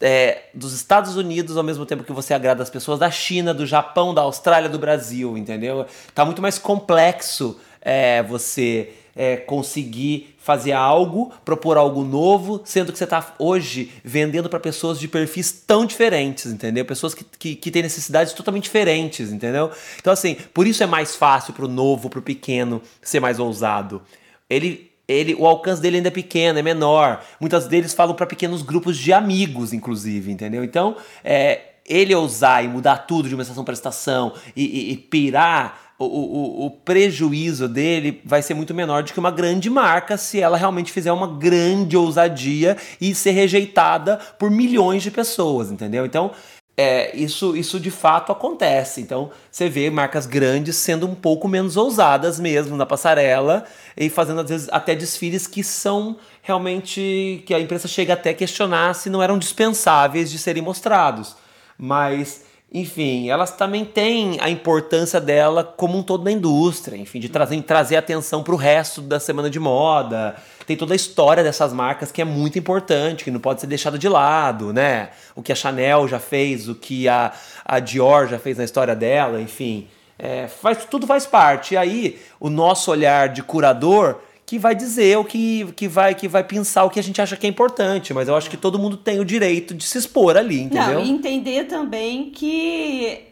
é, 0.00 0.44
dos 0.52 0.72
Estados 0.72 1.16
Unidos 1.16 1.56
ao 1.56 1.62
mesmo 1.62 1.86
tempo 1.86 2.04
que 2.04 2.12
você 2.12 2.34
agrada 2.34 2.62
as 2.62 2.70
pessoas 2.70 2.98
da 2.98 3.10
China, 3.10 3.54
do 3.54 3.66
Japão, 3.66 4.12
da 4.12 4.22
Austrália, 4.22 4.68
do 4.68 4.78
Brasil, 4.78 5.36
entendeu? 5.36 5.86
Tá 6.14 6.24
muito 6.24 6.42
mais 6.42 6.58
complexo 6.58 7.58
é, 7.80 8.22
você 8.22 8.90
é, 9.14 9.36
conseguir 9.36 10.34
fazer 10.38 10.72
algo, 10.72 11.32
propor 11.44 11.78
algo 11.78 12.04
novo, 12.04 12.60
sendo 12.64 12.92
que 12.92 12.98
você 12.98 13.04
está 13.04 13.34
hoje 13.38 13.90
vendendo 14.04 14.48
para 14.48 14.60
pessoas 14.60 15.00
de 15.00 15.08
perfis 15.08 15.50
tão 15.50 15.86
diferentes, 15.86 16.46
entendeu? 16.46 16.84
Pessoas 16.84 17.14
que, 17.14 17.24
que, 17.24 17.56
que 17.56 17.70
têm 17.70 17.82
necessidades 17.82 18.32
totalmente 18.34 18.64
diferentes, 18.64 19.32
entendeu? 19.32 19.70
Então, 19.98 20.12
assim, 20.12 20.36
por 20.52 20.66
isso 20.66 20.82
é 20.82 20.86
mais 20.86 21.16
fácil 21.16 21.54
para 21.54 21.64
o 21.64 21.68
novo, 21.68 22.10
para 22.10 22.18
o 22.18 22.22
pequeno 22.22 22.82
ser 23.00 23.18
mais 23.18 23.40
ousado. 23.40 24.02
Ele 24.48 24.92
ele, 25.08 25.34
o 25.34 25.46
alcance 25.46 25.80
dele 25.80 25.96
ainda 25.96 26.08
é 26.08 26.10
pequeno, 26.10 26.58
é 26.58 26.62
menor. 26.62 27.22
Muitas 27.40 27.66
deles 27.66 27.94
falam 27.94 28.14
para 28.14 28.26
pequenos 28.26 28.62
grupos 28.62 28.96
de 28.96 29.12
amigos, 29.12 29.72
inclusive, 29.72 30.32
entendeu? 30.32 30.64
Então, 30.64 30.96
é, 31.22 31.60
ele 31.88 32.14
ousar 32.14 32.64
e 32.64 32.68
mudar 32.68 32.98
tudo 32.98 33.28
de 33.28 33.34
uma 33.34 33.42
estação 33.42 33.64
para 33.64 33.74
estação 33.74 34.32
e, 34.54 34.64
e, 34.64 34.92
e 34.92 34.96
pirar 34.96 35.86
o, 35.98 36.04
o, 36.04 36.66
o, 36.66 36.70
prejuízo 36.70 37.66
dele 37.66 38.20
vai 38.22 38.42
ser 38.42 38.52
muito 38.52 38.74
menor 38.74 39.02
do 39.02 39.12
que 39.12 39.18
uma 39.18 39.30
grande 39.30 39.70
marca 39.70 40.18
se 40.18 40.38
ela 40.38 40.56
realmente 40.56 40.92
fizer 40.92 41.10
uma 41.10 41.26
grande 41.26 41.96
ousadia 41.96 42.76
e 43.00 43.14
ser 43.14 43.30
rejeitada 43.30 44.18
por 44.38 44.50
milhões 44.50 45.02
de 45.02 45.10
pessoas, 45.10 45.70
entendeu? 45.70 46.04
Então, 46.04 46.32
é, 46.76 47.16
isso, 47.16 47.56
isso 47.56 47.80
de 47.80 47.90
fato 47.90 48.30
acontece. 48.30 49.00
Então, 49.00 49.30
você 49.50 49.68
vê 49.68 49.88
marcas 49.88 50.26
grandes 50.26 50.76
sendo 50.76 51.06
um 51.06 51.14
pouco 51.14 51.48
menos 51.48 51.76
ousadas 51.76 52.38
mesmo 52.38 52.76
na 52.76 52.84
passarela 52.84 53.64
e 53.96 54.10
fazendo, 54.10 54.42
às 54.42 54.48
vezes, 54.50 54.68
até 54.70 54.94
desfiles 54.94 55.46
que 55.46 55.64
são 55.64 56.18
realmente. 56.42 57.42
que 57.46 57.54
a 57.54 57.60
imprensa 57.60 57.88
chega 57.88 58.12
até 58.12 58.30
a 58.30 58.34
questionar 58.34 58.94
se 58.94 59.08
não 59.08 59.22
eram 59.22 59.38
dispensáveis 59.38 60.30
de 60.30 60.38
serem 60.38 60.62
mostrados. 60.62 61.36
Mas 61.78 62.44
enfim, 62.78 63.30
elas 63.30 63.52
também 63.52 63.86
têm 63.86 64.36
a 64.38 64.50
importância 64.50 65.18
dela 65.18 65.64
como 65.64 65.96
um 65.96 66.02
todo 66.02 66.24
na 66.24 66.30
indústria, 66.30 66.94
enfim, 66.94 67.18
de 67.18 67.30
trazer, 67.30 67.62
trazer 67.62 67.96
atenção 67.96 68.42
para 68.42 68.52
o 68.52 68.56
resto 68.56 69.00
da 69.00 69.18
semana 69.18 69.48
de 69.48 69.58
moda. 69.58 70.36
Tem 70.66 70.76
toda 70.76 70.92
a 70.92 70.96
história 70.96 71.42
dessas 71.42 71.72
marcas 71.72 72.12
que 72.12 72.20
é 72.20 72.24
muito 72.24 72.58
importante, 72.58 73.24
que 73.24 73.30
não 73.30 73.40
pode 73.40 73.62
ser 73.62 73.66
deixada 73.66 73.98
de 73.98 74.06
lado, 74.10 74.74
né? 74.74 75.08
O 75.34 75.42
que 75.42 75.52
a 75.52 75.54
Chanel 75.54 76.06
já 76.06 76.18
fez, 76.18 76.68
o 76.68 76.74
que 76.74 77.08
a, 77.08 77.32
a 77.64 77.78
Dior 77.78 78.28
já 78.28 78.38
fez 78.38 78.58
na 78.58 78.64
história 78.64 78.94
dela, 78.94 79.40
enfim. 79.40 79.88
É, 80.18 80.46
faz, 80.46 80.84
tudo 80.84 81.06
faz 81.06 81.24
parte. 81.24 81.72
E 81.72 81.76
aí, 81.78 82.20
o 82.38 82.50
nosso 82.50 82.90
olhar 82.90 83.30
de 83.30 83.42
curador 83.42 84.20
que 84.46 84.58
vai 84.60 84.76
dizer 84.76 85.18
o 85.18 85.24
que, 85.24 85.70
que 85.72 85.88
vai 85.88 86.14
que 86.14 86.28
vai 86.28 86.44
pensar 86.44 86.84
o 86.84 86.90
que 86.90 87.00
a 87.00 87.02
gente 87.02 87.20
acha 87.20 87.36
que 87.36 87.46
é 87.46 87.50
importante, 87.50 88.14
mas 88.14 88.28
eu 88.28 88.36
acho 88.36 88.48
que 88.48 88.56
todo 88.56 88.78
mundo 88.78 88.96
tem 88.96 89.18
o 89.18 89.24
direito 89.24 89.74
de 89.74 89.82
se 89.82 89.98
expor 89.98 90.36
ali, 90.36 90.62
entendeu? 90.62 91.00
Não, 91.00 91.04
e 91.04 91.10
entender 91.10 91.64
também 91.64 92.30
que 92.30 93.24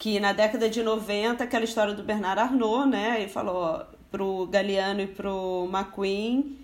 que 0.00 0.18
na 0.18 0.32
década 0.32 0.68
de 0.68 0.82
90, 0.82 1.44
aquela 1.44 1.64
história 1.64 1.94
do 1.94 2.02
Bernard 2.02 2.40
Arnault, 2.40 2.90
né, 2.90 3.20
ele 3.20 3.28
falou 3.28 3.82
pro 4.10 4.48
Galeano 4.48 5.00
e 5.00 5.06
pro 5.06 5.70
McQueen 5.72 6.58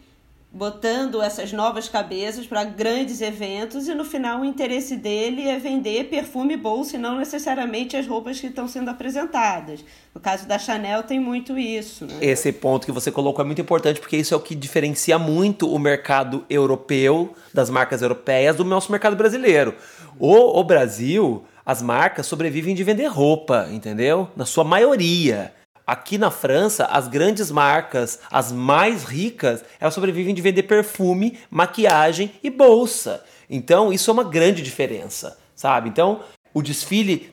botando 0.59 1.23
essas 1.23 1.53
novas 1.53 1.89
cabeças 1.89 2.45
para 2.45 2.65
grandes 2.65 3.21
eventos 3.21 3.87
e 3.87 3.95
no 3.95 4.05
final 4.05 4.41
o 4.41 4.45
interesse 4.45 4.97
dele 4.97 5.49
é 5.49 5.57
vender 5.57 6.11
perfume 6.11 6.57
bolsa 6.57 6.97
e 6.97 6.99
não 6.99 7.17
necessariamente 7.17 7.97
as 7.97 8.09
roupas 8.09 8.41
que 8.41 8.49
estão 8.49 8.67
sendo 8.67 8.91
apresentadas. 8.91 9.85
No 10.13 10.21
caso 10.21 10.49
da 10.49 10.59
Chanel 10.59 11.05
tem 11.05 11.21
muito 11.21 11.57
isso. 11.57 12.07
Né? 12.07 12.15
Esse 12.21 12.51
ponto 12.51 12.85
que 12.85 12.91
você 12.91 13.13
colocou 13.13 13.45
é 13.45 13.47
muito 13.47 13.61
importante 13.61 14.01
porque 14.01 14.17
isso 14.17 14.35
é 14.35 14.37
o 14.37 14.41
que 14.41 14.57
diferencia 14.57 15.17
muito 15.17 15.73
o 15.73 15.79
mercado 15.79 16.45
europeu 16.51 17.35
das 17.55 17.71
marcas 17.71 18.03
europeias 18.03 18.57
do 18.57 18.65
nosso 18.65 18.91
mercado 18.91 19.15
brasileiro. 19.15 19.77
O, 20.19 20.59
o 20.59 20.65
Brasil, 20.65 21.45
as 21.65 21.81
marcas 21.81 22.27
sobrevivem 22.27 22.75
de 22.75 22.83
vender 22.83 23.07
roupa, 23.07 23.69
entendeu? 23.71 24.29
Na 24.35 24.45
sua 24.45 24.65
maioria. 24.65 25.53
Aqui 25.89 26.19
na 26.19 26.31
França, 26.31 26.85
as 26.85 27.09
grandes 27.09 27.51
marcas, 27.51 28.21
as 28.31 28.53
mais 28.53 29.05
ricas, 29.05 29.65
elas 29.81 29.95
sobrevivem 29.95 30.35
de 30.35 30.43
vender 30.43 30.65
perfume, 30.65 31.39
maquiagem 31.51 32.31
e 32.45 32.51
bolsa. 32.51 33.25
Então, 33.49 33.91
isso 33.91 34.11
é 34.11 34.13
uma 34.13 34.25
grande 34.25 34.61
diferença, 34.61 35.39
sabe? 35.57 35.89
Então, 35.89 36.21
o 36.53 36.61
desfile 36.61 37.33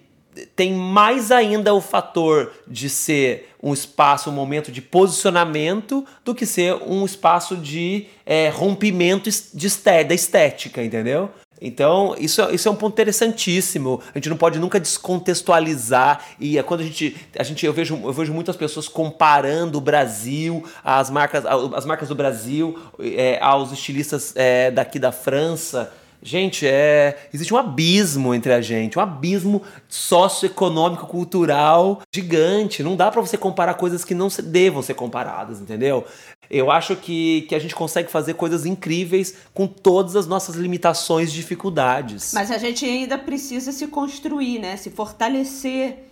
tem 0.55 0.71
mais 0.71 1.33
ainda 1.33 1.73
o 1.73 1.81
fator 1.81 2.53
de 2.65 2.89
ser 2.89 3.49
um 3.61 3.73
espaço, 3.73 4.29
um 4.29 4.33
momento 4.33 4.71
de 4.71 4.81
posicionamento, 4.81 6.05
do 6.23 6.33
que 6.33 6.45
ser 6.45 6.75
um 6.87 7.03
espaço 7.03 7.57
de 7.57 8.07
é, 8.25 8.47
rompimento 8.47 9.29
de 9.53 9.67
da 10.07 10.13
estética, 10.13 10.81
entendeu? 10.81 11.29
Então, 11.61 12.15
isso, 12.19 12.41
isso 12.51 12.67
é 12.67 12.71
um 12.71 12.75
ponto 12.75 12.93
interessantíssimo. 12.93 14.01
A 14.13 14.17
gente 14.17 14.29
não 14.29 14.37
pode 14.37 14.59
nunca 14.59 14.79
descontextualizar. 14.79 16.23
E 16.39 16.57
é 16.57 16.63
quando 16.63 16.81
a 16.81 16.83
gente. 16.83 17.15
A 17.37 17.43
gente 17.43 17.65
eu, 17.65 17.73
vejo, 17.73 17.99
eu 18.03 18.13
vejo 18.13 18.33
muitas 18.33 18.55
pessoas 18.55 18.87
comparando 18.87 19.77
o 19.77 19.81
Brasil, 19.81 20.63
as 20.83 21.09
marcas, 21.09 21.45
as 21.45 21.85
marcas 21.85 22.09
do 22.09 22.15
Brasil, 22.15 22.77
é, 22.99 23.39
aos 23.41 23.71
estilistas 23.71 24.33
é, 24.35 24.69
daqui 24.69 24.99
da 24.99 25.11
França. 25.11 25.91
Gente, 26.25 26.65
é, 26.65 27.29
existe 27.31 27.53
um 27.53 27.57
abismo 27.57 28.33
entre 28.33 28.51
a 28.51 28.59
gente, 28.59 28.97
um 28.97 29.01
abismo 29.01 29.61
socioeconômico, 29.87 31.05
cultural 31.05 32.01
gigante. 32.11 32.81
Não 32.81 32.95
dá 32.95 33.11
para 33.11 33.21
você 33.21 33.37
comparar 33.37 33.75
coisas 33.75 34.03
que 34.03 34.15
não 34.15 34.27
devam 34.43 34.81
ser 34.81 34.95
comparadas, 34.95 35.61
entendeu? 35.61 36.03
Eu 36.49 36.71
acho 36.71 36.95
que, 36.95 37.41
que 37.43 37.55
a 37.55 37.59
gente 37.59 37.75
consegue 37.75 38.11
fazer 38.11 38.35
coisas 38.35 38.65
incríveis 38.65 39.35
com 39.53 39.67
todas 39.67 40.15
as 40.15 40.27
nossas 40.27 40.55
limitações 40.55 41.29
e 41.29 41.33
dificuldades. 41.33 42.33
Mas 42.33 42.51
a 42.51 42.57
gente 42.57 42.85
ainda 42.85 43.17
precisa 43.17 43.71
se 43.71 43.87
construir, 43.87 44.59
né? 44.59 44.77
Se 44.77 44.89
fortalecer. 44.89 46.05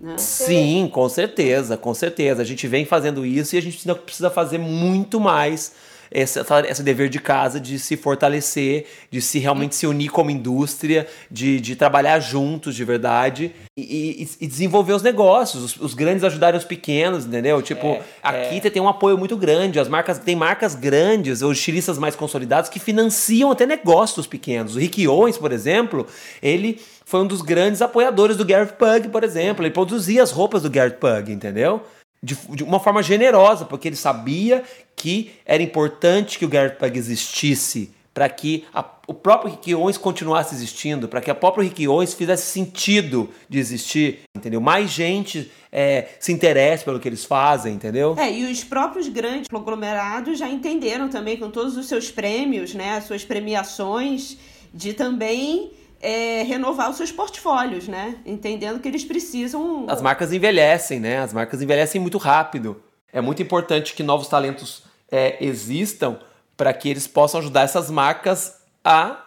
Né? 0.00 0.16
Sim, 0.16 0.88
com 0.92 1.08
certeza, 1.08 1.76
com 1.76 1.92
certeza. 1.92 2.42
A 2.42 2.44
gente 2.44 2.66
vem 2.66 2.84
fazendo 2.84 3.26
isso 3.26 3.54
e 3.54 3.58
a 3.58 3.62
gente 3.62 3.86
precisa 4.04 4.30
fazer 4.30 4.58
muito 4.58 5.20
mais 5.20 5.72
esse, 6.10 6.40
esse 6.68 6.82
dever 6.82 7.08
de 7.08 7.18
casa 7.18 7.60
de 7.60 7.78
se 7.78 7.96
fortalecer, 7.96 8.86
de 9.10 9.20
se 9.20 9.38
realmente 9.38 9.76
se 9.76 9.86
unir 9.86 10.10
como 10.10 10.30
indústria, 10.30 11.06
de, 11.30 11.60
de 11.60 11.76
trabalhar 11.76 12.18
juntos 12.20 12.74
de 12.74 12.84
verdade 12.84 13.52
e, 13.76 14.28
e, 14.40 14.44
e 14.44 14.46
desenvolver 14.46 14.92
os 14.92 15.02
negócios, 15.02 15.62
os, 15.62 15.76
os, 15.76 15.94
grandes 15.94 16.24
ajudarem 16.24 16.58
os 16.58 16.64
pequenos, 16.64 17.24
entendeu? 17.26 17.62
Tipo, 17.62 17.86
é, 17.86 18.02
a 18.22 18.34
é. 18.34 18.60
Tem 18.70 18.82
um 18.82 18.88
apoio 18.88 19.16
muito 19.16 19.36
grande, 19.36 19.80
as 19.80 19.88
marcas 19.88 20.18
tem 20.18 20.36
marcas 20.36 20.74
grandes, 20.74 21.42
os 21.42 21.56
estilistas 21.56 21.98
mais 21.98 22.14
consolidados 22.14 22.68
que 22.70 22.78
financiam 22.78 23.50
até 23.50 23.66
negócios 23.66 24.26
pequenos. 24.26 24.76
O 24.76 24.78
Rick 24.78 25.06
Owens, 25.08 25.38
por 25.38 25.50
exemplo, 25.50 26.06
ele 26.42 26.80
foi 27.04 27.20
um 27.20 27.26
dos 27.26 27.42
grandes 27.42 27.82
apoiadores 27.82 28.36
do 28.36 28.44
Gareth 28.44 28.74
Pug, 28.78 29.08
por 29.08 29.24
exemplo. 29.24 29.64
Ele 29.64 29.72
produzia 29.72 30.22
as 30.22 30.30
roupas 30.30 30.62
do 30.62 30.70
Gareth 30.70 30.98
Pug, 31.00 31.32
entendeu? 31.32 31.82
De, 32.22 32.36
de, 32.50 32.64
uma 32.64 32.78
forma 32.78 33.02
generosa, 33.02 33.64
porque 33.64 33.88
ele 33.88 33.96
sabia 33.96 34.62
que 34.94 35.32
era 35.46 35.62
importante 35.62 36.38
que 36.38 36.44
o 36.44 36.48
Garrett 36.48 36.76
Pug 36.76 36.98
existisse 36.98 37.92
para 38.12 38.28
que 38.28 38.64
a, 38.74 38.84
o 39.06 39.14
próprio 39.14 39.52
Rick 39.52 39.74
Owens 39.74 39.96
continuasse 39.96 40.54
existindo, 40.54 41.08
para 41.08 41.20
que 41.20 41.30
a 41.30 41.34
própria 41.34 41.62
Rick 41.62 41.86
Owens 41.86 42.12
fizesse 42.12 42.50
sentido 42.50 43.30
de 43.48 43.58
existir, 43.58 44.20
entendeu? 44.36 44.60
Mais 44.60 44.90
gente 44.90 45.50
é, 45.70 46.08
se 46.18 46.32
interesse 46.32 46.84
pelo 46.84 46.98
que 46.98 47.08
eles 47.08 47.24
fazem, 47.24 47.74
entendeu? 47.74 48.16
É, 48.18 48.30
e 48.30 48.50
os 48.50 48.64
próprios 48.64 49.08
grandes 49.08 49.48
conglomerados 49.48 50.38
já 50.38 50.48
entenderam 50.48 51.08
também 51.08 51.36
com 51.36 51.50
todos 51.50 51.76
os 51.76 51.86
seus 51.86 52.10
prêmios, 52.10 52.74
né, 52.74 52.96
as 52.96 53.04
suas 53.04 53.24
premiações, 53.24 54.36
de 54.74 54.92
também 54.92 55.70
é, 56.00 56.42
renovar 56.42 56.90
os 56.90 56.96
seus 56.96 57.12
portfólios, 57.12 57.86
né? 57.86 58.16
Entendendo 58.24 58.80
que 58.80 58.88
eles 58.88 59.04
precisam. 59.04 59.86
As 59.88 60.00
marcas 60.00 60.32
envelhecem, 60.32 60.98
né? 60.98 61.18
As 61.18 61.32
marcas 61.32 61.60
envelhecem 61.60 62.00
muito 62.00 62.18
rápido. 62.18 62.82
É 63.12 63.20
muito 63.20 63.42
importante 63.42 63.94
que 63.94 64.02
novos 64.02 64.28
talentos 64.28 64.84
é, 65.10 65.36
existam 65.44 66.18
para 66.56 66.72
que 66.72 66.88
eles 66.88 67.06
possam 67.06 67.40
ajudar 67.40 67.62
essas 67.62 67.90
marcas 67.90 68.60
a 68.84 69.26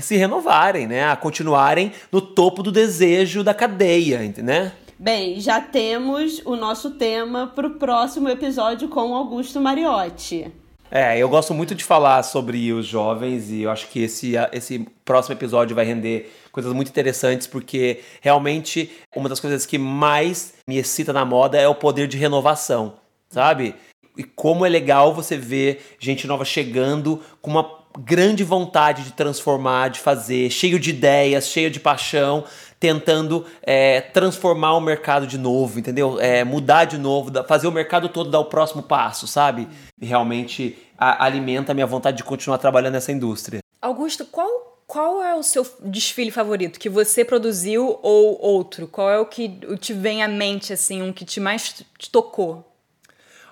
se 0.00 0.16
renovarem, 0.16 0.86
né? 0.86 1.08
A 1.08 1.16
continuarem 1.16 1.92
no 2.10 2.20
topo 2.20 2.62
do 2.62 2.72
desejo 2.72 3.44
da 3.44 3.54
cadeia, 3.54 4.20
né? 4.38 4.72
Bem, 4.98 5.40
já 5.40 5.60
temos 5.60 6.42
o 6.44 6.56
nosso 6.56 6.92
tema 6.92 7.46
para 7.46 7.68
o 7.68 7.74
próximo 7.74 8.28
episódio 8.28 8.88
com 8.88 9.14
Augusto 9.14 9.60
Mariotti. 9.60 10.52
É, 10.90 11.18
eu 11.18 11.28
gosto 11.28 11.52
muito 11.52 11.74
de 11.74 11.84
falar 11.84 12.22
sobre 12.22 12.72
os 12.72 12.86
jovens 12.86 13.50
e 13.50 13.62
eu 13.62 13.70
acho 13.70 13.88
que 13.88 14.02
esse, 14.02 14.32
esse 14.52 14.86
próximo 15.04 15.34
episódio 15.34 15.76
vai 15.76 15.84
render 15.84 16.32
coisas 16.50 16.72
muito 16.72 16.88
interessantes, 16.88 17.46
porque 17.46 18.00
realmente 18.22 18.90
uma 19.14 19.28
das 19.28 19.38
coisas 19.38 19.66
que 19.66 19.76
mais 19.76 20.54
me 20.66 20.78
excita 20.78 21.12
na 21.12 21.26
moda 21.26 21.58
é 21.58 21.68
o 21.68 21.74
poder 21.74 22.08
de 22.08 22.16
renovação, 22.16 22.94
sabe? 23.28 23.74
E 24.16 24.24
como 24.24 24.64
é 24.64 24.68
legal 24.68 25.14
você 25.14 25.36
ver 25.36 25.96
gente 26.00 26.26
nova 26.26 26.44
chegando 26.44 27.22
com 27.42 27.50
uma 27.50 27.78
grande 27.98 28.42
vontade 28.42 29.04
de 29.04 29.12
transformar, 29.12 29.88
de 29.88 30.00
fazer, 30.00 30.50
cheio 30.50 30.78
de 30.78 30.90
ideias, 30.90 31.48
cheio 31.48 31.70
de 31.70 31.80
paixão, 31.80 32.44
tentando 32.80 33.44
é, 33.62 34.00
transformar 34.00 34.74
o 34.74 34.80
mercado 34.80 35.26
de 35.26 35.36
novo, 35.36 35.78
entendeu? 35.78 36.20
É, 36.20 36.44
mudar 36.44 36.84
de 36.84 36.98
novo, 36.98 37.32
fazer 37.44 37.66
o 37.66 37.72
mercado 37.72 38.08
todo 38.08 38.30
dar 38.30 38.40
o 38.40 38.44
próximo 38.44 38.82
passo, 38.82 39.26
sabe? 39.26 39.68
E 40.00 40.06
realmente 40.06 40.78
a, 40.96 41.24
alimenta 41.24 41.72
a 41.72 41.74
minha 41.74 41.86
vontade 41.86 42.16
de 42.18 42.24
continuar 42.24 42.58
trabalhando 42.58 42.94
nessa 42.94 43.12
indústria. 43.12 43.60
Augusto, 43.80 44.24
qual 44.24 44.68
qual 44.86 45.22
é 45.22 45.34
o 45.34 45.42
seu 45.42 45.66
desfile 45.84 46.30
favorito 46.30 46.80
que 46.80 46.88
você 46.88 47.22
produziu 47.22 47.98
ou 48.02 48.40
outro? 48.40 48.88
Qual 48.88 49.10
é 49.10 49.18
o 49.18 49.26
que 49.26 49.50
te 49.78 49.92
vem 49.92 50.22
à 50.22 50.28
mente 50.28 50.72
assim, 50.72 51.02
um 51.02 51.12
que 51.12 51.26
te 51.26 51.38
mais 51.38 51.84
te 51.98 52.10
tocou? 52.10 52.64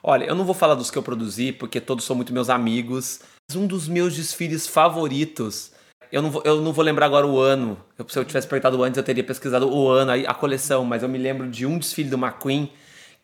Olha, 0.03 0.25
eu 0.25 0.35
não 0.35 0.47
vou 0.47 0.55
falar 0.55 0.75
dos 0.75 0.91
que 0.91 0.97
eu 0.97 1.03
produzi 1.03 1.53
porque 1.53 1.79
todos 1.79 2.07
são 2.07 2.17
muito 2.17 2.33
meus 2.33 2.49
amigos. 2.49 3.21
Um 3.55 3.67
dos 3.67 3.87
meus 3.87 4.17
desfiles 4.17 4.67
favoritos 4.67 5.73
eu 6.11 6.23
não, 6.23 6.31
vou, 6.31 6.43
eu 6.45 6.61
não 6.61 6.73
vou 6.73 6.85
lembrar 6.85 7.07
agora 7.07 7.27
o 7.27 7.39
ano. 7.39 7.79
Eu, 7.99 8.09
se 8.09 8.19
eu 8.19 8.25
tivesse 8.25 8.47
perguntado 8.47 8.83
antes, 8.83 8.97
eu 8.97 9.05
teria 9.05 9.25
pesquisado 9.25 9.69
o 9.69 9.89
ano, 9.89 10.13
a, 10.13 10.15
a 10.31 10.35
coleção, 10.35 10.85
mas 10.85 11.03
eu 11.03 11.09
me 11.09 11.19
lembro 11.19 11.49
de 11.49 11.67
um 11.67 11.79
desfile 11.79 12.09
do 12.09 12.17
McQueen 12.17 12.71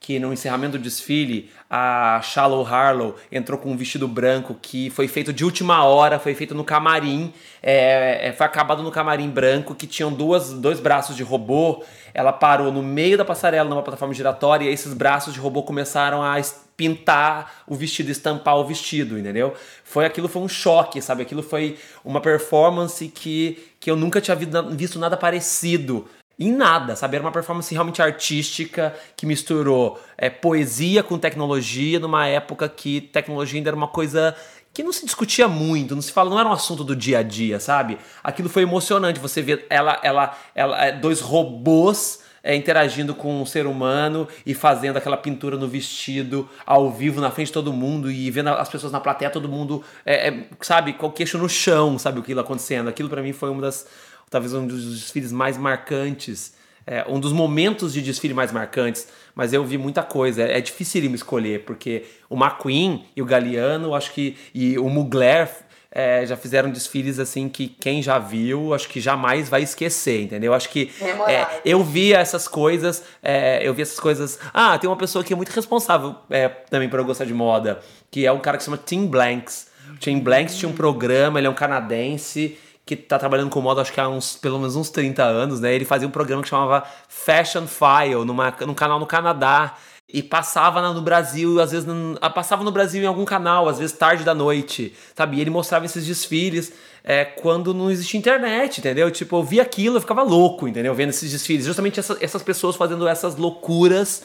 que 0.03 0.19
no 0.19 0.33
encerramento 0.33 0.77
do 0.77 0.83
desfile 0.83 1.49
a 1.71 2.21
Shallow 2.23 2.67
Harlow 2.67 3.15
entrou 3.31 3.57
com 3.57 3.71
um 3.71 3.77
vestido 3.77 4.09
branco 4.09 4.59
que 4.61 4.91
foi 4.91 5.07
feito 5.07 5.33
de 5.33 5.45
última 5.45 5.85
hora, 5.85 6.19
foi 6.19 6.35
feito 6.35 6.57
no 6.57 6.65
camarim, 6.65 7.33
é, 7.63 8.29
é, 8.29 8.33
foi 8.33 8.45
acabado 8.45 8.83
no 8.83 8.91
camarim 8.91 9.31
branco 9.31 9.77
que 9.77 9.87
tinham 9.87 10.13
duas, 10.13 10.53
dois 10.53 10.81
braços 10.81 11.17
de 11.17 11.23
robô. 11.23 11.85
Ela 12.13 12.33
parou 12.33 12.73
no 12.73 12.83
meio 12.83 13.17
da 13.17 13.25
passarela 13.25 13.69
numa 13.69 13.83
plataforma 13.83 14.13
giratória 14.13 14.69
e 14.69 14.73
esses 14.73 14.93
braços 14.93 15.33
de 15.33 15.39
robô 15.39 15.63
começaram 15.63 16.21
a 16.21 16.37
pintar 16.83 17.63
o 17.65 17.77
vestido, 17.77 18.11
estampar 18.11 18.57
o 18.57 18.65
vestido, 18.65 19.17
entendeu? 19.17 19.55
Foi 19.85 20.05
aquilo 20.05 20.27
foi 20.27 20.43
um 20.43 20.49
choque, 20.49 21.01
sabe? 21.01 21.23
Aquilo 21.23 21.43
foi 21.43 21.79
uma 22.05 22.21
performance 22.21 23.07
que, 23.07 23.73
que 23.79 23.89
eu 23.89 23.95
nunca 23.95 24.21
tinha 24.21 24.37
visto 24.37 24.99
nada 24.99 25.17
parecido 25.17 26.09
em 26.37 26.51
nada, 26.51 26.97
sabe? 26.97 27.15
Era 27.15 27.25
uma 27.25 27.31
performance 27.31 27.73
realmente 27.73 28.03
artística 28.03 28.93
que 29.17 29.25
misturou 29.25 30.01
é, 30.19 30.29
poesia 30.29 31.05
com 31.05 31.17
tecnologia 31.19 32.01
numa 32.01 32.27
época 32.27 32.69
que 32.69 33.01
tecnologia 33.01 33.61
ainda 33.61 33.71
era 33.71 33.77
uma 33.77 33.87
coisa 33.87 34.35
que 34.75 34.83
não 34.83 34.93
se 34.93 35.05
discutia 35.05 35.47
muito, 35.47 35.95
não 35.95 36.03
se 36.03 36.11
fala, 36.11 36.31
não 36.31 36.41
era 36.41 36.49
um 36.49 36.53
assunto 36.53 36.83
do 36.83 36.97
dia 36.97 37.19
a 37.19 37.23
dia, 37.23 37.61
sabe? 37.61 37.97
Aquilo 38.25 38.49
foi 38.49 38.63
emocionante, 38.63 39.21
você 39.21 39.41
vê 39.41 39.65
ela, 39.71 40.01
ela, 40.03 40.37
ela, 40.53 40.85
é, 40.85 40.91
dois 40.91 41.21
robôs 41.21 42.22
é, 42.43 42.55
interagindo 42.55 43.15
com 43.15 43.41
um 43.41 43.47
ser 43.47 43.67
humano 43.67 44.27
e 44.45 44.55
fazendo 44.55 44.97
aquela 44.97 45.17
pintura 45.17 45.57
no 45.57 45.69
vestido 45.69 46.49
ao 46.67 46.91
vivo 46.91 47.21
na 47.21 47.31
frente 47.31 47.49
de 47.49 47.53
todo 47.53 47.73
mundo 47.73 48.11
e 48.11 48.31
vendo 48.31 48.49
as 48.51 48.69
pessoas 48.69 48.93
na 48.93 49.01
plateia, 49.01 49.31
todo 49.31 49.49
mundo, 49.49 49.83
é, 50.05 50.29
é, 50.29 50.45
sabe, 50.61 50.93
com 50.95 51.07
o 51.07 51.13
queixo 51.13 51.39
no 51.39 51.49
chão, 51.49 51.99
sabe 51.99 52.19
o 52.19 52.23
que 52.23 52.33
acontecendo. 52.41 52.89
Aquilo 52.89 53.09
para 53.09 53.23
mim 53.23 53.33
foi 53.33 53.51
uma 53.51 53.63
das, 53.63 53.87
talvez 54.29 54.53
um 54.55 54.67
dos 54.67 55.01
desfiles 55.01 55.31
mais 55.31 55.57
marcantes, 55.57 56.55
é, 56.87 57.05
um 57.09 57.21
dos 57.21 57.33
momentos 57.33 57.93
de 57.93 58.03
desfile 58.03 58.35
mais 58.35 58.51
marcantes, 58.51 59.07
mas 59.35 59.53
eu 59.53 59.65
vi 59.65 59.79
muita 59.79 60.03
coisa. 60.03 60.43
É, 60.43 60.59
é 60.59 60.61
me 61.09 61.15
escolher, 61.15 61.65
porque 61.65 62.05
o 62.29 62.37
McQueen 62.37 63.05
e 63.15 63.23
o 63.23 63.25
Galeano, 63.25 63.95
acho 63.95 64.13
que, 64.13 64.37
e 64.53 64.79
o 64.79 64.89
Mugler 64.89 65.49
é, 65.95 66.25
já 66.25 66.37
fizeram 66.37 66.71
desfiles 66.71 67.19
assim 67.19 67.49
que 67.49 67.69
quem 67.69 68.03
já 68.03 68.19
viu, 68.19 68.73
acho 68.73 68.89
que 68.89 69.01
jamais 69.01 69.49
vai 69.49 69.63
esquecer, 69.63 70.23
entendeu? 70.23 70.55
Acho 70.55 70.71
que 70.71 70.91
é, 71.29 71.47
eu 71.65 71.85
via 71.85 72.19
essas 72.19 72.49
coisas, 72.49 73.03
é, 73.23 73.61
eu 73.63 73.75
vi 73.75 73.83
essas 73.83 74.01
coisas. 74.01 74.39
Ah, 74.55 74.79
tem 74.79 74.89
uma 74.89 74.97
pessoa 74.97 75.23
que 75.23 75.33
é 75.33 75.37
muito 75.37 75.51
responsável 75.51 76.17
é, 76.31 76.49
também 76.49 76.89
por 76.89 76.99
eu 76.99 77.05
gostar 77.05 77.27
de 77.27 77.35
moda, 77.35 77.81
que 78.11 78.25
é 78.25 78.33
um 78.33 78.41
cara 78.41 78.57
que 78.57 78.63
se 78.63 78.71
chama 78.71 78.81
Tim 78.85 79.07
Blanks. 79.07 79.71
O 80.01 80.03
Shane 80.03 80.21
Blanks 80.21 80.57
tinha 80.57 80.69
um 80.69 80.75
programa, 80.75 81.39
ele 81.39 81.47
é 81.47 81.51
um 81.51 81.55
canadense 81.55 82.59
que 82.85 82.97
tá 82.97 83.19
trabalhando 83.19 83.51
com 83.51 83.61
moda 83.61 83.81
acho 83.81 83.93
que 83.93 84.01
há 84.01 84.09
uns, 84.09 84.37
pelo 84.37 84.59
menos 84.59 84.75
uns 84.75 84.91
30 84.91 85.23
anos, 85.23 85.61
né? 85.61 85.73
Ele 85.73 85.85
fazia 85.85 86.09
um 86.09 86.11
programa 86.11 86.43
que 86.43 86.49
chamava 86.49 86.85
Fashion 87.09 87.67
File, 87.67 88.25
numa, 88.25 88.53
num 88.67 88.75
canal 88.75 88.99
no 88.99 89.07
Canadá. 89.07 89.77
E 90.13 90.23
passava 90.23 90.93
no 90.93 91.01
Brasil, 91.01 91.59
às 91.59 91.73
vezes 91.73 91.89
passava 92.35 92.63
no 92.63 92.71
Brasil 92.71 93.03
em 93.03 93.07
algum 93.07 93.25
canal, 93.25 93.69
às 93.69 93.79
vezes 93.79 93.97
tarde 93.97 94.25
da 94.25 94.35
noite, 94.35 94.95
sabe? 95.15 95.39
E 95.39 95.41
ele 95.41 95.49
mostrava 95.49 95.87
esses 95.87 96.05
desfiles 96.05 96.73
é, 97.03 97.25
quando 97.25 97.73
não 97.73 97.91
existia 97.91 98.19
internet, 98.19 98.79
entendeu? 98.79 99.11
Tipo, 99.11 99.37
eu 99.37 99.43
via 99.43 99.63
aquilo, 99.63 99.97
eu 99.97 100.01
ficava 100.01 100.23
louco, 100.23 100.69
entendeu? 100.69 100.95
Vendo 100.95 101.11
esses 101.11 101.31
desfiles. 101.31 101.65
Justamente 101.65 101.99
essa, 101.99 102.17
essas 102.21 102.43
pessoas 102.43 102.77
fazendo 102.77 103.09
essas 103.09 103.37
loucuras 103.37 104.23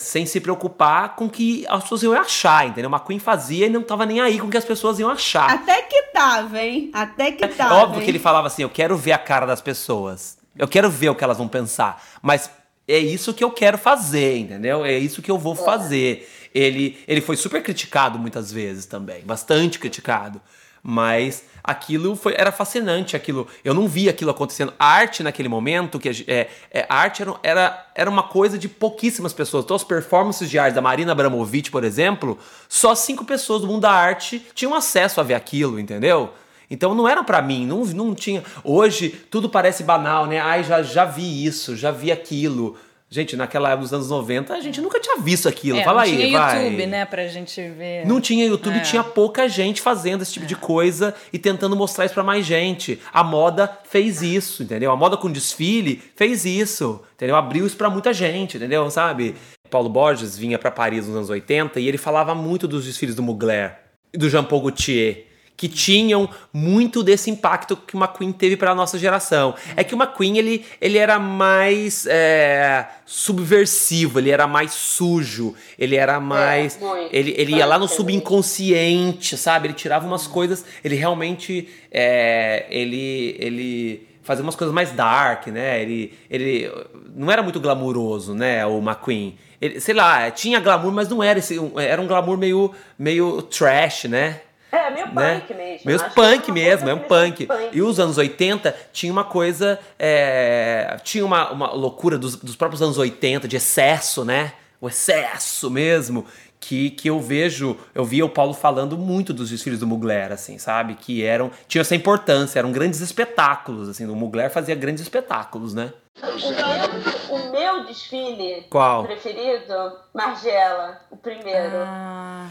sem 0.00 0.26
se 0.26 0.40
preocupar 0.40 1.16
com 1.16 1.28
que 1.28 1.64
as 1.68 1.82
pessoas 1.82 2.02
iam 2.02 2.12
achar, 2.14 2.66
entendeu? 2.66 2.88
Uma 2.88 3.00
Queen 3.00 3.18
fazia 3.18 3.66
e 3.66 3.70
não 3.70 3.82
tava 3.82 4.06
nem 4.06 4.20
aí 4.20 4.38
com 4.38 4.46
o 4.46 4.50
que 4.50 4.56
as 4.56 4.64
pessoas 4.64 4.98
iam 4.98 5.10
achar. 5.10 5.50
Até 5.50 5.82
que 5.82 6.02
tava, 6.12 6.60
hein? 6.60 6.90
Até 6.92 7.32
que 7.32 7.46
tava. 7.48 7.74
É 7.74 7.78
óbvio 7.78 7.98
hein? 7.98 8.04
que 8.04 8.10
ele 8.10 8.18
falava 8.18 8.46
assim: 8.46 8.62
eu 8.62 8.70
quero 8.70 8.96
ver 8.96 9.12
a 9.12 9.18
cara 9.18 9.46
das 9.46 9.60
pessoas. 9.60 10.38
Eu 10.56 10.68
quero 10.68 10.90
ver 10.90 11.08
o 11.08 11.14
que 11.14 11.22
elas 11.22 11.38
vão 11.38 11.48
pensar. 11.48 12.02
Mas 12.20 12.50
é 12.88 12.98
isso 12.98 13.34
que 13.34 13.44
eu 13.44 13.50
quero 13.50 13.76
fazer, 13.76 14.38
entendeu? 14.38 14.84
É 14.84 14.96
isso 14.98 15.20
que 15.20 15.30
eu 15.30 15.38
vou 15.38 15.54
fazer. 15.54 16.28
Ele, 16.54 16.98
ele 17.06 17.20
foi 17.20 17.36
super 17.36 17.62
criticado 17.62 18.18
muitas 18.18 18.50
vezes 18.50 18.86
também, 18.86 19.22
bastante 19.22 19.78
criticado. 19.78 20.40
Mas 20.82 21.44
aquilo 21.62 22.16
foi, 22.16 22.34
era 22.36 22.50
fascinante, 22.50 23.14
aquilo. 23.14 23.46
Eu 23.62 23.74
não 23.74 23.86
vi 23.86 24.08
aquilo 24.08 24.30
acontecendo. 24.30 24.72
A 24.78 24.86
arte 24.86 25.22
naquele 25.22 25.48
momento, 25.48 25.98
que 25.98 26.24
é, 26.26 26.48
é, 26.70 26.86
a 26.88 26.96
arte 26.96 27.20
era, 27.20 27.34
era, 27.42 27.86
era 27.94 28.10
uma 28.10 28.22
coisa 28.22 28.56
de 28.56 28.68
pouquíssimas 28.68 29.32
pessoas. 29.32 29.64
Então, 29.64 29.76
as 29.76 29.84
performances 29.84 30.48
de 30.48 30.58
arte 30.58 30.74
da 30.74 30.80
Marina 30.80 31.12
Abramovic, 31.12 31.70
por 31.70 31.84
exemplo, 31.84 32.38
só 32.68 32.94
cinco 32.94 33.24
pessoas 33.24 33.60
do 33.60 33.66
mundo 33.66 33.82
da 33.82 33.92
arte 33.92 34.44
tinham 34.54 34.74
acesso 34.74 35.20
a 35.20 35.24
ver 35.24 35.34
aquilo, 35.34 35.78
entendeu? 35.78 36.32
Então 36.70 36.94
não 36.94 37.08
era 37.08 37.22
para 37.24 37.40
mim, 37.40 37.66
não, 37.66 37.84
não 37.84 38.14
tinha. 38.14 38.42
Hoje 38.62 39.08
tudo 39.30 39.48
parece 39.48 39.82
banal, 39.82 40.26
né? 40.26 40.38
Ai, 40.40 40.62
já, 40.64 40.82
já 40.82 41.04
vi 41.04 41.44
isso, 41.44 41.76
já 41.76 41.90
vi 41.90 42.12
aquilo. 42.12 42.76
Gente, 43.10 43.36
naquela 43.36 43.70
época 43.70 43.84
dos 43.84 43.92
anos 43.94 44.10
90, 44.10 44.52
a 44.52 44.60
gente 44.60 44.82
nunca 44.82 45.00
tinha 45.00 45.16
visto 45.16 45.48
aquilo. 45.48 45.78
É, 45.78 45.82
Fala 45.84 46.02
não 46.04 46.12
aí, 46.12 46.14
tinha 46.26 46.38
vai. 46.38 46.62
YouTube, 46.62 46.86
né, 46.88 47.04
pra 47.06 47.26
gente 47.26 47.58
ver. 47.70 48.06
Não 48.06 48.20
tinha 48.20 48.44
YouTube, 48.46 48.76
É. 48.76 48.80
tinha 48.80 49.02
pouca 49.02 49.48
gente 49.48 49.80
fazendo 49.80 50.20
esse 50.20 50.34
tipo 50.34 50.44
de 50.44 50.54
coisa 50.54 51.14
e 51.32 51.38
tentando 51.38 51.74
mostrar 51.74 52.04
isso 52.04 52.12
pra 52.12 52.22
mais 52.22 52.44
gente. 52.44 53.00
A 53.10 53.24
moda 53.24 53.78
fez 53.88 54.20
isso, 54.20 54.62
entendeu? 54.62 54.92
A 54.92 54.96
moda 54.96 55.16
com 55.16 55.32
desfile 55.32 56.02
fez 56.16 56.44
isso, 56.44 57.00
entendeu? 57.14 57.34
Abriu 57.36 57.66
isso 57.66 57.78
pra 57.78 57.88
muita 57.88 58.12
gente, 58.12 58.58
entendeu? 58.58 58.90
Sabe? 58.90 59.34
Paulo 59.70 59.88
Borges 59.88 60.36
vinha 60.36 60.58
pra 60.58 60.70
Paris 60.70 61.06
nos 61.06 61.16
anos 61.16 61.30
80 61.30 61.80
e 61.80 61.88
ele 61.88 61.96
falava 61.96 62.34
muito 62.34 62.68
dos 62.68 62.84
desfiles 62.84 63.14
do 63.14 63.22
Mugler 63.22 63.74
e 64.12 64.18
do 64.18 64.28
Jean 64.28 64.44
Paul 64.44 64.60
Gaultier. 64.60 65.27
Que 65.58 65.68
tinham 65.68 66.30
muito 66.52 67.02
desse 67.02 67.30
impacto 67.30 67.76
que 67.76 67.96
o 67.96 67.98
McQueen 67.98 68.30
teve 68.30 68.56
para 68.56 68.74
nossa 68.76 68.96
geração. 68.96 69.54
É 69.74 69.82
que 69.82 69.92
o 69.92 69.98
McQueen 69.98 70.38
ele, 70.38 70.64
ele 70.80 70.96
era 70.96 71.18
mais 71.18 72.06
é, 72.08 72.88
subversivo, 73.04 74.20
ele 74.20 74.30
era 74.30 74.46
mais 74.46 74.72
sujo, 74.72 75.54
ele 75.76 75.96
era 75.96 76.20
mais. 76.20 76.78
muito. 76.78 77.08
ele, 77.12 77.34
ele 77.36 77.56
ia 77.56 77.66
lá 77.66 77.76
no 77.76 77.88
Punk, 77.88 77.96
subconsciente, 77.96 79.36
sabe? 79.36 79.66
Ele 79.66 79.74
tirava 79.74 80.06
umas 80.06 80.28
coisas. 80.28 80.64
Ele 80.84 80.94
realmente. 80.94 81.68
é, 81.90 82.64
ele. 82.70 83.36
ele 83.40 84.08
fazia 84.22 84.42
umas 84.44 84.54
coisas 84.54 84.74
mais 84.74 84.92
dark, 84.92 85.46
né? 85.46 85.80
Ele, 85.80 86.12
ele 86.30 86.70
não 87.16 87.32
era 87.32 87.42
muito 87.42 87.58
glamuroso, 87.58 88.34
né? 88.34 88.64
O 88.66 88.78
McQueen. 88.78 89.38
Ele, 89.60 89.80
sei 89.80 89.94
lá, 89.94 90.30
tinha 90.30 90.60
glamour, 90.60 90.92
mas 90.92 91.08
não 91.08 91.22
era 91.22 91.38
esse. 91.38 91.58
Era 91.76 92.00
um 92.00 92.06
glamour 92.06 92.36
meio, 92.36 92.72
meio 92.98 93.42
trash, 93.42 94.04
né? 94.04 94.42
É, 94.70 94.90
meio 94.90 95.06
né? 95.12 95.40
punk 95.40 95.54
mesmo. 95.54 95.86
Meio 95.86 96.00
Acho 96.00 96.14
punk 96.14 96.48
uma 96.48 96.54
mesmo, 96.54 96.88
é 96.88 96.94
um 96.94 96.98
punk. 96.98 97.46
punk. 97.46 97.68
E 97.72 97.80
os 97.82 97.98
anos 97.98 98.18
80 98.18 98.74
tinha 98.92 99.10
uma 99.12 99.24
coisa. 99.24 99.78
é, 99.98 100.96
tinha 101.02 101.24
uma, 101.24 101.50
uma 101.50 101.72
loucura 101.72 102.18
dos, 102.18 102.36
dos 102.36 102.54
próprios 102.54 102.82
anos 102.82 102.98
80, 102.98 103.48
de 103.48 103.56
excesso, 103.56 104.24
né? 104.24 104.52
O 104.80 104.88
excesso 104.88 105.70
mesmo. 105.70 106.26
Que, 106.60 106.90
que 106.90 107.08
eu 107.08 107.20
vejo, 107.20 107.76
eu 107.94 108.04
via 108.04 108.26
o 108.26 108.28
Paulo 108.28 108.52
falando 108.52 108.98
muito 108.98 109.32
dos 109.32 109.48
desfiles 109.48 109.78
do 109.78 109.86
Mugler, 109.86 110.32
assim, 110.32 110.58
sabe? 110.58 110.96
Que 110.96 111.24
eram. 111.24 111.52
tinham 111.68 111.80
essa 111.80 111.94
importância, 111.94 112.58
eram 112.58 112.72
grandes 112.72 113.00
espetáculos, 113.00 113.88
assim. 113.88 114.04
O 114.06 114.16
Mugler 114.16 114.50
fazia 114.50 114.74
grandes 114.74 115.02
espetáculos, 115.02 115.72
né? 115.72 115.92
O 116.20 116.26
meu, 116.26 117.38
o 117.38 117.52
meu 117.52 117.84
desfile 117.86 118.66
Qual? 118.68 119.04
preferido, 119.04 119.72
Margiela, 120.12 121.00
o 121.12 121.16
primeiro. 121.16 121.76
Ah, 121.76 122.48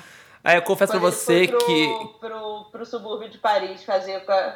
Aí 0.48 0.56
eu 0.56 0.62
confesso 0.62 0.92
pra 0.94 1.02
Quando 1.02 1.12
ele 1.12 1.16
você 1.20 1.26
foi 1.26 1.48
pro, 1.48 1.58
que. 1.66 2.20
Pro, 2.22 2.66
pro 2.72 2.86
subúrbio 2.86 3.30
de 3.30 3.38
Paris 3.38 3.84
fazer 3.84 4.22
com 4.22 4.32
a... 4.32 4.56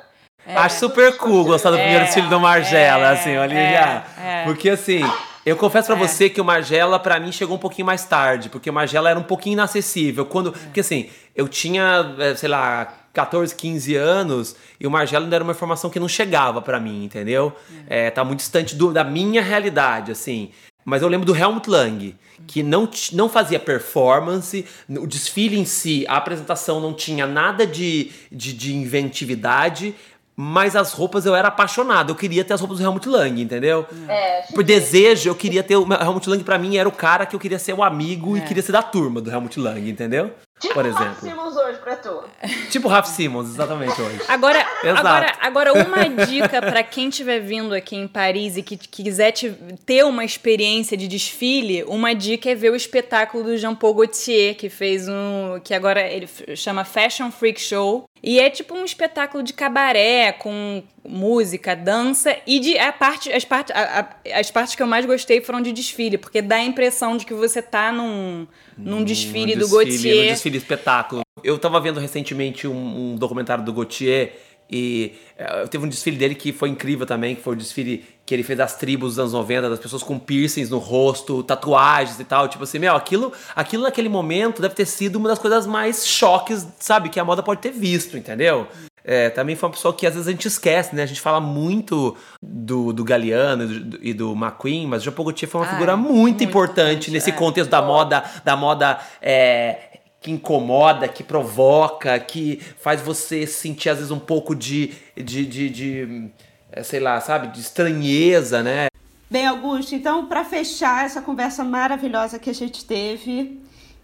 Acho 0.55 0.79
super 0.79 1.17
cool 1.17 1.43
gostar 1.45 1.69
do 1.69 1.77
É, 1.77 1.81
primeiro 1.81 2.05
desfile 2.05 2.27
do 2.29 2.39
Margela, 2.39 3.07
é, 3.09 3.11
assim, 3.13 3.37
olha 3.37 3.53
é, 3.53 3.73
já. 3.73 4.21
é. 4.23 4.43
Porque 4.45 4.69
assim, 4.69 5.01
eu 5.45 5.55
confesso 5.57 5.87
pra 5.87 5.95
É. 5.95 6.07
você 6.07 6.29
que 6.29 6.39
o 6.41 6.45
Margela, 6.45 6.97
pra 6.97 7.19
mim, 7.19 7.31
chegou 7.31 7.57
um 7.57 7.59
pouquinho 7.59 7.85
mais 7.85 8.05
tarde, 8.05 8.47
porque 8.49 8.69
o 8.69 8.73
Margela 8.73 9.09
era 9.09 9.19
um 9.19 9.23
pouquinho 9.23 9.53
inacessível. 9.53 10.25
Quando. 10.25 10.51
Porque 10.53 10.79
assim, 10.79 11.09
eu 11.35 11.47
tinha, 11.47 12.05
sei 12.37 12.47
lá. 12.49 12.93
14, 13.13 13.53
15 13.53 13.93
anos 13.97 14.55
e 14.79 14.87
o 14.87 14.89
Margela 14.89 15.25
ainda 15.25 15.35
era 15.35 15.43
uma 15.43 15.51
informação 15.51 15.89
que 15.89 15.99
não 15.99 16.07
chegava 16.07 16.61
pra 16.61 16.79
mim, 16.79 17.03
entendeu? 17.03 17.53
É, 17.89 18.09
tá 18.09 18.23
muito 18.23 18.39
distante 18.39 18.73
do- 18.73 18.93
da 18.93 19.03
minha 19.03 19.41
realidade, 19.41 20.13
assim. 20.13 20.51
Mas 20.83 21.01
eu 21.01 21.07
lembro 21.07 21.25
do 21.25 21.35
Helmut 21.35 21.69
Lang, 21.69 22.15
que 22.47 22.63
não, 22.63 22.89
não 23.13 23.29
fazia 23.29 23.59
performance, 23.59 24.65
o 24.89 25.05
desfile 25.05 25.57
em 25.57 25.65
si, 25.65 26.05
a 26.07 26.17
apresentação 26.17 26.79
não 26.79 26.93
tinha 26.93 27.27
nada 27.27 27.65
de, 27.67 28.11
de, 28.31 28.53
de 28.53 28.75
inventividade, 28.75 29.95
mas 30.35 30.75
as 30.75 30.93
roupas 30.93 31.25
eu 31.25 31.35
era 31.35 31.49
apaixonado. 31.49 32.11
Eu 32.11 32.15
queria 32.15 32.43
ter 32.43 32.53
as 32.53 32.59
roupas 32.59 32.79
do 32.79 32.83
Helmut 32.83 33.07
Lang, 33.07 33.41
entendeu? 33.41 33.85
É, 34.07 34.41
Por 34.53 34.63
desejo, 34.63 35.29
eu 35.29 35.35
queria 35.35 35.61
ter. 35.61 35.75
O 35.75 35.87
Helmut 35.93 36.27
Lang, 36.27 36.43
pra 36.43 36.57
mim, 36.57 36.77
era 36.77 36.89
o 36.89 36.91
cara 36.91 37.25
que 37.25 37.35
eu 37.35 37.39
queria 37.39 37.59
ser 37.59 37.73
o 37.73 37.83
amigo 37.83 38.35
e 38.35 38.41
queria 38.41 38.63
ser 38.63 38.71
da 38.71 38.81
turma 38.81 39.21
do 39.21 39.29
Helmut 39.29 39.59
Lang, 39.59 39.87
entendeu? 39.87 40.31
Tipo 40.61 40.73
Por 40.75 40.85
o 40.85 40.91
Raf 40.91 41.01
exemplo. 41.03 41.21
Simmons 41.29 41.55
hoje 41.57 41.77
pra 41.79 41.95
tu. 41.97 42.23
Tipo 42.69 42.87
o 42.87 42.91
Raf 42.91 43.07
Simons, 43.09 43.49
exatamente 43.49 44.01
hoje. 44.01 44.21
Agora, 44.27 44.59
Exato. 44.83 45.07
agora, 45.07 45.33
agora 45.41 45.73
uma 45.73 46.25
dica 46.25 46.61
pra 46.61 46.83
quem 46.83 47.09
estiver 47.09 47.39
vindo 47.39 47.73
aqui 47.73 47.95
em 47.95 48.07
Paris 48.07 48.55
e 48.57 48.63
que, 48.63 48.77
que 48.77 49.03
quiser 49.03 49.31
te- 49.31 49.51
ter 49.85 50.05
uma 50.05 50.23
experiência 50.23 50.95
de 50.95 51.07
desfile, 51.07 51.83
uma 51.85 52.13
dica 52.13 52.49
é 52.49 52.55
ver 52.55 52.71
o 52.71 52.75
espetáculo 52.75 53.43
do 53.43 53.57
Jean 53.57 53.75
Paul 53.75 53.93
Gaultier, 53.95 54.55
que 54.55 54.69
fez 54.69 55.07
um. 55.09 55.59
que 55.63 55.73
agora 55.73 56.01
ele 56.07 56.29
chama 56.55 56.85
Fashion 56.85 57.31
Freak 57.31 57.59
Show. 57.59 58.05
E 58.23 58.39
é 58.39 58.49
tipo 58.51 58.75
um 58.75 58.85
espetáculo 58.85 59.41
de 59.41 59.51
cabaré, 59.51 60.31
com 60.31 60.83
música, 61.07 61.75
dança 61.75 62.35
e 62.45 62.59
de 62.59 62.77
a 62.77 62.91
parte, 62.93 63.31
as, 63.31 63.43
parte, 63.43 63.71
a- 63.73 64.07
a- 64.25 64.39
as 64.39 64.51
partes 64.51 64.75
que 64.75 64.83
eu 64.83 64.87
mais 64.87 65.05
gostei 65.05 65.41
foram 65.41 65.61
de 65.61 65.71
desfile, 65.71 66.17
porque 66.17 66.41
dá 66.41 66.55
a 66.57 66.63
impressão 66.63 67.17
de 67.17 67.25
que 67.25 67.33
você 67.33 67.61
tá 67.61 67.91
num, 67.91 68.47
num 68.77 69.03
desfile, 69.03 69.55
do 69.55 69.67
No 69.67 69.69
Gaultier. 69.69 70.29
desfile 70.31 70.57
espetáculo. 70.57 71.21
Eu 71.43 71.57
tava 71.57 71.79
vendo 71.79 71.99
recentemente 71.99 72.67
um, 72.67 73.13
um 73.13 73.15
documentário 73.15 73.63
do 73.63 73.73
Gaultier 73.73 74.33
e 74.73 75.13
eh, 75.37 75.65
teve 75.67 75.83
um 75.85 75.89
desfile 75.89 76.15
dele 76.15 76.33
que 76.35 76.53
foi 76.53 76.69
incrível 76.69 77.05
também, 77.05 77.35
que 77.35 77.41
foi 77.41 77.53
o 77.53 77.57
desfile 77.57 78.05
que 78.25 78.33
ele 78.33 78.43
fez 78.43 78.57
das 78.57 78.75
tribos 78.77 79.09
dos 79.15 79.19
anos 79.19 79.33
90, 79.33 79.69
das 79.69 79.79
pessoas 79.79 80.01
com 80.03 80.17
piercings 80.17 80.69
no 80.69 80.77
rosto, 80.77 81.43
tatuagens 81.43 82.17
e 82.19 82.23
tal. 82.23 82.47
Tipo 82.47 82.63
assim, 82.63 82.79
meu, 82.79 82.95
aquilo, 82.95 83.33
aquilo 83.53 83.83
naquele 83.83 84.07
momento 84.07 84.61
deve 84.61 84.73
ter 84.75 84.85
sido 84.85 85.17
uma 85.17 85.27
das 85.27 85.39
coisas 85.39 85.65
mais 85.67 86.07
choques, 86.07 86.65
sabe, 86.79 87.09
que 87.09 87.19
a 87.19 87.25
moda 87.25 87.43
pode 87.43 87.59
ter 87.59 87.71
visto, 87.71 88.17
entendeu? 88.17 88.67
É, 89.03 89.29
também 89.29 89.55
foi 89.55 89.67
uma 89.67 89.73
pessoa 89.73 89.93
que 89.93 90.05
às 90.05 90.13
vezes 90.13 90.27
a 90.27 90.31
gente 90.31 90.47
esquece, 90.47 90.95
né? 90.95 91.03
A 91.03 91.07
gente 91.07 91.21
fala 91.21 91.39
muito 91.39 92.15
do, 92.41 92.93
do 92.93 93.03
Galeano 93.03 93.63
e 93.63 93.79
do, 93.79 93.99
e 94.01 94.13
do 94.13 94.31
McQueen, 94.33 94.87
mas 94.87 95.01
o 95.01 95.05
Jean 95.05 95.13
Paul 95.13 95.25
Gaultier 95.25 95.49
foi 95.49 95.61
uma 95.61 95.67
Ah, 95.67 95.71
figura 95.71 95.97
muito, 95.97 96.13
muito 96.13 96.43
importante 96.43 96.71
importante, 96.71 97.11
nesse 97.11 97.29
é. 97.29 97.33
contexto 97.33 97.69
da 97.69 97.81
moda, 97.81 98.23
da 98.43 98.55
moda 98.55 98.99
é, 99.21 99.99
que 100.21 100.31
incomoda, 100.31 101.07
que 101.07 101.23
provoca, 101.23 102.19
que 102.19 102.61
faz 102.79 103.01
você 103.01 103.47
sentir 103.47 103.89
às 103.89 103.97
vezes 103.97 104.11
um 104.11 104.19
pouco 104.19 104.55
de, 104.55 104.93
de, 105.15 105.45
de, 105.45 105.69
de, 105.69 106.29
é, 106.71 106.83
sei 106.83 106.99
lá, 106.99 107.19
sabe, 107.19 107.47
de 107.47 107.59
estranheza, 107.59 108.61
né? 108.61 108.87
Bem, 109.29 109.47
Augusto, 109.47 109.95
então, 109.95 110.25
para 110.27 110.43
fechar 110.43 111.05
essa 111.05 111.21
conversa 111.21 111.63
maravilhosa 111.63 112.37
que 112.37 112.49
a 112.49 112.53
gente 112.53 112.85
teve, 112.85 113.61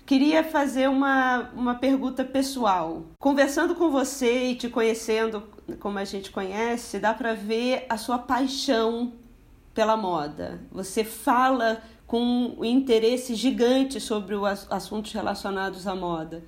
queria 0.08 0.42
fazer 0.44 0.90
uma, 0.90 1.52
uma 1.54 1.76
pergunta 1.76 2.24
pessoal. 2.24 3.04
Conversando 3.20 3.76
com 3.76 3.92
você 3.92 4.52
e 4.52 4.56
te 4.56 4.70
conhecendo 4.70 5.44
como 5.82 6.00
a 6.00 6.06
gente 6.06 6.32
conhece, 6.32 6.98
dá 6.98 7.14
para 7.14 7.34
ver 7.36 7.86
a 7.90 7.98
sua 7.98 8.18
paixão 8.18 9.14
pela 9.74 9.98
moda. 9.98 10.62
Você 10.72 11.04
fala 11.04 11.82
com 12.08 12.56
um 12.58 12.64
interesse 12.66 13.36
gigante 13.36 14.00
sobre 14.00 14.34
os 14.34 14.44
ass- 14.46 14.68
assuntos 14.72 15.12
relacionados 15.12 15.86
à 15.86 15.94
moda. 15.94 16.42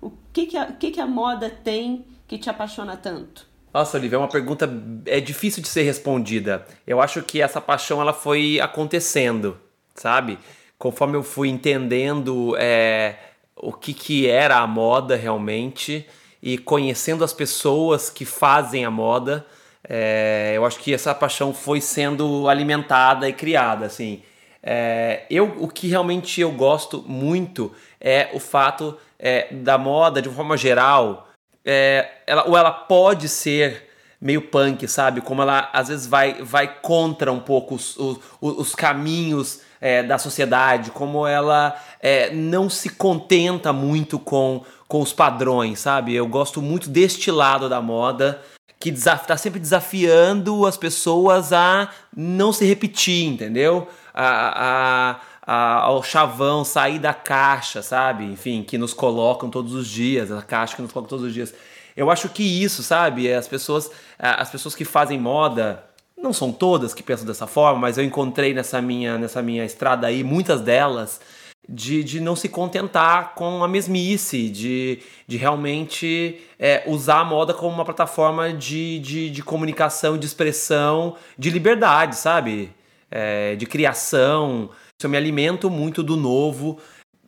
O 0.00 0.12
que, 0.32 0.46
que, 0.46 0.56
a, 0.56 0.64
o 0.68 0.74
que, 0.74 0.92
que 0.92 1.00
a 1.00 1.06
moda 1.06 1.50
tem 1.50 2.06
que 2.28 2.38
te 2.38 2.48
apaixona 2.48 2.96
tanto? 2.96 3.44
Nossa, 3.74 3.98
Olivia, 3.98 4.16
é 4.16 4.18
uma 4.20 4.28
pergunta 4.28 4.70
é 5.04 5.20
difícil 5.20 5.62
de 5.62 5.68
ser 5.68 5.82
respondida. 5.82 6.64
Eu 6.86 7.00
acho 7.00 7.22
que 7.22 7.40
essa 7.42 7.60
paixão 7.60 8.00
ela 8.00 8.12
foi 8.12 8.60
acontecendo, 8.60 9.58
sabe? 9.94 10.38
Conforme 10.82 11.16
eu 11.16 11.22
fui 11.22 11.48
entendendo 11.48 12.56
é, 12.58 13.14
o 13.54 13.72
que, 13.72 13.94
que 13.94 14.26
era 14.26 14.58
a 14.58 14.66
moda 14.66 15.14
realmente, 15.14 16.04
e 16.42 16.58
conhecendo 16.58 17.22
as 17.22 17.32
pessoas 17.32 18.10
que 18.10 18.24
fazem 18.24 18.84
a 18.84 18.90
moda, 18.90 19.46
é, 19.88 20.54
eu 20.56 20.66
acho 20.66 20.80
que 20.80 20.92
essa 20.92 21.14
paixão 21.14 21.54
foi 21.54 21.80
sendo 21.80 22.48
alimentada 22.48 23.28
e 23.28 23.32
criada, 23.32 23.86
assim. 23.86 24.24
É, 24.60 25.22
eu, 25.30 25.54
o 25.60 25.68
que 25.68 25.86
realmente 25.86 26.40
eu 26.40 26.50
gosto 26.50 27.04
muito 27.06 27.70
é 28.00 28.30
o 28.32 28.40
fato 28.40 28.98
é, 29.20 29.54
da 29.54 29.78
moda, 29.78 30.20
de 30.20 30.28
uma 30.28 30.34
forma 30.34 30.56
geral, 30.56 31.28
é, 31.64 32.10
ela, 32.26 32.48
ou 32.48 32.56
ela 32.56 32.72
pode 32.72 33.28
ser 33.28 33.88
meio 34.20 34.42
punk, 34.42 34.88
sabe? 34.88 35.20
Como 35.20 35.42
ela 35.42 35.70
às 35.72 35.86
vezes 35.86 36.08
vai, 36.08 36.42
vai 36.42 36.80
contra 36.80 37.30
um 37.30 37.38
pouco 37.38 37.76
os, 37.76 37.96
os, 37.96 38.18
os 38.40 38.74
caminhos 38.74 39.60
é, 39.82 40.00
da 40.00 40.16
sociedade, 40.16 40.92
como 40.92 41.26
ela 41.26 41.76
é, 42.00 42.32
não 42.32 42.70
se 42.70 42.88
contenta 42.88 43.72
muito 43.72 44.16
com, 44.16 44.64
com 44.86 45.02
os 45.02 45.12
padrões, 45.12 45.80
sabe? 45.80 46.14
Eu 46.14 46.28
gosto 46.28 46.62
muito 46.62 46.88
deste 46.88 47.32
lado 47.32 47.68
da 47.68 47.82
moda 47.82 48.40
que 48.78 48.90
está 48.90 49.36
sempre 49.36 49.58
desafiando 49.58 50.66
as 50.66 50.76
pessoas 50.76 51.52
a 51.52 51.88
não 52.16 52.52
se 52.52 52.64
repetir, 52.64 53.26
entendeu? 53.26 53.88
A, 54.14 55.16
a, 55.16 55.20
a, 55.44 55.80
ao 55.80 56.02
chavão 56.02 56.64
sair 56.64 57.00
da 57.00 57.12
caixa, 57.12 57.82
sabe? 57.82 58.24
Enfim, 58.24 58.62
que 58.62 58.78
nos 58.78 58.94
colocam 58.94 59.50
todos 59.50 59.74
os 59.74 59.88
dias, 59.88 60.30
a 60.30 60.42
caixa 60.42 60.76
que 60.76 60.82
nos 60.82 60.92
colocam 60.92 61.10
todos 61.10 61.26
os 61.26 61.34
dias. 61.34 61.52
Eu 61.96 62.08
acho 62.10 62.28
que 62.28 62.42
isso, 62.42 62.82
sabe? 62.82 63.32
As 63.32 63.48
pessoas, 63.48 63.90
as 64.18 64.50
pessoas 64.50 64.74
que 64.74 64.84
fazem 64.84 65.18
moda, 65.18 65.84
não 66.22 66.32
são 66.32 66.52
todas 66.52 66.94
que 66.94 67.02
pensam 67.02 67.26
dessa 67.26 67.46
forma, 67.46 67.80
mas 67.80 67.98
eu 67.98 68.04
encontrei 68.04 68.54
nessa 68.54 68.80
minha, 68.80 69.18
nessa 69.18 69.42
minha 69.42 69.64
estrada 69.64 70.06
aí 70.06 70.22
muitas 70.22 70.60
delas 70.60 71.20
de, 71.68 72.02
de 72.02 72.20
não 72.20 72.34
se 72.34 72.48
contentar 72.48 73.34
com 73.34 73.62
a 73.62 73.68
mesmice, 73.68 74.48
de, 74.48 75.00
de 75.26 75.36
realmente 75.36 76.40
é, 76.58 76.82
usar 76.86 77.20
a 77.20 77.24
moda 77.24 77.54
como 77.54 77.72
uma 77.72 77.84
plataforma 77.84 78.52
de, 78.52 78.98
de, 78.98 79.30
de 79.30 79.42
comunicação, 79.42 80.18
de 80.18 80.26
expressão, 80.26 81.16
de 81.38 81.50
liberdade, 81.50 82.16
sabe? 82.16 82.70
É, 83.10 83.54
de 83.56 83.66
criação. 83.66 84.70
Eu 85.02 85.10
me 85.10 85.16
alimento 85.16 85.68
muito 85.68 86.00
do 86.02 86.16
novo, 86.16 86.78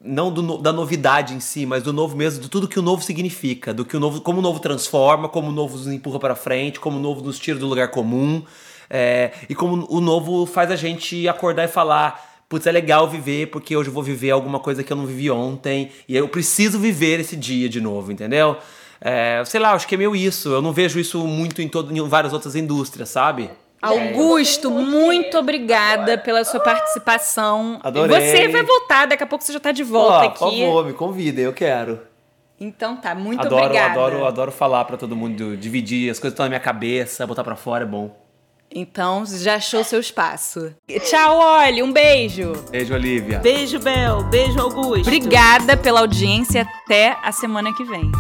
não 0.00 0.32
do, 0.32 0.58
da 0.58 0.72
novidade 0.72 1.34
em 1.34 1.40
si, 1.40 1.66
mas 1.66 1.82
do 1.82 1.92
novo 1.92 2.16
mesmo, 2.16 2.40
de 2.40 2.48
tudo 2.48 2.68
que 2.68 2.78
o 2.78 2.82
novo 2.82 3.02
significa, 3.02 3.74
do 3.74 3.84
que 3.84 3.96
o 3.96 4.00
novo, 4.00 4.20
como 4.20 4.38
o 4.38 4.42
novo 4.42 4.60
transforma, 4.60 5.28
como 5.28 5.48
o 5.48 5.52
novo 5.52 5.76
nos 5.76 5.88
empurra 5.88 6.20
para 6.20 6.36
frente, 6.36 6.78
como 6.78 6.98
o 6.98 7.00
novo 7.00 7.20
nos 7.22 7.38
tira 7.38 7.58
do 7.58 7.66
lugar 7.66 7.90
comum, 7.90 8.44
é, 8.88 9.32
e 9.48 9.54
como 9.54 9.86
o 9.90 10.00
novo 10.00 10.46
faz 10.46 10.70
a 10.70 10.76
gente 10.76 11.28
acordar 11.28 11.64
e 11.64 11.68
falar 11.68 12.34
putz, 12.48 12.66
é 12.66 12.72
legal 12.72 13.08
viver 13.08 13.46
porque 13.48 13.76
hoje 13.76 13.88
eu 13.88 13.92
vou 13.92 14.02
viver 14.02 14.30
alguma 14.30 14.60
coisa 14.60 14.84
que 14.84 14.92
eu 14.92 14.96
não 14.96 15.06
vivi 15.06 15.30
ontem 15.30 15.90
e 16.08 16.16
eu 16.16 16.28
preciso 16.28 16.78
viver 16.78 17.20
esse 17.20 17.36
dia 17.36 17.68
de 17.68 17.80
novo, 17.80 18.12
entendeu? 18.12 18.56
É, 19.00 19.42
sei 19.44 19.60
lá, 19.60 19.72
acho 19.72 19.86
que 19.86 19.94
é 19.94 19.98
meio 19.98 20.14
isso. 20.14 20.50
Eu 20.50 20.62
não 20.62 20.72
vejo 20.72 20.98
isso 20.98 21.18
muito 21.26 21.60
em, 21.60 21.68
todo, 21.68 21.94
em 21.94 22.08
várias 22.08 22.32
outras 22.32 22.54
indústrias, 22.54 23.08
sabe? 23.08 23.50
Augusto, 23.82 24.70
muito 24.70 25.36
obrigada 25.36 26.16
pela 26.16 26.42
sua 26.42 26.60
participação. 26.60 27.78
Adorei. 27.82 28.18
Você 28.18 28.48
vai 28.48 28.62
voltar, 28.62 29.06
daqui 29.06 29.22
a 29.22 29.26
pouco 29.26 29.44
você 29.44 29.52
já 29.52 29.58
está 29.58 29.72
de 29.72 29.82
volta 29.82 30.24
oh, 30.24 30.28
aqui. 30.28 30.38
Por 30.38 30.50
favor, 30.50 30.86
me 30.86 30.92
convida, 30.94 31.40
eu 31.42 31.52
quero. 31.52 32.00
Então 32.58 32.96
tá, 32.96 33.14
muito 33.14 33.40
adoro, 33.40 33.64
obrigada. 33.64 33.92
Adoro, 33.92 34.24
adoro 34.24 34.52
falar 34.52 34.86
para 34.86 34.96
todo 34.96 35.14
mundo, 35.14 35.54
dividir 35.54 36.10
as 36.10 36.18
coisas 36.18 36.32
que 36.32 36.34
estão 36.34 36.46
na 36.46 36.50
minha 36.50 36.60
cabeça, 36.60 37.26
botar 37.26 37.44
para 37.44 37.56
fora 37.56 37.84
é 37.84 37.86
bom. 37.86 38.23
Então, 38.74 39.24
já 39.24 39.54
achou 39.54 39.84
seu 39.84 40.00
espaço. 40.00 40.74
Tchau, 41.08 41.38
Olhe, 41.38 41.80
um 41.80 41.92
beijo. 41.92 42.52
Beijo, 42.70 42.92
Olivia. 42.92 43.38
Beijo, 43.38 43.78
Bel. 43.78 44.24
Beijo, 44.24 44.58
Augusto. 44.60 45.02
Obrigada 45.02 45.76
pela 45.76 46.00
audiência. 46.00 46.66
Até 46.82 47.16
a 47.22 47.30
semana 47.30 47.72
que 47.72 47.84
vem. 47.84 48.10